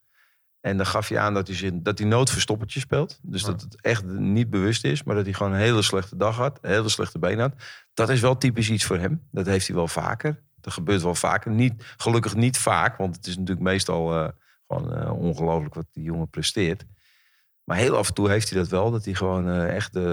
En 0.62 0.78
dan 0.78 0.86
gaf 0.86 1.08
hij 1.08 1.18
aan 1.20 1.34
dat 1.34 1.48
hij, 1.48 1.56
zin- 1.56 1.84
dat 1.84 1.98
hij 1.98 2.08
noodverstoppertje 2.08 2.80
speelt. 2.80 3.20
Dus 3.22 3.42
Ja. 3.42 3.48
dat 3.48 3.62
het 3.62 3.82
echt 3.82 4.04
niet 4.06 4.50
bewust 4.50 4.84
is. 4.84 5.04
Maar 5.04 5.16
dat 5.16 5.26
hij 5.26 5.34
gewoon 5.34 5.52
een 5.54 5.60
hele 5.60 5.82
slechte 5.82 6.18
dag 6.18 6.36
had. 6.36 6.58
Een 6.62 6.70
hele 6.72 6.90
slechte 6.90 7.20
been 7.20 7.40
had. 7.40 7.54
Dat 7.94 8.10
is 8.10 8.20
wel 8.20 8.38
typisch 8.38 8.70
iets 8.70 8.84
voor 8.86 8.98
hem. 8.98 9.28
Dat 9.32 9.46
heeft 9.46 9.68
hij 9.68 9.76
wel 9.76 9.88
vaker. 9.88 10.40
Dat 10.62 10.74
gebeurt 10.74 11.02
wel 11.02 11.16
vaker. 11.16 11.52
Niet, 11.52 11.94
gelukkig 11.98 12.36
niet 12.36 12.58
vaak. 12.58 12.98
Want 12.98 13.16
het 13.16 13.28
is 13.28 13.38
natuurlijk 13.38 13.66
meestal 13.68 14.34
gewoon 14.72 14.98
eh, 14.98 15.20
ongelooflijk 15.20 15.74
wat 15.74 15.86
die 15.92 16.04
jongen 16.04 16.30
presteert. 16.30 16.86
Maar 17.64 17.78
heel 17.78 17.98
af 17.98 18.08
en 18.08 18.14
toe 18.14 18.30
heeft 18.30 18.50
hij 18.50 18.60
dat 18.60 18.68
wel. 18.68 18.92
Dat 18.92 19.06
hij 19.06 19.14
gewoon 19.14 19.50
eh, 19.50 19.76
echt... 19.76 19.96
eh, 19.96 20.04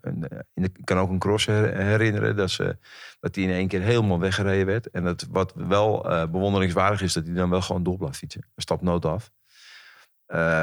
een- 0.00 0.20
de- 0.20 0.44
ik 0.54 0.84
kan 0.84 0.98
ook 0.98 1.10
een 1.10 1.18
cross 1.18 1.46
her- 1.46 1.76
herinneren. 1.76 2.36
Dat, 2.36 2.50
ze, 2.50 2.76
dat 3.20 3.34
hij 3.34 3.44
in 3.44 3.50
één 3.50 3.68
keer 3.68 3.80
helemaal 3.80 4.18
weggereden 4.20 4.66
werd. 4.66 4.90
En 4.90 5.04
dat, 5.04 5.26
wat 5.30 5.52
wel 5.56 6.02
bewonderingswaardig 6.30 7.02
is... 7.02 7.12
dat 7.12 7.26
hij 7.26 7.34
dan 7.34 7.50
wel 7.50 7.62
gewoon 7.62 7.82
door 7.82 7.96
blijft 7.96 8.18
fietsen. 8.18 8.40
Hij 8.40 8.50
stapt 8.56 8.82
nooit 8.82 9.04
af. 9.04 9.30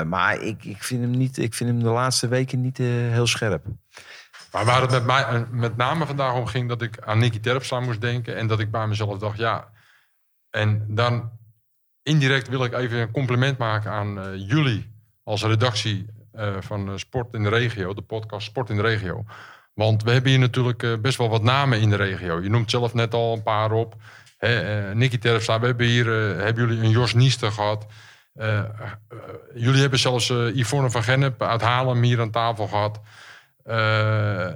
Maar 0.06 0.41
ik, 0.41 0.63
ik, 0.63 0.84
vind 0.84 1.02
hem 1.02 1.12
niet, 1.12 1.38
ik 1.38 1.54
vind 1.54 1.69
hem 1.69 1.80
de 1.84 1.89
laatste 1.89 2.28
weken 2.28 2.62
niet 2.62 2.78
heel 2.78 3.28
scherp. 3.28 3.65
Maar 4.52 4.65
waar 4.65 4.82
het 4.82 4.91
met, 4.91 5.06
mij, 5.06 5.45
met 5.52 5.78
name 5.78 6.06
vandaag 6.06 6.34
om 6.36 6.45
ging 6.45 6.69
dat 6.69 6.82
ik 6.82 7.02
aan 7.02 7.19
Nicky 7.19 7.39
Terpstra 7.39 7.80
moest 7.80 8.02
denken. 8.02 8.36
En 8.36 8.47
dat 8.47 8.60
ik 8.60 8.71
bij 8.71 8.88
mezelf 8.88 9.17
dacht, 9.17 9.38
ja. 9.38 9.71
En 10.50 10.86
dan 10.95 11.32
indirect 12.03 12.47
wil 12.47 12.63
ik 12.63 12.73
even 12.73 12.97
een 12.97 13.11
compliment 13.11 13.57
maken 13.57 13.91
aan 13.91 14.19
eh, 14.19 14.49
jullie 14.49 14.91
als 15.23 15.43
redactie 15.43 16.05
eh, 16.31 16.55
van 16.59 16.87
eh, 16.87 16.97
Sport 16.97 17.33
in 17.33 17.43
de 17.43 17.49
Regio. 17.49 17.93
De 17.93 18.01
podcast 18.01 18.45
Sport 18.45 18.69
in 18.69 18.75
de 18.75 18.81
Regio. 18.81 19.25
Want 19.73 20.03
we 20.03 20.11
hebben 20.11 20.31
hier 20.31 20.39
natuurlijk 20.39 21.01
best 21.01 21.17
wel 21.17 21.29
wat 21.29 21.43
namen 21.43 21.79
in 21.81 21.89
de 21.89 21.95
regio. 21.95 22.41
Je 22.41 22.49
noemt 22.49 22.69
zelf 22.69 22.93
net 22.93 23.13
al 23.13 23.33
een 23.33 23.43
paar 23.43 23.71
op. 23.71 23.95
Hè, 24.37 24.95
Nicky 24.95 25.17
Terpstra, 25.17 25.59
we 25.59 25.65
hebben 25.65 25.85
hier 25.85 26.05
hebben 26.37 26.67
jullie 26.67 26.83
een 26.83 26.89
Jos 26.89 27.13
Niester 27.13 27.51
gehad. 27.51 27.87
Eh, 28.33 28.59
eh, 28.59 28.65
jullie 29.55 29.81
hebben 29.81 29.99
zelfs 29.99 30.27
Yvonne 30.53 30.89
van 30.89 31.03
Gennep 31.03 31.41
uit 31.41 31.61
Haarlem 31.61 32.01
hier 32.01 32.21
aan 32.21 32.31
tafel 32.31 32.67
gehad. 32.67 32.99
Eh, 33.63 34.47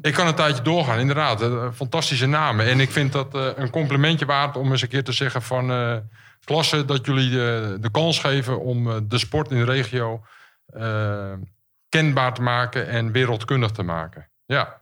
ik 0.00 0.14
kan 0.14 0.26
een 0.26 0.34
tijdje 0.34 0.62
doorgaan, 0.62 0.98
inderdaad. 0.98 1.44
Fantastische 1.74 2.26
namen. 2.26 2.66
En 2.66 2.80
ik 2.80 2.90
vind 2.90 3.12
dat 3.12 3.34
een 3.34 3.70
complimentje 3.70 4.26
waard 4.26 4.56
om 4.56 4.70
eens 4.70 4.82
een 4.82 4.88
keer 4.88 5.04
te 5.04 5.12
zeggen 5.12 5.42
van... 5.42 5.66
klasse 6.52 6.84
dat 6.84 7.06
jullie 7.06 7.30
eh, 7.30 7.68
de 7.80 7.90
kans 7.90 8.18
geven 8.18 8.60
om 8.60 8.90
eh, 8.90 8.96
de 9.02 9.18
sport 9.18 9.50
in 9.50 9.58
de 9.58 9.64
regio... 9.64 10.22
eh, 10.66 11.32
kenbaar 11.88 12.34
te 12.34 12.42
maken 12.42 12.88
en 12.88 13.12
wereldkundig 13.12 13.70
te 13.70 13.82
maken. 13.82 14.28
Ja, 14.46 14.80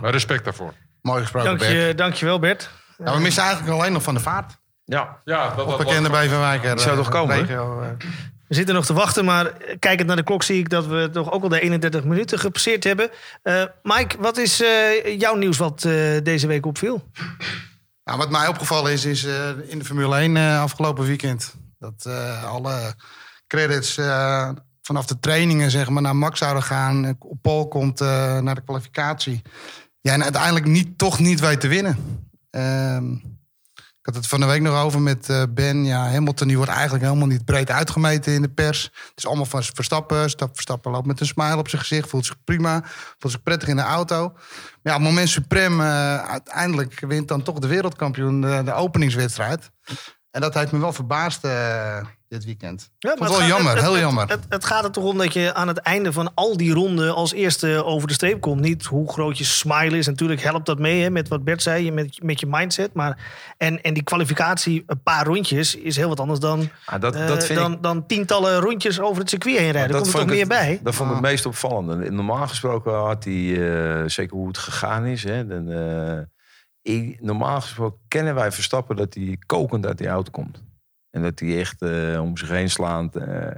maar 0.00 0.10
respect 0.10 0.44
daarvoor. 0.44 0.74
Mooi 1.00 1.20
gesproken, 1.20 1.48
Dank 1.48 1.60
Bert. 1.60 1.72
je, 1.72 1.94
dankjewel 1.94 2.38
Bert. 2.38 2.70
Ja, 2.98 3.14
we 3.14 3.20
missen 3.20 3.42
eigenlijk 3.42 3.78
alleen 3.78 3.92
nog 3.92 4.02
van 4.02 4.14
de 4.14 4.20
vaart. 4.20 4.56
Ja, 4.84 5.20
Ja, 5.24 5.54
dat, 5.54 5.68
dat 5.68 5.78
bekende 5.78 6.10
Beverwijker. 6.10 6.74
Die 6.74 6.84
zou 6.84 6.96
toch 6.96 7.08
komen, 7.08 7.36
regio. 7.36 7.96
We 8.48 8.54
zitten 8.54 8.74
nog 8.74 8.86
te 8.86 8.92
wachten, 8.92 9.24
maar 9.24 9.52
kijkend 9.78 10.06
naar 10.06 10.16
de 10.16 10.22
klok 10.22 10.42
zie 10.42 10.58
ik 10.58 10.68
dat 10.68 10.86
we 10.86 11.08
toch 11.12 11.32
ook 11.32 11.42
al 11.42 11.48
de 11.48 11.60
31 11.60 12.04
minuten 12.04 12.38
gepasseerd 12.38 12.84
hebben. 12.84 13.10
Eh, 13.42 13.64
Mike, 13.82 14.16
wat 14.18 14.36
is 14.36 14.62
eh, 14.62 15.18
jouw 15.18 15.34
nieuws 15.34 15.58
wat 15.58 15.84
eh, 15.84 15.92
deze 16.22 16.46
week 16.46 16.66
opviel? 16.66 17.04
Nou, 18.06 18.18
wat 18.18 18.30
mij 18.30 18.48
opgevallen 18.48 18.92
is, 18.92 19.04
is 19.04 19.24
eh, 19.24 19.48
in 19.66 19.78
de 19.78 19.84
Formule 19.84 20.16
1 20.16 20.36
eh, 20.36 20.60
afgelopen 20.60 21.04
weekend... 21.04 21.54
dat 21.78 22.04
eh, 22.06 22.44
alle 22.44 22.94
credits 23.46 23.94
vanaf 24.82 25.06
de 25.06 25.18
trainingen 25.20 25.70
zeg 25.70 25.88
maar, 25.88 26.02
naar 26.02 26.16
Max 26.16 26.38
zouden 26.38 26.62
gaan. 26.62 27.16
Op 27.18 27.38
Paul 27.42 27.68
komt 27.68 28.00
naar 28.00 28.54
de 28.54 28.64
kwalificatie. 28.64 29.42
Ja, 30.00 30.12
en 30.12 30.22
uiteindelijk 30.22 30.66
niet, 30.66 30.98
toch 30.98 31.18
niet 31.18 31.40
weet 31.40 31.60
te 31.60 31.68
winnen. 31.68 31.98
Ehm, 32.50 33.14
had 34.06 34.14
het 34.14 34.26
van 34.26 34.40
de 34.40 34.46
week 34.46 34.60
nog 34.60 34.82
over 34.82 35.00
met 35.00 35.28
eh, 35.28 35.42
Ben. 35.50 35.84
Ja, 35.84 36.10
Hamilton 36.10 36.46
die 36.48 36.56
wordt 36.56 36.72
eigenlijk 36.72 37.04
helemaal 37.04 37.26
niet 37.26 37.44
breed 37.44 37.70
uitgemeten 37.70 38.32
in 38.32 38.42
de 38.42 38.48
pers. 38.48 38.82
Het 38.82 39.12
is 39.16 39.26
allemaal 39.26 39.44
van 39.44 39.62
Verstappen. 39.62 40.30
Stap 40.30 40.54
Verstappen 40.54 40.92
loopt 40.92 41.06
met 41.06 41.20
een 41.20 41.26
smile 41.26 41.56
op 41.56 41.68
zijn 41.68 41.80
gezicht. 41.80 42.08
Voelt 42.08 42.26
zich 42.26 42.44
prima. 42.44 42.82
Voelt 43.18 43.32
zich 43.32 43.42
prettig 43.42 43.68
in 43.68 43.76
de 43.76 43.82
auto. 43.82 44.28
Maar 44.32 44.40
ja, 44.82 44.94
op 44.94 45.00
het 45.00 45.08
moment 45.08 45.28
suprem, 45.28 45.80
eh, 45.80 46.16
uiteindelijk 46.16 47.00
wint 47.00 47.28
dan 47.28 47.42
toch 47.42 47.58
de 47.58 47.66
wereldkampioen 47.66 48.40
de 48.40 48.72
openingswedstrijd. 48.72 49.70
En 50.36 50.42
dat 50.42 50.54
heeft 50.54 50.72
me 50.72 50.78
wel 50.78 50.92
verbaasd 50.92 51.44
eh, 51.44 51.96
dit 52.28 52.44
weekend. 52.44 52.90
Ja, 52.98 53.08
Vond 53.08 53.20
maar 53.20 53.28
wel 53.28 53.38
gaat- 53.38 53.48
jammer, 53.48 53.72
het- 53.72 53.82
heel 53.82 53.92
het- 53.92 54.00
jammer. 54.00 54.28
Het, 54.28 54.40
het 54.48 54.64
gaat 54.64 54.84
er 54.84 54.90
toch 54.90 55.04
om 55.04 55.18
dat 55.18 55.32
je 55.32 55.54
aan 55.54 55.68
het 55.68 55.78
einde 55.78 56.12
van 56.12 56.30
al 56.34 56.56
die 56.56 56.72
ronden 56.72 57.14
als 57.14 57.32
eerste 57.32 57.84
over 57.84 58.08
de 58.08 58.14
streep 58.14 58.40
komt. 58.40 58.60
Niet 58.60 58.84
hoe 58.84 59.12
groot 59.12 59.38
je 59.38 59.44
smile 59.44 59.96
is. 59.98 60.06
Natuurlijk 60.06 60.42
helpt 60.42 60.66
dat 60.66 60.78
mee 60.78 61.02
hè, 61.02 61.10
met 61.10 61.28
wat 61.28 61.44
Bert 61.44 61.62
zei, 61.62 61.90
met, 61.92 62.22
met 62.22 62.40
je 62.40 62.46
mindset. 62.46 62.94
Maar, 62.94 63.18
en, 63.58 63.82
en 63.82 63.94
die 63.94 64.02
kwalificatie, 64.02 64.82
een 64.86 65.02
paar 65.02 65.26
rondjes, 65.26 65.74
is 65.76 65.96
heel 65.96 66.08
wat 66.08 66.20
anders 66.20 66.40
dan, 66.40 66.68
Ah, 66.84 67.00
dat, 67.00 67.14
eh, 67.14 67.26
dat 67.26 67.46
dan, 67.54 67.72
ik... 67.72 67.82
dan 67.82 68.06
tientallen 68.06 68.60
rondjes 68.60 69.00
over 69.00 69.20
het 69.20 69.30
circuit 69.30 69.56
heen 69.58 69.70
rijden. 69.70 69.92
dat 69.92 69.92
Daar 69.92 70.00
komt 70.02 70.12
er 70.14 70.18
vond 70.20 70.28
toch 70.30 70.38
ik 70.40 70.48
meer 70.48 70.58
het- 70.58 70.66
bij. 70.68 70.80
Dat 70.82 70.94
vond 70.94 71.08
ik 71.08 71.14
het 71.16 71.24
meest 71.24 71.46
opvallende. 71.46 72.10
Normaal 72.10 72.46
gesproken 72.48 72.92
had 72.94 73.24
hij, 73.24 73.68
eh, 74.02 74.02
zeker 74.08 74.36
hoe 74.36 74.48
het 74.48 74.58
gegaan 74.58 75.04
is... 75.04 75.22
Hè, 75.24 75.46
dan, 75.46 75.70
eh, 75.70 76.18
ik- 76.86 77.20
normaal 77.20 77.60
gesproken 77.60 77.98
kennen 78.08 78.34
wij 78.34 78.52
Verstappen 78.52 78.96
dat 78.96 79.14
hij 79.14 79.38
kokend 79.46 79.86
uit 79.86 79.98
die 79.98 80.08
auto 80.08 80.30
komt. 80.30 80.62
En 81.10 81.22
dat 81.22 81.38
hij 81.40 81.58
echt 81.58 81.82
eh, 81.82 82.20
om 82.22 82.36
zich 82.36 82.48
heen 82.48 82.70
slaand... 82.70 83.16
eh, 83.16 83.50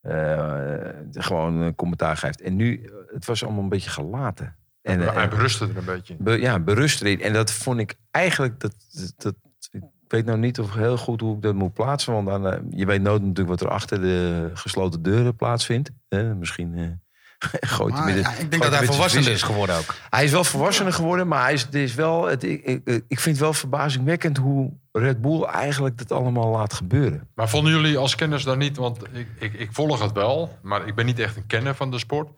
eh, 0.00 0.94
gewoon 1.12 1.54
een 1.60 1.74
commentaar 1.74 2.16
geeft. 2.16 2.40
En 2.40 2.56
nu, 2.56 2.90
het 3.12 3.24
was 3.24 3.44
allemaal 3.44 3.62
een 3.62 3.68
beetje 3.68 3.90
gelaten. 3.90 4.56
En, 4.82 5.00
eh, 5.00 5.14
Hij 5.14 5.28
berustte 5.28 5.64
er 5.68 5.76
een 5.76 5.84
beetje 5.84 6.14
in. 6.18 6.24
Be- 6.24 6.40
ja, 6.40 6.58
berust 6.60 7.00
erin. 7.00 7.20
En 7.20 7.32
dat 7.32 7.50
vond 7.52 7.80
ik 7.80 7.94
eigenlijk. 8.10 8.60
Dat, 8.60 8.74
dat, 9.16 9.34
ik 9.70 9.82
weet 10.08 10.24
nou 10.24 10.38
niet 10.38 10.58
of 10.60 10.74
heel 10.74 10.96
goed 10.96 11.20
hoe 11.20 11.36
ik 11.36 11.42
dat 11.42 11.54
moet 11.54 11.72
plaatsen. 11.72 12.24
Want 12.24 12.42
dan, 12.42 12.66
je 12.70 12.86
weet 12.86 13.02
nooit 13.02 13.20
natuurlijk 13.22 13.48
wat 13.48 13.60
er 13.60 13.68
achter 13.74 14.00
de 14.00 14.50
gesloten 14.54 15.02
deuren 15.02 15.36
plaatsvindt. 15.36 15.90
Misschien 16.36 17.00
gooit 17.60 17.94
hij 17.94 18.02
Maar 18.04 18.14
met 18.14 18.24
ja, 18.24 18.30
het- 18.30 18.40
ik 18.40 18.50
denk 18.50 18.62
gooit 18.62 18.62
dat 18.62 18.62
hij 18.62 18.70
met 18.70 18.78
zijn 18.78 18.86
volwassen 18.92 19.22
vis- 19.22 19.32
is 19.32 19.42
geworden 19.42 19.76
ook. 19.76 19.94
Hij 20.10 20.24
is 20.24 20.30
wel 20.30 20.44
volwassener 20.44 20.92
geworden, 20.92 21.28
maar 21.28 21.42
hij 21.42 21.52
is, 21.52 21.68
is 21.68 21.94
wel, 21.94 22.26
het, 22.26 22.42
ik, 22.42 22.64
ik, 22.64 22.86
ik 23.08 23.20
vind 23.20 23.24
het 23.24 23.38
wel 23.38 23.52
verbazingwekkend 23.52 24.36
hoe 24.36 24.72
Red 24.92 25.20
Bull 25.20 25.42
eigenlijk 25.42 25.98
dat 25.98 26.12
allemaal 26.12 26.48
laat 26.50 26.72
gebeuren. 26.72 27.28
Maar 27.34 27.48
vonden 27.48 27.72
jullie 27.72 27.98
als 27.98 28.14
kenners 28.14 28.44
daar 28.44 28.56
niet, 28.56 28.76
want 28.76 29.02
ik, 29.12 29.28
ik, 29.38 29.52
ik 29.54 29.68
volg 29.72 30.02
het 30.02 30.12
wel, 30.12 30.58
maar 30.62 30.86
ik 30.86 30.94
ben 30.94 31.06
niet 31.06 31.18
echt 31.18 31.36
een 31.36 31.46
kenner 31.46 31.74
van 31.74 31.90
de 31.90 31.98
sport. 31.98 32.28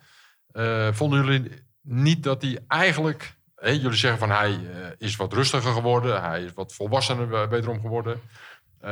Eh, 0.52 0.88
vonden 0.92 1.24
jullie 1.24 1.50
niet 1.82 2.22
dat 2.22 2.42
hij 2.42 2.58
eigenlijk, 2.68 3.36
hè, 3.56 3.70
jullie 3.70 3.92
zeggen 3.98 4.18
van 4.18 4.30
hij 4.30 4.50
eh, 4.50 4.58
is 4.98 5.16
wat 5.16 5.32
rustiger 5.32 5.72
geworden, 5.72 6.22
hij 6.22 6.42
is 6.42 6.50
wat 6.54 6.74
volwassener 6.74 7.48
wederom 7.48 7.80
geworden. 7.80 8.20
Eh, 8.80 8.90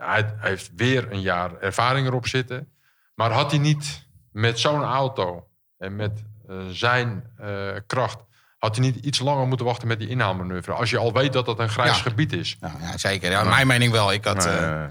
hij, 0.00 0.34
hij 0.36 0.50
heeft 0.50 0.70
weer 0.76 1.12
een 1.12 1.20
jaar 1.20 1.50
ervaring 1.60 2.06
erop 2.06 2.26
zitten. 2.26 2.68
Maar 3.14 3.30
had 3.32 3.50
hij 3.50 3.60
niet 3.60 4.05
met 4.36 4.58
zo'n 4.58 4.82
auto 4.82 5.46
en 5.78 5.96
met 5.96 6.24
eh, 6.48 6.56
zijn 6.70 7.24
eh, 7.36 7.48
kracht, 7.86 8.24
had 8.58 8.76
hij 8.76 8.84
niet 8.84 8.96
iets 9.04 9.18
langer 9.18 9.46
moeten 9.46 9.66
wachten 9.66 9.88
met 9.88 9.98
die 9.98 10.08
inhaalmanoeuvre? 10.08 10.72
Als 10.72 10.90
je 10.90 10.98
al 10.98 11.12
weet 11.12 11.32
dat 11.32 11.46
dat 11.46 11.58
een 11.58 11.68
grijs 11.68 11.96
Ja. 11.96 12.02
gebied 12.02 12.32
is. 12.32 12.56
Ja, 12.60 12.72
ja, 12.80 12.98
zeker. 12.98 13.30
Ja, 13.30 13.44
mijn 13.44 13.66
mening 13.66 13.92
wel. 13.92 14.12
Ik 14.12 14.24
had... 14.24 14.44
Nee, 14.44 14.88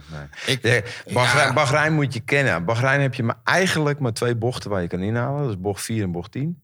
nee. 0.61 0.83
ik, 0.85 1.53
Bahrein, 1.53 1.93
moet 1.93 2.13
je 2.13 2.19
kennen. 2.19 2.65
Bahrein 2.65 3.01
heb 3.01 3.13
je 3.13 3.23
maar 3.23 3.39
eigenlijk 3.43 3.99
maar 3.99 4.13
twee 4.13 4.35
bochten 4.35 4.69
waar 4.69 4.81
je 4.81 4.87
kan 4.87 4.99
inhalen. 4.99 5.41
Dat 5.41 5.49
is 5.49 5.59
bocht 5.59 5.83
4 5.83 6.03
en 6.03 6.11
bocht 6.11 6.31
10. 6.31 6.61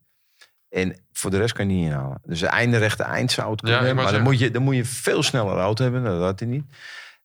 En 0.70 0.96
voor 1.12 1.32
de 1.32 1.38
rest 1.38 1.54
kan 1.54 1.70
je 1.70 1.76
niet 1.76 1.86
inhalen. 1.86 2.22
Dus 2.26 2.40
de 2.40 2.48
einde 2.48 2.78
rechte 2.78 3.04
eind 3.04 3.32
zou 3.32 3.52
het 3.52 3.62
kunnen 3.62 3.96
Maar 3.96 4.12
dan 4.12 4.22
moet, 4.22 4.40
je, 4.40 4.52
dan 4.52 4.64
moet 4.64 4.76
je 4.76 4.86
veel 4.86 5.24
sneller 5.24 5.58
auto 5.58 5.84
hebben. 5.84 6.02
Nou, 6.02 6.16
Dat 6.18 6.26
had 6.26 6.40
hij 6.40 6.50
niet. 6.50 6.66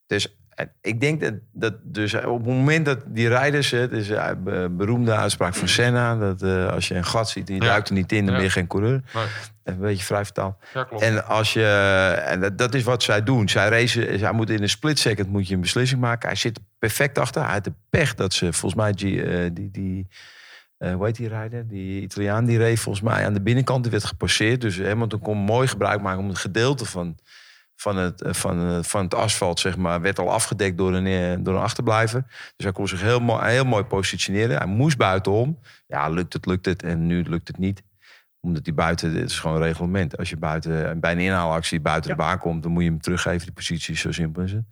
Dus 0.07 0.37
eh, 0.57 0.67
ik 0.81 1.01
denk 1.01 1.21
dat, 1.21 1.35
dat 1.53 1.75
dus 1.83 2.15
op 2.15 2.23
het 2.39 2.47
moment 2.47 2.85
dat 2.87 2.99
die 3.07 3.29
rijders... 3.29 3.71
Het 3.71 3.93
is 3.93 4.09
een 4.09 4.43
be- 4.45 4.69
beroemde 4.71 5.15
uitspraak 5.15 5.55
van 5.55 5.69
Senna. 5.69 6.17
Dat 6.17 6.43
eh, 6.43 6.69
als 6.73 6.89
je 6.89 6.95
een 6.95 7.05
gat 7.05 7.31
ziet 7.31 7.49
en 7.49 7.55
je 7.55 7.61
Ja. 7.61 7.67
duikt 7.67 7.89
er 7.89 7.95
niet 7.95 8.13
in... 8.13 8.27
dan 8.27 8.35
ben 8.35 8.43
je 8.45 8.51
geen 8.51 8.67
coureur. 8.67 9.03
Nee. 9.15 9.25
Een 9.65 9.79
beetje 9.79 10.05
vrij 10.05 10.25
vertaald. 10.25 10.57
Ja. 10.75 10.89
En 10.99 11.27
als 11.27 11.53
je, 11.53 11.65
en 12.27 12.41
dat, 12.41 12.59
dat 12.59 12.75
is 12.75 12.83
wat 12.83 13.03
zij 13.03 13.23
doen. 13.23 13.49
Zij 13.49 13.69
racen, 13.69 14.19
zij 14.19 14.33
moet 14.33 14.51
in 14.51 14.63
een 14.63 14.69
split 14.69 14.99
second 14.99 15.29
moet 15.29 15.49
je 15.49 15.55
een 15.55 15.61
beslissing 15.61 16.01
maken. 16.01 16.29
Hij 16.29 16.37
zit 16.37 16.57
er 16.57 16.63
perfect 16.79 17.19
achter. 17.19 17.43
Hij 17.45 17.53
had 17.53 17.65
de 17.65 17.73
pech 17.91 18.15
dat 18.15 18.33
ze 18.35 18.53
volgens 18.53 18.75
mij 18.83 18.93
die, 18.93 19.23
eh, 19.23 19.51
die, 19.53 19.71
die 19.71 20.07
eh 20.79 20.95
hoe 20.95 21.05
heet 21.07 21.17
die 21.17 21.29
rijder? 21.29 21.69
Die 21.69 22.03
Italiaan 22.03 22.45
die 22.45 22.59
reed 22.59 22.81
volgens 22.81 23.05
mij 23.05 23.27
aan 23.27 23.33
de 23.35 23.41
binnenkant. 23.43 23.83
Die 23.83 23.93
werd 23.93 24.05
gepasseerd. 24.05 24.61
Dus 24.61 24.79
Hamilton 24.81 25.21
kon 25.21 25.39
mooi 25.39 25.69
gebruik 25.69 26.01
maken 26.01 26.21
om 26.21 26.29
het 26.29 26.39
gedeelte 26.39 26.85
van, 26.85 27.17
van, 27.77 27.97
het, 27.97 28.23
eh, 28.23 28.33
van, 28.33 28.69
eh, 28.69 28.83
van 28.83 29.05
het 29.05 29.15
asfalt, 29.15 29.61
zeg 29.61 29.77
maar, 29.77 30.01
werd 30.01 30.19
al 30.19 30.31
afgedekt 30.31 30.79
door 30.79 30.95
een, 30.95 31.07
eh, 31.07 31.45
door 31.45 31.55
een 31.55 31.63
achterblijver. 31.63 32.25
Dus 32.29 32.65
hij 32.65 32.73
kon 32.73 32.89
zich 32.89 33.01
heel 33.01 33.21
mooi, 33.21 33.51
heel 33.51 33.65
mooi 33.65 33.85
positioneren. 33.85 34.57
Hij 34.57 34.67
moest 34.67 34.97
buitenom. 34.97 35.59
Ja, 35.87 36.09
lukt 36.09 36.33
het, 36.33 36.47
lukt 36.47 36.67
het. 36.67 36.83
En 36.83 37.07
nu 37.07 37.23
lukt 37.23 37.49
het 37.49 37.59
niet 37.59 37.83
omdat 38.41 38.65
die 38.65 38.75
buiten, 38.75 39.15
dit 39.15 39.31
is 39.31 39.39
gewoon 39.39 39.57
een 39.57 39.63
reglement. 39.63 40.19
Als 40.19 40.31
je 40.31 40.37
buiten, 40.37 41.01
bij 41.01 41.13
een 41.13 41.19
inhaalactie 41.19 41.81
buiten 41.81 42.11
de 42.11 42.17
baan 42.17 42.39
komt, 42.39 42.63
dan 42.63 42.73
moet 42.73 42.83
je 42.83 42.89
hem 42.89 43.01
teruggeven, 43.01 43.41
die 43.41 43.53
positie. 43.53 43.97
Zo 43.97 44.13
simpel 44.13 44.43
is 44.43 44.53
het. 44.53 44.65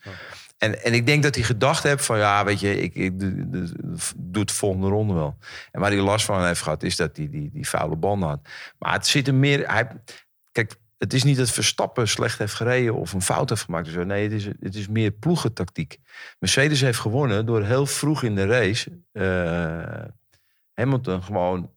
En, 0.59 0.85
en 0.85 0.93
ik 0.95 1.07
denk 1.07 1.23
dat 1.23 1.35
hij 1.35 1.45
gedacht 1.45 1.83
heeft 1.83 2.05
van, 2.05 2.19
ja, 2.19 2.45
weet 2.45 2.61
je, 2.61 2.83
ik, 2.83 2.95
ik 2.95 3.21
doe, 3.21 3.31
het 4.33 4.49
de 4.49 4.55
volgende 4.55 4.89
ronde 4.89 5.15
wel. 5.15 5.37
En 5.71 5.81
waar 5.81 5.91
hij 5.91 6.01
last 6.01 6.25
van 6.25 6.47
heeft 6.47 6.63
gehad, 6.63 6.83
is 6.83 6.97
dat 6.97 7.17
hij 7.17 7.31
die, 7.31 7.51
die 7.53 7.69
vuile 7.69 7.97
banden 7.97 8.29
had. 8.29 8.49
Maar 8.79 8.93
het 8.93 9.07
zit 9.07 9.29
er 9.29 9.35
meer, 9.35 9.71
hij, 9.73 9.89
kijk, 10.53 10.77
het 11.05 11.13
is 11.13 11.23
niet 11.25 11.37
dat 11.37 11.51
Verstappen 11.51 12.09
slecht 12.09 12.39
heeft 12.39 12.55
gereden 12.55 12.95
of 12.95 13.13
een 13.13 13.23
fout 13.23 13.49
heeft 13.49 13.63
gemaakt. 13.63 13.87
of 13.87 13.93
zo. 13.93 14.05
Nee, 14.05 14.23
het 14.23 14.33
is, 14.33 14.45
het 14.61 14.75
is 14.75 14.89
meer 14.89 15.11
ploegentactiek. 15.11 15.99
Mercedes 16.39 16.81
heeft 16.81 16.99
gewonnen 16.99 17.47
door 17.47 17.63
heel 17.65 17.87
vroeg 17.87 18.23
in 18.23 18.35
de 18.35 18.47
race 18.47 18.99
eh, 19.13 20.05
Hamilton 20.73 21.23
gewoon 21.23 21.71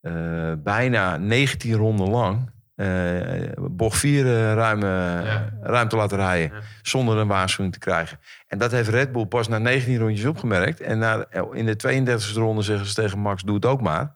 eh, 0.00 0.52
bijna 0.58 1.16
19 1.16 1.74
ronden 1.74 2.08
lang 2.08 2.50
eh 2.74 3.50
bocht 3.56 3.98
4 3.98 4.24
ruim, 4.54 4.82
eh, 4.82 4.88
Ja. 5.26 5.48
ruim 5.62 5.88
te 5.88 5.96
laten 5.96 6.16
rijden. 6.16 6.56
Ja. 6.56 6.62
Zonder 6.82 7.16
een 7.16 7.26
waarschuwing 7.28 7.72
te 7.74 7.80
krijgen. 7.80 8.18
En 8.46 8.58
dat 8.58 8.70
heeft 8.70 8.88
Red 8.88 9.12
Bull 9.12 9.26
pas 9.26 9.48
na 9.48 9.58
19 9.58 9.98
rondjes 9.98 10.24
opgemerkt. 10.26 10.80
En 10.80 10.98
na, 10.98 11.26
in 11.52 11.66
de 11.66 11.76
32e 11.76 12.34
ronde 12.34 12.62
zeggen 12.62 12.86
ze 12.86 12.94
tegen 12.94 13.18
Max, 13.18 13.42
doe 13.42 13.54
het 13.54 13.66
ook 13.66 13.80
maar. 13.80 14.14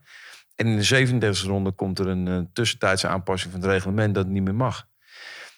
En 0.56 0.66
in 0.66 0.76
de 0.76 0.84
37e 0.84 1.46
ronde 1.46 1.70
komt 1.70 1.98
er 1.98 2.06
een, 2.06 2.28
eh, 2.28 2.38
tussentijdse 2.52 3.08
aanpassing 3.08 3.52
van 3.52 3.60
het 3.60 3.70
reglement 3.70 4.14
dat 4.14 4.24
het 4.24 4.32
niet 4.32 4.42
meer 4.42 4.54
mag. 4.54 4.86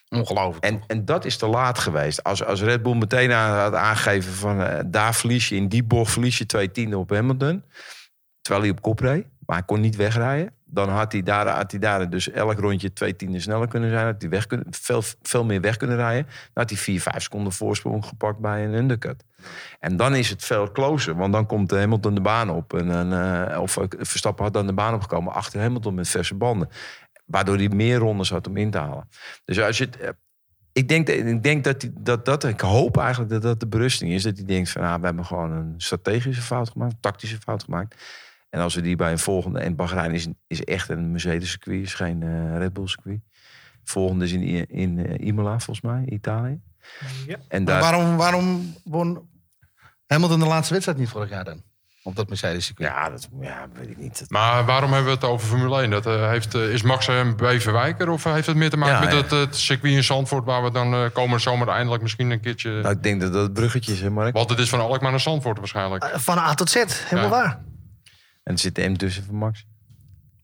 Ongelooflijk. 0.09 0.65
En, 0.65 0.83
en 0.87 1.05
dat 1.05 1.25
is 1.25 1.37
te 1.37 1.47
laat 1.47 1.79
geweest. 1.79 2.25
Als, 2.25 2.45
als 2.45 2.63
Red 2.63 2.83
Bull 2.83 2.95
meteen 2.95 3.33
aan, 3.33 3.59
had 3.59 3.75
aangegeven 3.75 4.33
van 4.33 4.63
eh, 4.63 4.85
daar 4.87 5.15
verlies 5.15 5.49
je, 5.49 5.57
in 5.57 5.69
die 5.69 5.83
bocht 5.83 6.13
verlies 6.13 6.39
je 6.39 6.47
twee 6.47 6.71
tienden 6.71 6.99
op 6.99 7.11
Hamilton. 7.11 7.65
Terwijl 8.41 8.65
hij 8.65 8.77
op 8.77 8.83
kop 8.83 9.01
reed, 9.01 9.27
maar 9.47 9.57
hij 9.57 9.65
kon 9.67 9.81
niet 9.81 9.97
wegrijden. 9.97 10.53
Dan 10.71 10.89
had 10.89 11.13
hij 11.13 11.23
daar, 11.23 11.49
had 11.49 11.71
hij 11.71 11.81
daar 11.81 12.11
dus 12.11 12.31
elk 12.31 12.59
rondje 12.59 12.93
twee 12.93 13.17
tienden 13.17 13.41
sneller 13.41 13.69
kunnen 13.69 13.91
zijn. 13.91 14.05
Had 14.07 14.21
hij 14.21 14.31
weg 14.31 14.47
kunnen, 14.47 14.67
veel, 14.71 15.03
veel 15.23 15.45
meer 15.45 15.61
weg 15.61 15.77
kunnen 15.77 15.97
rijden. 15.97 16.25
Dan 16.25 16.33
had 16.55 16.71
hij 16.71 16.79
vier, 16.79 17.01
vijf 17.01 17.23
seconden 17.23 17.53
voorsprong 17.53 18.05
gepakt 18.07 18.39
bij 18.39 18.65
een 18.65 18.75
undercut. 18.75 19.25
En 19.81 19.97
dan 19.97 20.15
is 20.15 20.31
het 20.31 20.45
veel 20.45 20.73
closer. 20.73 21.15
Want 21.15 21.33
dan 21.33 21.47
komt 21.47 21.71
Hamilton 21.71 22.15
de 22.15 22.21
baan 22.21 22.51
op. 22.51 22.75
En, 22.75 23.13
eh, 23.51 23.61
of 23.61 23.77
eh, 23.77 23.85
Verstappen 23.99 24.45
had 24.45 24.53
dan 24.53 24.67
de 24.67 24.73
baan 24.73 24.95
opgekomen 24.95 25.33
achter 25.33 25.61
Hamilton 25.61 25.95
met 25.95 26.09
verse 26.09 26.35
banden. 26.35 26.69
Waardoor 27.25 27.57
hij 27.57 27.69
meer 27.69 27.99
rondes 27.99 28.31
had 28.31 28.47
om 28.49 28.57
in 28.57 28.71
te 28.71 28.79
halen. 28.79 29.09
Dus 29.45 29.61
als 29.61 29.79
je 29.79 29.89
eh, 30.01 30.09
ik 30.73 30.89
denk, 30.89 31.07
dat- 31.07 31.17
ik 31.17 31.43
denk 31.43 31.65
dat, 31.65 31.89
dat 31.93 32.25
dat, 32.25 32.45
ik 32.45 32.61
hoop 32.61 32.97
eigenlijk 32.97 33.31
dat 33.31 33.43
dat 33.43 33.61
de 33.61 33.67
berusting 33.67 34.13
is. 34.13 34.23
Dat 34.23 34.37
hij 34.37 34.47
denkt 34.47 34.71
van, 34.71 34.83
ah, 34.83 34.99
we 35.01 35.05
hebben 35.07 35.25
gewoon 35.27 35.51
een 35.51 35.75
strategische 35.77 36.43
fout 36.43 36.71
gemaakt, 36.71 36.93
een 36.93 37.01
tactische 37.01 37.39
fout 37.39 37.63
gemaakt. 37.63 37.95
En 38.51 38.61
als 38.61 38.75
we 38.75 38.81
die 38.81 38.97
bij 38.97 39.11
een 39.13 39.19
volgende, 39.19 39.59
en 39.59 39.77
Bahrein 39.77 40.15
is, 40.15 40.27
is 40.47 40.65
echt 40.65 40.89
een 40.89 41.11
Mercedes 41.11 41.51
circuit, 41.51 41.83
is 41.83 41.95
geen 41.95 42.23
eh, 42.23 42.57
Red 42.59 42.73
Bull 42.73 42.87
circuit. 42.87 43.21
Volgende 43.85 44.25
is 44.25 44.33
in, 44.33 44.67
in 44.69 45.07
eh, 45.07 45.27
Imola 45.27 45.51
volgens 45.59 45.81
mij, 45.81 46.05
Italië. 46.07 46.61
Ja. 47.27 47.37
En 47.49 47.65
daar, 47.65 47.81
waarom, 47.81 48.17
waarom 48.17 48.75
won 48.85 49.29
Hamilton 50.07 50.39
de 50.39 50.47
laatste 50.47 50.73
wedstrijd 50.73 50.99
niet 50.99 51.09
vorig 51.09 51.31
jaar 51.31 51.45
dan? 51.45 51.63
Op 52.03 52.17
dat 52.17 52.29
Mercedes 52.29 52.65
circuit. 52.67 52.89
ja, 52.89 53.11
dat 53.11 53.29
ja, 53.41 53.67
weet 53.73 53.89
ik 53.89 53.97
niet. 53.97 54.19
Dat- 54.19 54.31
Maar 54.31 54.65
waarom 54.65 54.93
hebben 54.93 55.09
we 55.11 55.15
het 55.19 55.25
over 55.29 55.49
Formule 55.49 55.81
1? 55.81 55.91
Dat, 55.91 56.07
eh, 56.07 56.29
heeft, 56.29 56.55
is 56.55 56.83
Max 56.83 57.07
een 57.07 57.37
Beverwijker 57.37 58.11
of 58.11 58.25
heeft 58.25 58.47
het 58.47 58.57
meer 58.57 58.71
te 58.71 58.77
maken 58.77 58.95
Ja, 58.95 59.01
met 59.01 59.11
ja. 59.13 59.17
het, 59.17 59.31
het 59.31 59.57
circuit 59.57 59.93
in 59.95 60.05
Zandvoort... 60.05 60.45
waar 60.45 60.63
we 60.63 60.71
dan 60.71 60.95
eh, 60.95 61.05
komende 61.13 61.39
zomer 61.39 61.69
eindelijk 61.69 62.03
misschien 62.03 62.31
een 62.31 62.41
keertje... 62.41 62.71
nou, 62.71 62.95
ik 62.95 63.03
denk 63.03 63.21
dat 63.21 63.33
dat 63.33 63.43
het 63.43 63.53
bruggetje 63.53 63.93
is, 63.93 64.01
hè 64.01 64.11
Mark? 64.11 64.35
Want 64.35 64.51
het 64.51 64.59
is 64.59 64.69
van 64.69 64.81
Alkmaar 64.81 65.11
naar 65.11 65.21
Zandvoort 65.21 65.59
waarschijnlijk. 65.59 66.05
Van 66.15 66.39
A 66.39 66.55
tot 66.55 66.71
Z, 66.71 66.75
helemaal 67.09 67.31
Ja. 67.31 67.37
waar. 67.45 67.61
En 68.49 68.55
er 68.55 68.59
zit 68.61 68.75
de 68.75 68.89
M 68.89 68.97
tussen 68.97 69.25
van 69.25 69.35
Max. 69.35 69.65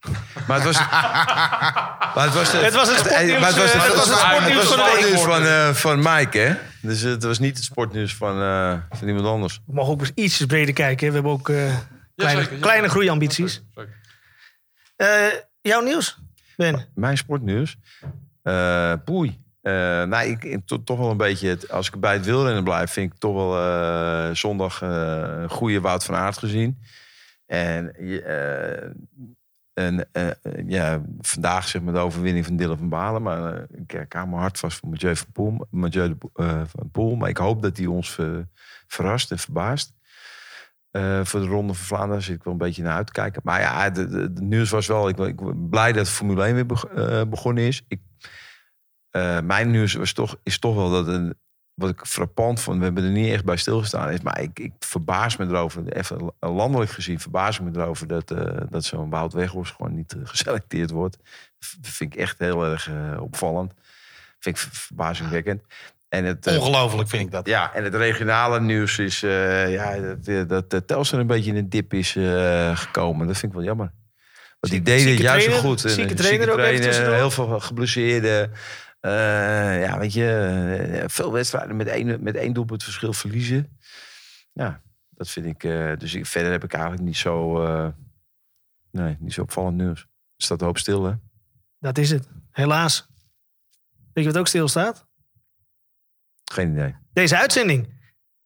Maar 0.46 0.56
het 0.56 0.64
was... 0.64 0.78
maar 2.14 2.24
het 2.24 2.34
was, 2.34 2.50
de, 2.50 2.56
Het 2.56 2.74
was 2.74 2.88
het 2.88 2.98
sportnieuws, 2.98 3.40
maar 3.40 3.48
het 3.48 3.58
was, 3.58 3.72
het 3.72 3.82
het 3.82 3.94
was 3.94 4.08
het 4.08 4.18
sportnieuws 4.18 4.64
van 4.64 4.78
sportnieuws 4.78 5.46
eh, 5.48 5.74
van 5.74 5.98
Mike, 5.98 6.38
hè? 6.38 6.54
Dus 6.82 7.00
het 7.00 7.22
was 7.22 7.38
niet 7.38 7.56
het 7.56 7.64
sportnieuws 7.64 8.14
van, 8.14 8.40
eh, 8.40 8.74
van 8.90 9.08
iemand 9.08 9.26
anders. 9.26 9.60
We 9.66 9.74
mogen 9.74 9.92
ook 9.92 10.00
eens 10.00 10.12
ietsjes 10.14 10.46
breder 10.46 10.74
kijken. 10.74 11.06
hè. 11.06 11.12
We 11.12 11.14
hebben 11.18 11.32
ook 11.32 11.48
eh, 11.48 11.76
kleine, 12.16 12.46
kleine 12.58 12.88
groeiambities. 12.88 13.62
Zeker. 13.74 13.94
Eh, 14.96 15.38
jouw 15.60 15.80
nieuws, 15.82 16.18
Ben? 16.56 16.86
Mijn 16.94 17.16
sportnieuws. 17.16 17.76
Eh 18.42 18.92
poei. 19.04 19.42
Eh, 19.62 19.72
nou, 20.02 20.24
ik, 20.24 20.44
ik- 20.44 20.66
to- 20.66 20.82
toch 20.84 20.98
wel 20.98 21.10
een 21.10 21.16
beetje, 21.16 21.48
het, 21.48 21.70
als 21.70 21.86
ik 21.88 22.00
bij 22.00 22.12
het 22.12 22.24
wielrennen 22.24 22.64
blijf, 22.64 22.90
vind 22.92 23.12
ik 23.12 23.18
toch 23.18 23.34
wel 23.34 23.58
eh, 23.58 24.34
zondag 24.34 24.82
eh, 24.82 24.88
een 25.42 25.50
goede 25.50 25.80
Wout 25.80 26.04
van 26.04 26.14
Aert 26.14 26.38
gezien. 26.38 26.78
En, 27.54 27.94
eh, 30.12 30.30
eh, 30.30 30.32
ja, 30.66 31.02
vandaag 31.20 31.68
zeg 31.68 31.82
maar 31.82 31.92
de 31.92 31.98
overwinning 31.98 32.44
van 32.46 32.56
Dylan 32.56 32.78
van 32.78 32.88
Balen. 32.88 33.22
Maar 33.22 33.54
eh, 33.54 33.62
ik 33.80 33.92
ik 33.92 34.12
hou 34.12 34.28
mijn 34.28 34.40
hart 34.40 34.58
vast 34.58 34.78
voor 34.78 34.88
Mathieu 34.88 35.16
van 35.16 35.32
Poel. 35.32 35.66
Mathieu 35.70 36.16
van 36.66 36.90
Poel. 36.92 37.16
Maar 37.16 37.28
ik 37.28 37.36
hoop 37.36 37.62
dat 37.62 37.76
hij 37.76 37.86
ons 37.86 38.10
ver- 38.10 38.48
verrast 38.86 39.30
en 39.30 39.38
verbaast. 39.38 39.92
Voor 41.22 41.40
de 41.40 41.46
Ronde 41.46 41.74
van 41.74 41.84
Vlaanderen 41.86 42.22
zit 42.22 42.36
ik 42.36 42.42
wel 42.44 42.52
een 42.52 42.58
beetje 42.58 42.82
naar 42.82 42.96
uit 42.96 43.06
te 43.06 43.12
kijken. 43.12 43.40
Maar 43.44 43.60
ja, 43.60 43.82
het 43.92 44.40
nieuws 44.40 44.70
was 44.70 44.86
wel... 44.86 45.08
Ik, 45.08 45.18
ik 45.18 45.36
ben 45.36 45.68
blij 45.68 45.92
dat 45.92 46.08
Formule 46.08 46.44
1 46.44 46.54
weer 46.54 46.66
beg- 46.66 47.28
begonnen 47.28 47.64
is. 47.64 47.84
Ik, 47.88 48.00
mijn 49.44 49.70
nieuws 49.70 49.94
was 49.94 50.12
toch, 50.12 50.36
is 50.42 50.58
toch 50.58 50.74
wel 50.74 50.90
dat... 50.90 51.08
Een, 51.08 51.34
wat 51.74 51.90
ik 51.90 52.00
frappant 52.06 52.60
vond, 52.60 52.78
we 52.78 52.84
hebben 52.84 53.04
er 53.04 53.10
niet 53.10 53.32
echt 53.32 53.44
bij 53.44 53.56
stilgestaan... 53.56 54.10
is, 54.10 54.20
maar 54.20 54.40
ik, 54.40 54.58
ik 54.58 54.72
verbaas 54.78 55.36
me 55.36 55.46
erover, 55.46 55.92
even 55.92 56.32
landelijk 56.40 56.90
gezien... 56.90 57.20
verbaas 57.20 57.58
ik 57.58 57.64
me 57.64 57.70
erover 57.80 58.06
dat, 58.06 58.30
eh, 58.30 58.60
dat 58.70 58.84
zo'n 58.84 59.10
Wout 59.10 59.32
Weghorst 59.32 59.74
gewoon 59.74 59.94
niet 59.94 60.12
eh, 60.12 60.20
geselecteerd 60.32 60.90
wordt. 60.90 61.16
Dat 61.80 61.90
vind 61.90 62.14
ik 62.14 62.20
echt 62.20 62.38
heel 62.38 62.64
erg 62.64 62.88
eh, 62.88 63.20
opvallend. 63.22 63.72
Vind 64.38 64.56
ik 64.56 64.62
ver- 64.62 64.74
verbazingwekkend. 64.76 65.62
En 66.08 66.24
het, 66.24 66.46
Ongelooflijk 66.46 67.08
vind 67.08 67.22
ik 67.22 67.30
dat. 67.30 67.46
ja, 67.46 67.74
en 67.74 67.84
het 67.84 67.94
regionale 67.94 68.60
nieuws 68.60 68.98
is 68.98 69.20
ja, 69.20 70.14
dat, 70.46 70.70
dat 70.70 70.86
Telstar 70.86 71.20
een 71.20 71.26
beetje 71.26 71.50
in 71.50 71.56
een 71.56 71.68
dip 71.68 71.92
is 71.94 72.16
gekomen. 72.74 73.26
Dat 73.26 73.36
vind 73.38 73.52
ik 73.52 73.58
wel 73.58 73.66
jammer. 73.66 73.92
Want 74.60 74.72
die 74.72 74.72
Zieke- 74.72 74.90
deden 74.90 75.06
het 75.06 75.08
zieke 75.08 75.22
juist 75.22 75.44
zo 75.44 75.50
trainer, 75.50 75.70
goed. 75.70 75.90
Zieke 75.90 76.14
trainer 76.14 76.50
ook 76.52 76.58
even 76.58 76.84
tussendoor. 76.84 77.14
heel 77.14 77.30
veel 77.30 77.60
geblesseerden. 77.60 78.50
Eh, 79.04 79.80
ja, 79.80 79.98
weet 79.98 80.12
je, 80.12 80.28
eh, 81.00 81.08
veel 81.08 81.32
wedstrijden 81.32 81.76
met 81.76 81.86
één, 81.86 82.22
met 82.22 82.34
één 82.34 82.52
doelpunt 82.52 82.82
verschil 82.82 83.12
verliezen. 83.12 83.78
Ja, 84.52 84.82
dat 85.10 85.28
vind 85.28 85.46
ik. 85.46 85.64
eh, 85.64 85.96
dus 85.96 86.14
ik, 86.14 86.26
verder 86.26 86.52
heb 86.52 86.64
ik 86.64 86.72
eigenlijk 86.72 87.02
niet 87.02 87.16
zo, 87.16 87.62
nee, 88.90 89.16
niet 89.20 89.32
zo 89.32 89.42
opvallend 89.42 89.76
nieuws. 89.76 90.00
Er 90.00 90.08
staat 90.36 90.60
een 90.60 90.66
hoop 90.66 90.78
stil, 90.78 91.04
hè? 91.04 91.14
Dat 91.78 91.98
is 91.98 92.10
het. 92.10 92.28
Helaas. 92.50 93.06
Weet 94.12 94.24
je 94.24 94.30
wat 94.30 94.38
ook 94.38 94.46
stilstaat? 94.48 95.06
Geen 96.52 96.70
idee. 96.70 96.96
Deze 97.12 97.36
uitzending. 97.36 97.92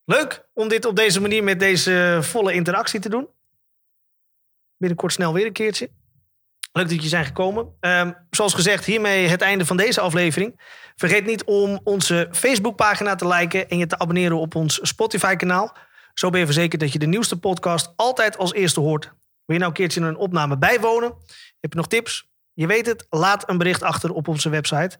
Leuk 0.05 0.49
om 0.53 0.69
dit 0.69 0.85
op 0.85 0.97
deze 0.97 1.21
manier 1.21 1.45
met 1.45 1.61
deze 1.61 2.19
volle 2.23 2.53
interactie 2.53 3.01
te 3.01 3.09
doen. 3.09 3.29
Binnenkort 4.77 5.13
snel 5.13 5.33
weer 5.33 5.47
een 5.47 5.53
keertje. 5.53 5.91
Leuk 6.79 6.87
dat 6.87 6.97
jullie 6.97 7.11
zijn 7.11 7.25
gekomen. 7.25 7.77
Ehm, 7.81 8.13
zoals 8.31 8.55
gezegd, 8.55 8.85
hiermee 8.85 9.29
het 9.29 9.41
einde 9.41 9.67
van 9.67 9.77
deze 9.77 10.01
aflevering. 10.01 10.61
Vergeet 10.97 11.27
niet 11.27 11.45
om 11.45 11.81
onze 11.85 12.29
Facebookpagina 12.33 13.15
te 13.15 13.29
liken 13.29 13.69
en 13.69 13.79
je 13.79 13.87
te 13.87 13.99
abonneren 13.99 14.39
op 14.39 14.55
ons 14.55 14.79
Spotify-kanaal. 14.83 15.77
Zo 16.15 16.31
ben 16.31 16.41
je 16.41 16.47
verzekerd 16.47 16.81
dat 16.81 16.93
je 16.93 16.99
de 16.99 17.07
nieuwste 17.07 17.39
podcast 17.39 17.93
altijd 17.97 18.39
als 18.39 18.53
eerste 18.53 18.81
hoort. 18.81 19.05
Wil 19.05 19.13
je 19.45 19.59
nou 19.59 19.65
een 19.67 19.73
keertje 19.73 20.01
een 20.01 20.17
opname 20.17 20.59
bijwonen? 20.59 21.15
Heb 21.61 21.73
je 21.73 21.79
nog 21.79 21.89
tips? 21.89 22.29
Je 22.53 22.67
weet 22.67 22.87
het, 22.87 23.07
laat 23.11 23.49
een 23.49 23.59
bericht 23.59 23.83
achter 23.83 24.13
op 24.13 24.29
onze 24.29 24.49
website. 24.49 24.99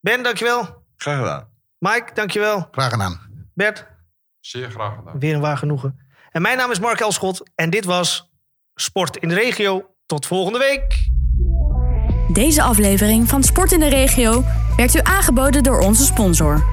Ben, 0.00 0.22
dankjewel. 0.22 0.84
Graag 0.96 1.18
gedaan. 1.18 1.48
Mike, 1.78 2.14
dankjewel. 2.14 2.68
Graag 2.70 2.90
gedaan. 2.90 3.20
Bert, 3.54 3.86
Zeer 4.40 4.70
graag 4.70 4.94
gedaan. 4.94 5.18
weer 5.18 5.34
een 5.34 5.40
waar 5.40 5.58
genoegen. 5.58 6.08
En 6.30 6.42
mijn 6.42 6.56
naam 6.56 6.70
is 6.70 6.78
Mark 6.78 7.00
Elschot 7.00 7.50
en 7.54 7.70
dit 7.70 7.84
was 7.84 8.30
Sport 8.74 9.16
in 9.16 9.28
de 9.28 9.34
Regio. 9.34 9.89
Tot 10.10 10.26
volgende 10.26 10.58
week. 10.58 11.08
Deze 12.32 12.62
aflevering 12.62 13.28
van 13.28 13.42
Sport 13.42 13.72
in 13.72 13.80
de 13.80 13.88
Regio 13.88 14.44
werd 14.76 14.94
u 14.94 15.00
aangeboden 15.02 15.62
door 15.62 15.80
onze 15.80 16.04
sponsor, 16.04 16.64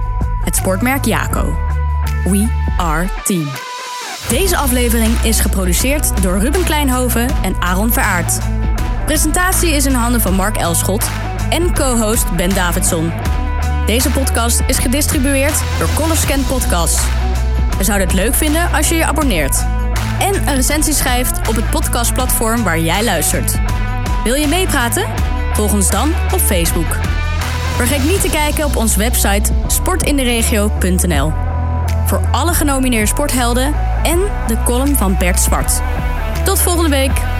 het 0.44 0.56
sportmerk 0.56 1.06
Jaco. 1.06 1.56
We 2.24 2.48
are 2.78 3.08
team. 3.24 3.48
Deze 4.30 4.58
aflevering 4.58 5.20
is 5.24 5.40
geproduceerd 5.40 6.22
door 6.24 6.40
Ruben 6.40 6.64
Kleinhoven 6.64 7.30
en 7.44 7.62
Aaron 7.62 7.92
Veraard. 7.92 8.40
Presentatie 9.06 9.70
is 9.70 9.86
in 9.86 9.94
handen 9.94 10.22
van 10.22 10.34
Mark 10.34 10.58
Elschot 10.58 11.10
en 11.50 11.74
co-host 11.74 12.36
Ben 12.36 12.54
Davidson. 12.54 13.12
Deze 13.86 14.12
podcast 14.12 14.64
is 14.68 14.78
gedistribueerd 14.78 15.64
door 15.80 15.90
Colorscan 15.96 16.46
Podcast. 16.46 17.00
We 17.78 17.84
zouden 17.84 18.08
het 18.08 18.16
leuk 18.16 18.34
vinden 18.34 18.72
als 18.72 18.90
je 18.90 18.96
je 18.96 19.06
abonneert. 19.06 19.66
En 20.20 20.48
een 20.48 20.56
recensie 20.56 20.94
schrijft 20.94 21.48
op 21.48 21.56
het 21.56 21.70
podcastplatform 21.70 22.64
waar 22.64 22.80
jij 22.80 23.04
luistert. 23.04 23.60
Wil 24.24 24.34
je 24.34 24.48
meepraten? 24.48 25.08
Volg 25.54 25.74
ons 25.74 25.90
dan 25.90 26.10
op 26.34 26.40
Facebook. 26.40 26.96
Vergeet 27.76 28.04
niet 28.04 28.22
te 28.22 28.30
kijken 28.30 28.66
op 28.66 28.76
onze 28.76 28.98
website 28.98 29.54
sportinderegio.nl. 29.68 31.32
Voor 32.06 32.22
alle 32.32 32.54
genomineerde 32.54 33.08
sporthelden 33.08 33.74
en 34.04 34.20
de 34.48 34.64
column 34.64 34.96
van 34.96 35.18
Bert 35.18 35.40
Zwart. 35.40 35.82
Tot 36.44 36.62
volgende 36.62 36.90
week! 36.90 37.37